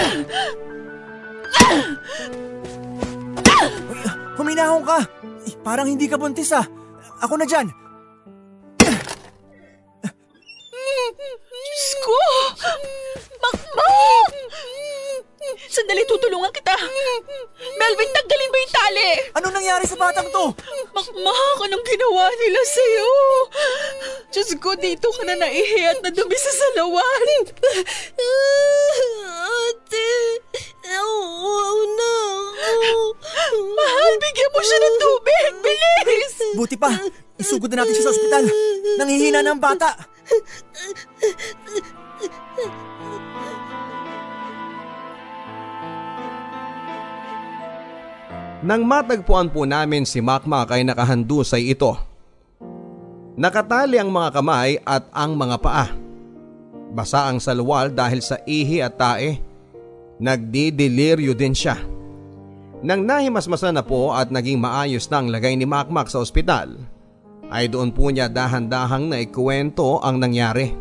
huminahon 4.37 4.81
ka. 4.81 5.05
Parang 5.61 5.85
hindi 5.85 6.09
ka 6.09 6.17
buntis 6.17 6.49
ah. 6.53 6.65
Ako 7.21 7.37
na 7.37 7.45
dyan. 7.45 7.69
Diyos 11.15 11.87
ko! 12.01 12.17
Makmak! 13.41 14.29
Sandali, 15.69 16.03
tutulungan 16.07 16.51
kita. 16.51 16.73
Melvin, 17.79 18.09
tanggalin 18.11 18.51
mo 18.51 18.57
yung 18.57 18.73
tali. 18.73 19.09
Anong 19.37 19.55
nangyari 19.55 19.85
sa 19.85 19.99
batang 19.99 20.27
to? 20.29 20.45
Makmak, 20.95 21.57
anong 21.65 21.85
ginawa 21.85 22.25
nila 22.39 22.61
sa'yo? 22.63 23.11
Diyos 24.31 24.49
ko, 24.57 24.73
dito 24.79 25.07
ka 25.11 25.21
na 25.27 25.35
naihi 25.37 25.81
at 25.89 25.99
nadumi 26.01 26.37
sa 26.39 26.51
salawan. 26.53 27.25
Ate, 29.45 30.09
nauuaw 30.87 31.77
na. 31.93 32.13
Mahal, 33.55 34.13
bigyan 34.21 34.51
mo 34.51 34.59
siya 34.63 34.79
ng 34.79 34.97
tubig. 34.97 35.51
Bilis! 35.61 36.35
Mabuti 36.55 36.77
pa, 36.79 36.91
isugod 37.37 37.69
na 37.73 37.83
natin 37.83 37.93
siya 37.93 38.05
sa 38.07 38.13
ospital. 38.15 38.43
Nangihina 38.97 39.43
na 39.43 39.53
ang 39.53 39.61
bata. 39.61 39.91
Nang 48.63 48.87
matagpuan 48.87 49.51
po 49.51 49.67
namin 49.67 50.07
si 50.07 50.23
Makmak 50.23 50.71
ay 50.71 50.87
nakahandusay 50.87 51.75
ito. 51.75 51.97
Nakatali 53.35 53.99
ang 53.99 54.07
mga 54.07 54.39
kamay 54.39 54.79
at 54.87 55.11
ang 55.11 55.35
mga 55.35 55.59
paa. 55.59 55.91
Basa 56.95 57.27
ang 57.27 57.43
salwal 57.43 57.91
dahil 57.91 58.23
sa 58.23 58.39
ihi 58.47 58.79
at 58.79 58.95
tae. 58.95 59.43
Nagdideliryo 60.23 61.35
din 61.35 61.51
siya. 61.51 61.75
Nang 62.79 63.03
nahimasmasa 63.03 63.75
na 63.75 63.83
po 63.83 64.15
at 64.15 64.31
naging 64.31 64.55
maayos 64.63 65.11
na 65.11 65.19
ang 65.19 65.27
lagay 65.27 65.59
ni 65.59 65.67
Makmak 65.67 66.07
sa 66.07 66.23
ospital, 66.23 66.79
ay 67.51 67.67
doon 67.67 67.91
po 67.91 68.07
niya 68.07 68.31
dahan-dahang 68.31 69.11
na 69.11 69.19
ikuwento 69.19 69.99
ang 69.99 70.15
nangyari. 70.15 70.71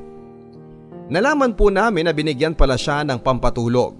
Nalaman 1.10 1.58
po 1.58 1.74
namin 1.74 2.06
na 2.06 2.14
binigyan 2.14 2.54
pala 2.54 2.78
siya 2.78 3.02
ng 3.02 3.18
pampatulog 3.18 3.98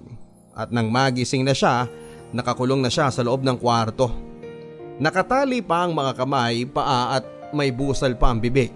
at 0.55 0.71
nang 0.71 0.89
magising 0.89 1.43
na 1.43 1.53
siya, 1.53 1.91
nakakulong 2.35 2.83
na 2.83 2.91
siya 2.91 3.15
sa 3.15 3.23
loob 3.23 3.47
ng 3.47 3.55
kwarto. 3.55 4.11
Nakatali 4.99 5.63
pa 5.63 5.87
ang 5.87 5.95
mga 5.95 6.19
kamay, 6.19 6.67
paa 6.67 7.15
at 7.15 7.25
may 7.55 7.71
busal 7.71 8.19
pa 8.19 8.35
ang 8.35 8.43
bibig. 8.43 8.75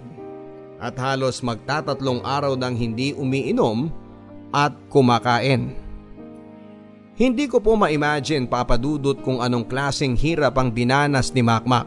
At 0.79 0.95
halos 0.95 1.43
magtatatlong 1.43 2.23
araw 2.23 2.55
nang 2.55 2.79
hindi 2.79 3.11
umiinom 3.11 3.91
at 4.55 4.71
kumakain. 4.87 5.75
Hindi 7.19 7.51
ko 7.51 7.59
po 7.59 7.75
ma-imagine 7.75 8.47
papadudot 8.47 9.19
kung 9.19 9.43
anong 9.43 9.67
klaseng 9.67 10.15
hirap 10.15 10.55
ang 10.55 10.71
dinanas 10.71 11.35
ni 11.35 11.43
Makmak. 11.43 11.83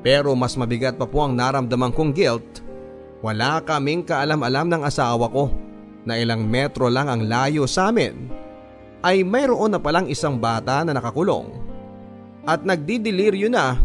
Pero 0.00 0.32
mas 0.32 0.56
mabigat 0.56 0.96
pa 0.96 1.04
po 1.04 1.20
ang 1.20 1.36
naramdaman 1.36 1.92
kong 1.92 2.16
guilt. 2.16 2.64
Wala 3.20 3.60
kaming 3.60 4.08
kaalam-alam 4.08 4.72
ng 4.72 4.82
asawa 4.88 5.28
ko 5.28 5.52
na 6.08 6.16
ilang 6.16 6.48
metro 6.48 6.88
lang 6.88 7.12
ang 7.12 7.28
layo 7.28 7.68
sa 7.68 7.92
amin 7.92 8.41
ay 9.02 9.26
mayroon 9.26 9.74
na 9.74 9.82
palang 9.82 10.06
isang 10.06 10.38
bata 10.38 10.86
na 10.86 10.94
nakakulong 10.94 11.50
at 12.46 12.62
nagdideliryo 12.62 13.50
na 13.50 13.78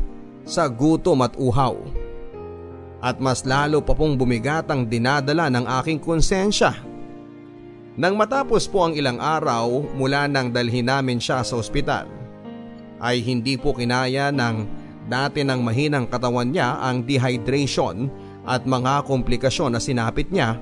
sa 0.45 0.69
gutom 0.69 1.25
at 1.25 1.33
uhaw. 1.35 1.75
At 2.97 3.21
mas 3.21 3.45
lalo 3.45 3.81
pa 3.81 3.93
pong 3.93 4.17
bumigat 4.17 4.69
ang 4.73 4.89
dinadala 4.89 5.53
ng 5.53 5.65
aking 5.81 6.01
konsensya. 6.01 6.73
Nang 7.97 8.13
matapos 8.17 8.69
po 8.69 8.85
ang 8.85 8.93
ilang 8.93 9.17
araw 9.17 9.93
mula 9.97 10.29
nang 10.29 10.53
dalhin 10.53 10.85
namin 10.85 11.17
siya 11.17 11.41
sa 11.41 11.57
ospital, 11.57 12.09
ay 12.97 13.21
hindi 13.21 13.57
po 13.57 13.73
kinaya 13.73 14.33
ng 14.33 14.65
dati 15.09 15.45
ng 15.45 15.61
mahinang 15.61 16.09
katawan 16.09 16.49
niya 16.49 16.77
ang 16.81 17.05
dehydration 17.05 18.09
at 18.45 18.65
mga 18.65 19.05
komplikasyon 19.05 19.77
na 19.77 19.81
sinapit 19.81 20.29
niya 20.33 20.57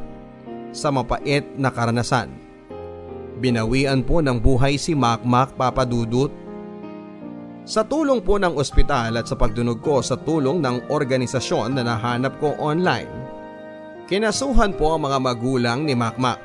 sa 0.76 0.92
mapait 0.92 1.44
na 1.56 1.72
karanasan. 1.72 2.45
Binawian 3.36 4.00
po 4.00 4.24
ng 4.24 4.40
buhay 4.40 4.80
si 4.80 4.96
Makmak 4.96 5.60
Papadudut. 5.60 6.32
Sa 7.68 7.84
tulong 7.84 8.24
po 8.24 8.40
ng 8.40 8.56
ospital 8.56 9.20
at 9.20 9.28
sa 9.28 9.36
pagdunog 9.36 9.84
ko 9.84 10.00
sa 10.00 10.16
tulong 10.16 10.64
ng 10.64 10.88
organisasyon 10.88 11.76
na 11.76 11.84
nahanap 11.84 12.40
ko 12.40 12.56
online, 12.62 13.10
kinasuhan 14.08 14.72
po 14.78 14.96
ang 14.96 15.10
mga 15.10 15.18
magulang 15.20 15.80
ni 15.84 15.98
Makmak 15.98 16.40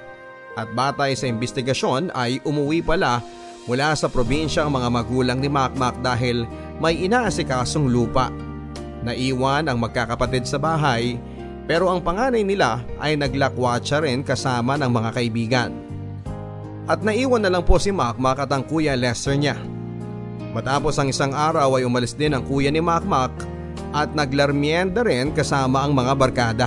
at 0.59 0.67
batay 0.75 1.15
sa 1.15 1.31
investigasyon 1.31 2.11
ay 2.11 2.43
umuwi 2.43 2.83
pala 2.83 3.23
mula 3.71 3.95
sa 3.95 4.11
probinsya 4.11 4.67
ang 4.67 4.75
mga 4.75 4.89
magulang 4.91 5.39
ni 5.39 5.47
Makmak 5.47 6.03
dahil 6.03 6.43
may 6.83 6.99
inaasikasong 7.07 7.87
lupa. 7.87 8.33
Naiwan 9.07 9.71
ang 9.71 9.79
magkakapatid 9.79 10.43
sa 10.43 10.59
bahay 10.59 11.21
pero 11.71 11.87
ang 11.87 12.03
panganay 12.03 12.43
nila 12.43 12.83
ay 12.99 13.15
naglakwatsa 13.15 14.03
rin 14.03 14.27
kasama 14.27 14.75
ng 14.75 14.91
mga 14.91 15.11
kaibigan. 15.15 15.90
At 16.91 17.07
naiwan 17.07 17.47
na 17.47 17.55
lang 17.55 17.63
po 17.63 17.79
si 17.79 17.95
Makmak 17.95 18.43
at 18.43 18.51
ang 18.51 18.67
kuya 18.67 18.99
Lester 18.99 19.39
niya. 19.39 19.55
Matapos 20.51 20.99
ang 20.99 21.07
isang 21.07 21.31
araw 21.31 21.79
ay 21.79 21.87
umalis 21.87 22.19
din 22.19 22.35
ang 22.35 22.43
kuya 22.43 22.75
ni 22.75 22.83
Makmak 22.83 23.31
at 23.95 24.11
naglarmienda 24.11 25.07
rin 25.07 25.31
kasama 25.31 25.87
ang 25.87 25.95
mga 25.95 26.13
barkada. 26.19 26.67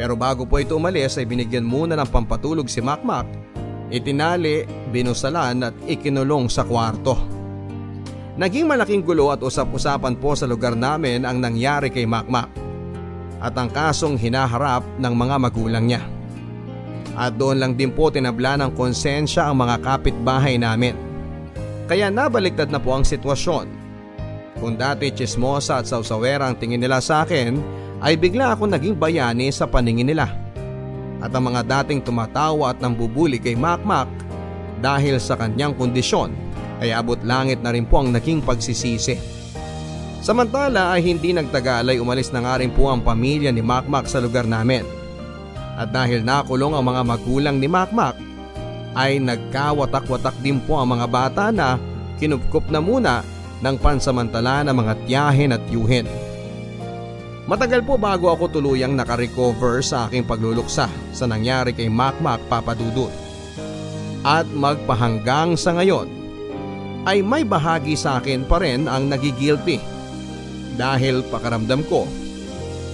Pero 0.00 0.16
bago 0.16 0.48
po 0.48 0.56
ito 0.56 0.72
umalis 0.72 1.20
ay 1.20 1.28
binigyan 1.28 1.68
muna 1.68 1.92
ng 2.00 2.08
pampatulog 2.08 2.64
si 2.72 2.80
Makmak, 2.80 3.28
itinali, 3.92 4.64
binusalan 4.88 5.68
at 5.68 5.76
ikinulong 5.84 6.48
sa 6.48 6.64
kwarto. 6.64 7.20
Naging 8.40 8.64
malaking 8.64 9.04
gulo 9.04 9.28
at 9.36 9.44
usap-usapan 9.44 10.16
po 10.16 10.32
sa 10.32 10.48
lugar 10.48 10.72
namin 10.72 11.28
ang 11.28 11.36
nangyari 11.36 11.92
kay 11.92 12.08
Makmak 12.08 12.48
at 13.44 13.52
ang 13.52 13.68
kasong 13.68 14.16
hinaharap 14.16 14.80
ng 14.96 15.12
mga 15.12 15.36
magulang 15.36 15.84
niya. 15.84 16.19
At 17.20 17.36
doon 17.36 17.60
lang 17.60 17.76
din 17.76 17.92
po 17.92 18.08
tinabla 18.08 18.56
ng 18.56 18.72
konsensya 18.72 19.52
ang 19.52 19.60
mga 19.60 19.84
kapitbahay 19.84 20.56
namin. 20.56 20.96
Kaya 21.84 22.08
nabaliktad 22.08 22.72
na 22.72 22.80
po 22.80 22.96
ang 22.96 23.04
sitwasyon. 23.04 23.68
Kung 24.56 24.80
dati 24.80 25.12
chismosa 25.12 25.84
at 25.84 25.84
sausawera 25.84 26.48
ang 26.48 26.56
tingin 26.56 26.80
nila 26.80 26.96
sa 27.04 27.28
akin, 27.28 27.60
ay 28.00 28.16
bigla 28.16 28.56
ako 28.56 28.72
naging 28.72 28.96
bayani 28.96 29.52
sa 29.52 29.68
paningin 29.68 30.08
nila. 30.08 30.32
At 31.20 31.36
ang 31.36 31.52
mga 31.52 31.68
dating 31.68 32.00
tumatawa 32.00 32.72
at 32.72 32.80
nambubuli 32.80 33.36
kay 33.36 33.52
Makmak 33.52 34.08
dahil 34.80 35.20
sa 35.20 35.36
kanyang 35.36 35.76
kondisyon 35.76 36.32
ay 36.80 36.96
abot 36.96 37.20
langit 37.20 37.60
na 37.60 37.76
rin 37.76 37.84
po 37.84 38.00
ang 38.00 38.16
naging 38.16 38.40
pagsisisi. 38.40 39.20
Samantala 40.24 40.96
ay 40.96 41.04
hindi 41.04 41.36
nagtagal 41.36 41.92
ay 41.92 42.00
umalis 42.00 42.32
na 42.32 42.40
nga 42.40 42.56
rin 42.56 42.72
po 42.72 42.88
ang 42.88 43.04
pamilya 43.04 43.52
ni 43.52 43.60
Makmak 43.60 44.08
sa 44.08 44.24
lugar 44.24 44.48
namin. 44.48 44.99
At 45.80 45.96
dahil 45.96 46.20
nakulong 46.20 46.76
ang 46.76 46.84
mga 46.84 47.02
magulang 47.08 47.56
ni 47.56 47.64
Makmak 47.64 48.20
ay 48.92 49.16
nagkawatak-watak 49.16 50.36
din 50.44 50.60
po 50.60 50.76
ang 50.76 50.92
mga 50.92 51.06
bata 51.08 51.48
na 51.48 51.80
kinupkup 52.20 52.68
na 52.68 52.84
muna 52.84 53.24
ng 53.64 53.76
pansamantala 53.80 54.60
ng 54.68 54.76
mga 54.76 54.92
tiyahin 55.08 55.56
at 55.56 55.64
yuhin. 55.72 56.04
Matagal 57.48 57.80
po 57.88 57.96
bago 57.96 58.28
ako 58.28 58.60
tuluyang 58.60 58.92
nakarecover 58.92 59.80
sa 59.80 60.04
aking 60.04 60.28
pagluluksa 60.28 60.86
sa 61.16 61.24
nangyari 61.24 61.72
kay 61.72 61.88
Makmak 61.88 62.44
Papadudut. 62.52 63.10
At 64.20 64.44
magpahanggang 64.52 65.56
sa 65.56 65.72
ngayon 65.80 66.06
ay 67.08 67.24
may 67.24 67.40
bahagi 67.40 67.96
sa 67.96 68.20
akin 68.20 68.44
pa 68.44 68.60
rin 68.60 68.84
ang 68.84 69.08
nagigilty 69.08 69.80
dahil 70.76 71.24
pakaramdam 71.32 71.80
ko 71.88 72.04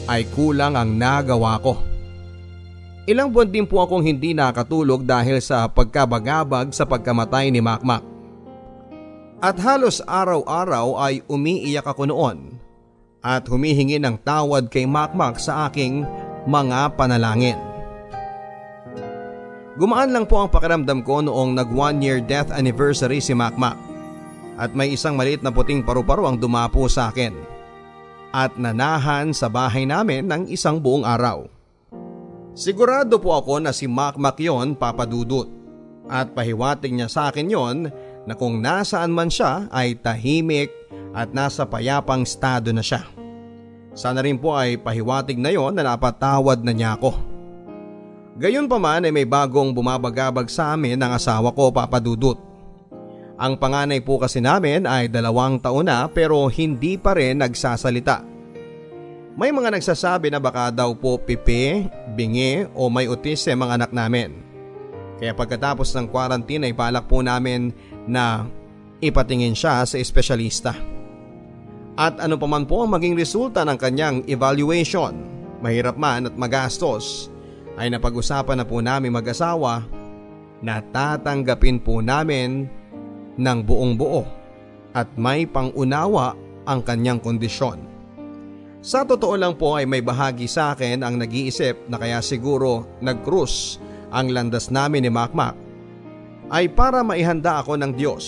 ay 0.07 0.23
kulang 0.31 0.79
ang 0.79 0.95
nagawa 0.95 1.59
ko. 1.59 1.96
Ilang 3.07 3.31
buwan 3.31 3.47
din 3.55 3.63
po 3.71 3.79
akong 3.79 4.03
hindi 4.03 4.35
nakatulog 4.35 5.07
dahil 5.07 5.39
sa 5.39 5.71
pagkabagabag 5.71 6.75
sa 6.75 6.83
pagkamatay 6.83 7.55
ni 7.55 7.63
Makmak. 7.63 8.03
At 9.39 9.55
halos 9.63 10.03
araw-araw 10.03 10.99
ay 10.99 11.23
umiiyak 11.31 11.87
ako 11.87 12.11
noon 12.11 12.59
at 13.23 13.47
humihingi 13.47 14.03
ng 14.03 14.19
tawad 14.27 14.67
kay 14.67 14.91
Makmak 14.91 15.39
sa 15.39 15.71
aking 15.71 16.03
mga 16.51 16.99
panalangin. 16.99 17.59
Gumaan 19.79 20.11
lang 20.11 20.27
po 20.27 20.43
ang 20.43 20.51
pakiramdam 20.51 21.07
ko 21.07 21.23
noong 21.23 21.55
nag 21.55 21.71
one 21.71 22.03
year 22.03 22.19
death 22.19 22.51
anniversary 22.51 23.23
si 23.23 23.39
Makmak 23.39 23.79
at 24.59 24.75
may 24.75 24.91
isang 24.91 25.15
maliit 25.15 25.47
na 25.47 25.55
puting 25.55 25.85
paru-paro 25.87 26.27
ang 26.27 26.43
dumapo 26.43 26.91
sa 26.91 27.15
akin 27.15 27.39
at 28.35 28.57
nanahan 28.59 29.31
sa 29.31 29.47
bahay 29.47 29.87
namin 29.87 30.27
ng 30.27 30.51
isang 30.51 30.83
buong 30.83 31.07
araw. 31.07 31.56
Sigurado 32.57 33.21
po 33.21 33.37
ako 33.37 33.61
na 33.61 33.69
si 33.69 33.85
Makmak 33.85 34.41
yon 34.41 34.81
papadudot 34.81 35.45
at 36.09 36.33
pahiwatig 36.33 36.89
niya 36.89 37.13
sa 37.13 37.29
akin 37.29 37.53
yon 37.53 37.93
na 38.25 38.33
kung 38.33 38.65
nasaan 38.65 39.13
man 39.13 39.29
siya 39.29 39.69
ay 39.69 40.01
tahimik 40.01 40.73
at 41.13 41.37
nasa 41.37 41.69
payapang 41.69 42.25
estado 42.25 42.73
na 42.73 42.81
siya. 42.81 43.05
Sana 43.93 44.25
rin 44.25 44.41
po 44.41 44.57
ay 44.57 44.81
pahiwatig 44.81 45.37
na 45.37 45.53
yon 45.53 45.77
na 45.77 45.85
napatawad 45.85 46.65
na 46.65 46.73
niya 46.73 46.97
ako. 46.97 47.13
Gayon 48.41 48.73
pa 48.73 48.81
man 48.81 49.05
ay 49.05 49.13
may 49.13 49.29
bagong 49.29 49.77
bumabagabag 49.77 50.49
sa 50.49 50.73
amin 50.73 50.97
ng 50.97 51.13
asawa 51.13 51.53
ko 51.53 51.69
papadudot. 51.69 52.41
Ang 53.37 53.61
panganay 53.61 54.01
po 54.01 54.17
kasi 54.17 54.41
namin 54.41 54.89
ay 54.89 55.13
dalawang 55.13 55.61
taon 55.61 55.93
na 55.93 56.09
pero 56.09 56.49
hindi 56.49 56.97
pa 56.97 57.13
rin 57.13 57.45
nagsasalita. 57.45 58.36
May 59.37 59.53
mga 59.53 59.69
nagsasabi 59.69 60.33
na 60.33 60.41
baka 60.41 60.73
daw 60.73 60.97
po 60.97 61.21
pipi, 61.21 61.85
bingi 62.17 62.65
o 62.73 62.89
may 62.89 63.05
autism 63.05 63.61
ang 63.61 63.77
anak 63.77 63.93
namin. 63.93 64.33
Kaya 65.21 65.37
pagkatapos 65.37 65.93
ng 65.93 66.09
quarantine 66.09 66.65
ay 66.65 66.73
balak 66.73 67.05
po 67.05 67.21
namin 67.21 67.69
na 68.09 68.49
ipatingin 69.05 69.53
siya 69.53 69.85
sa 69.85 70.01
espesyalista. 70.01 70.73
At 72.01 72.17
ano 72.17 72.41
pa 72.41 72.49
man 72.49 72.65
po 72.65 72.81
ang 72.81 72.97
maging 72.97 73.13
resulta 73.13 73.61
ng 73.61 73.77
kanyang 73.77 74.25
evaluation, 74.25 75.13
mahirap 75.61 76.01
man 76.01 76.33
at 76.33 76.37
magastos, 76.41 77.29
ay 77.77 77.93
napag-usapan 77.93 78.57
na 78.57 78.65
po 78.65 78.81
namin 78.81 79.13
mag-asawa 79.13 79.85
na 80.65 80.81
tatanggapin 80.81 81.77
po 81.77 82.01
namin 82.01 82.73
ng 83.37 83.59
buong 83.61 84.01
buo 84.01 84.25
at 84.97 85.13
may 85.21 85.45
pangunawa 85.45 86.33
ang 86.65 86.81
kanyang 86.81 87.21
kondisyon. 87.21 87.96
Sa 88.85 89.03
totoo 89.03 89.35
lang 89.35 89.57
po 89.57 89.77
ay 89.77 89.89
may 89.89 90.05
bahagi 90.05 90.47
sa 90.47 90.77
akin 90.77 91.01
ang 91.01 91.17
nag-iisip 91.17 91.89
na 91.89 91.97
kaya 91.97 92.21
siguro 92.21 92.85
nag-cruise 93.01 93.81
ang 94.13 94.31
landas 94.31 94.69
namin 94.71 95.05
ni 95.05 95.11
Makmak 95.11 95.57
ay 96.53 96.71
para 96.71 97.03
maihanda 97.03 97.59
ako 97.59 97.75
ng 97.75 97.93
Diyos 97.97 98.25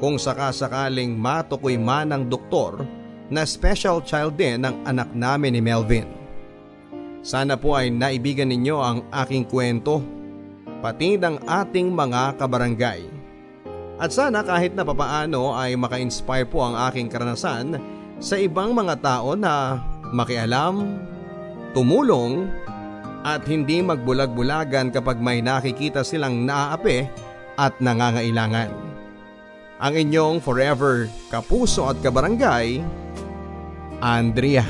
kung 0.00 0.16
sakasakaling 0.16 1.12
matukoy 1.12 1.76
man 1.76 2.08
ng 2.08 2.22
doktor 2.32 2.80
na 3.28 3.44
special 3.44 4.00
child 4.00 4.40
din 4.40 4.64
ng 4.64 4.88
anak 4.88 5.12
namin 5.12 5.54
ni 5.54 5.60
Melvin. 5.60 6.08
Sana 7.20 7.60
po 7.60 7.76
ay 7.76 7.92
naibigan 7.92 8.48
ninyo 8.48 8.76
ang 8.80 8.98
aking 9.12 9.44
kwento 9.44 10.00
pati 10.80 11.20
ng 11.20 11.44
ating 11.44 11.92
mga 11.92 12.40
kabarangay. 12.40 13.04
At 14.00 14.16
sana 14.16 14.40
kahit 14.40 14.72
na 14.72 14.80
papaano 14.80 15.52
ay 15.52 15.76
maka-inspire 15.76 16.48
po 16.48 16.64
ang 16.64 16.80
aking 16.88 17.12
karanasan 17.12 17.76
sa 18.20 18.36
ibang 18.36 18.76
mga 18.76 19.00
tao 19.00 19.32
na 19.32 19.80
makialam, 20.12 21.00
tumulong 21.72 22.52
at 23.24 23.44
hindi 23.48 23.80
magbulag-bulagan 23.80 24.92
kapag 24.92 25.16
may 25.20 25.40
nakikita 25.40 26.04
silang 26.04 26.44
naaapi 26.44 27.08
at 27.56 27.72
nangangailangan. 27.80 28.68
Ang 29.80 29.94
inyong 29.96 30.44
forever 30.44 31.08
kapuso 31.32 31.88
at 31.88 31.96
kabarangay, 32.04 32.84
Andrea. 34.04 34.68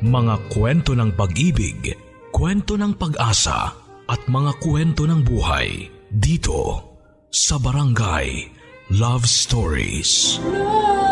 Mga 0.00 0.34
kwento 0.48 0.96
ng 0.96 1.12
pag-ibig, 1.12 1.92
kwento 2.32 2.80
ng 2.80 2.96
pag-asa 2.96 3.76
at 4.08 4.20
mga 4.32 4.56
kwento 4.64 5.04
ng 5.04 5.20
buhay 5.20 5.92
dito 6.08 6.89
sa 7.30 7.62
Barangay 7.62 8.50
Love 8.90 9.22
Stories. 9.30 10.42
Love 10.42 11.09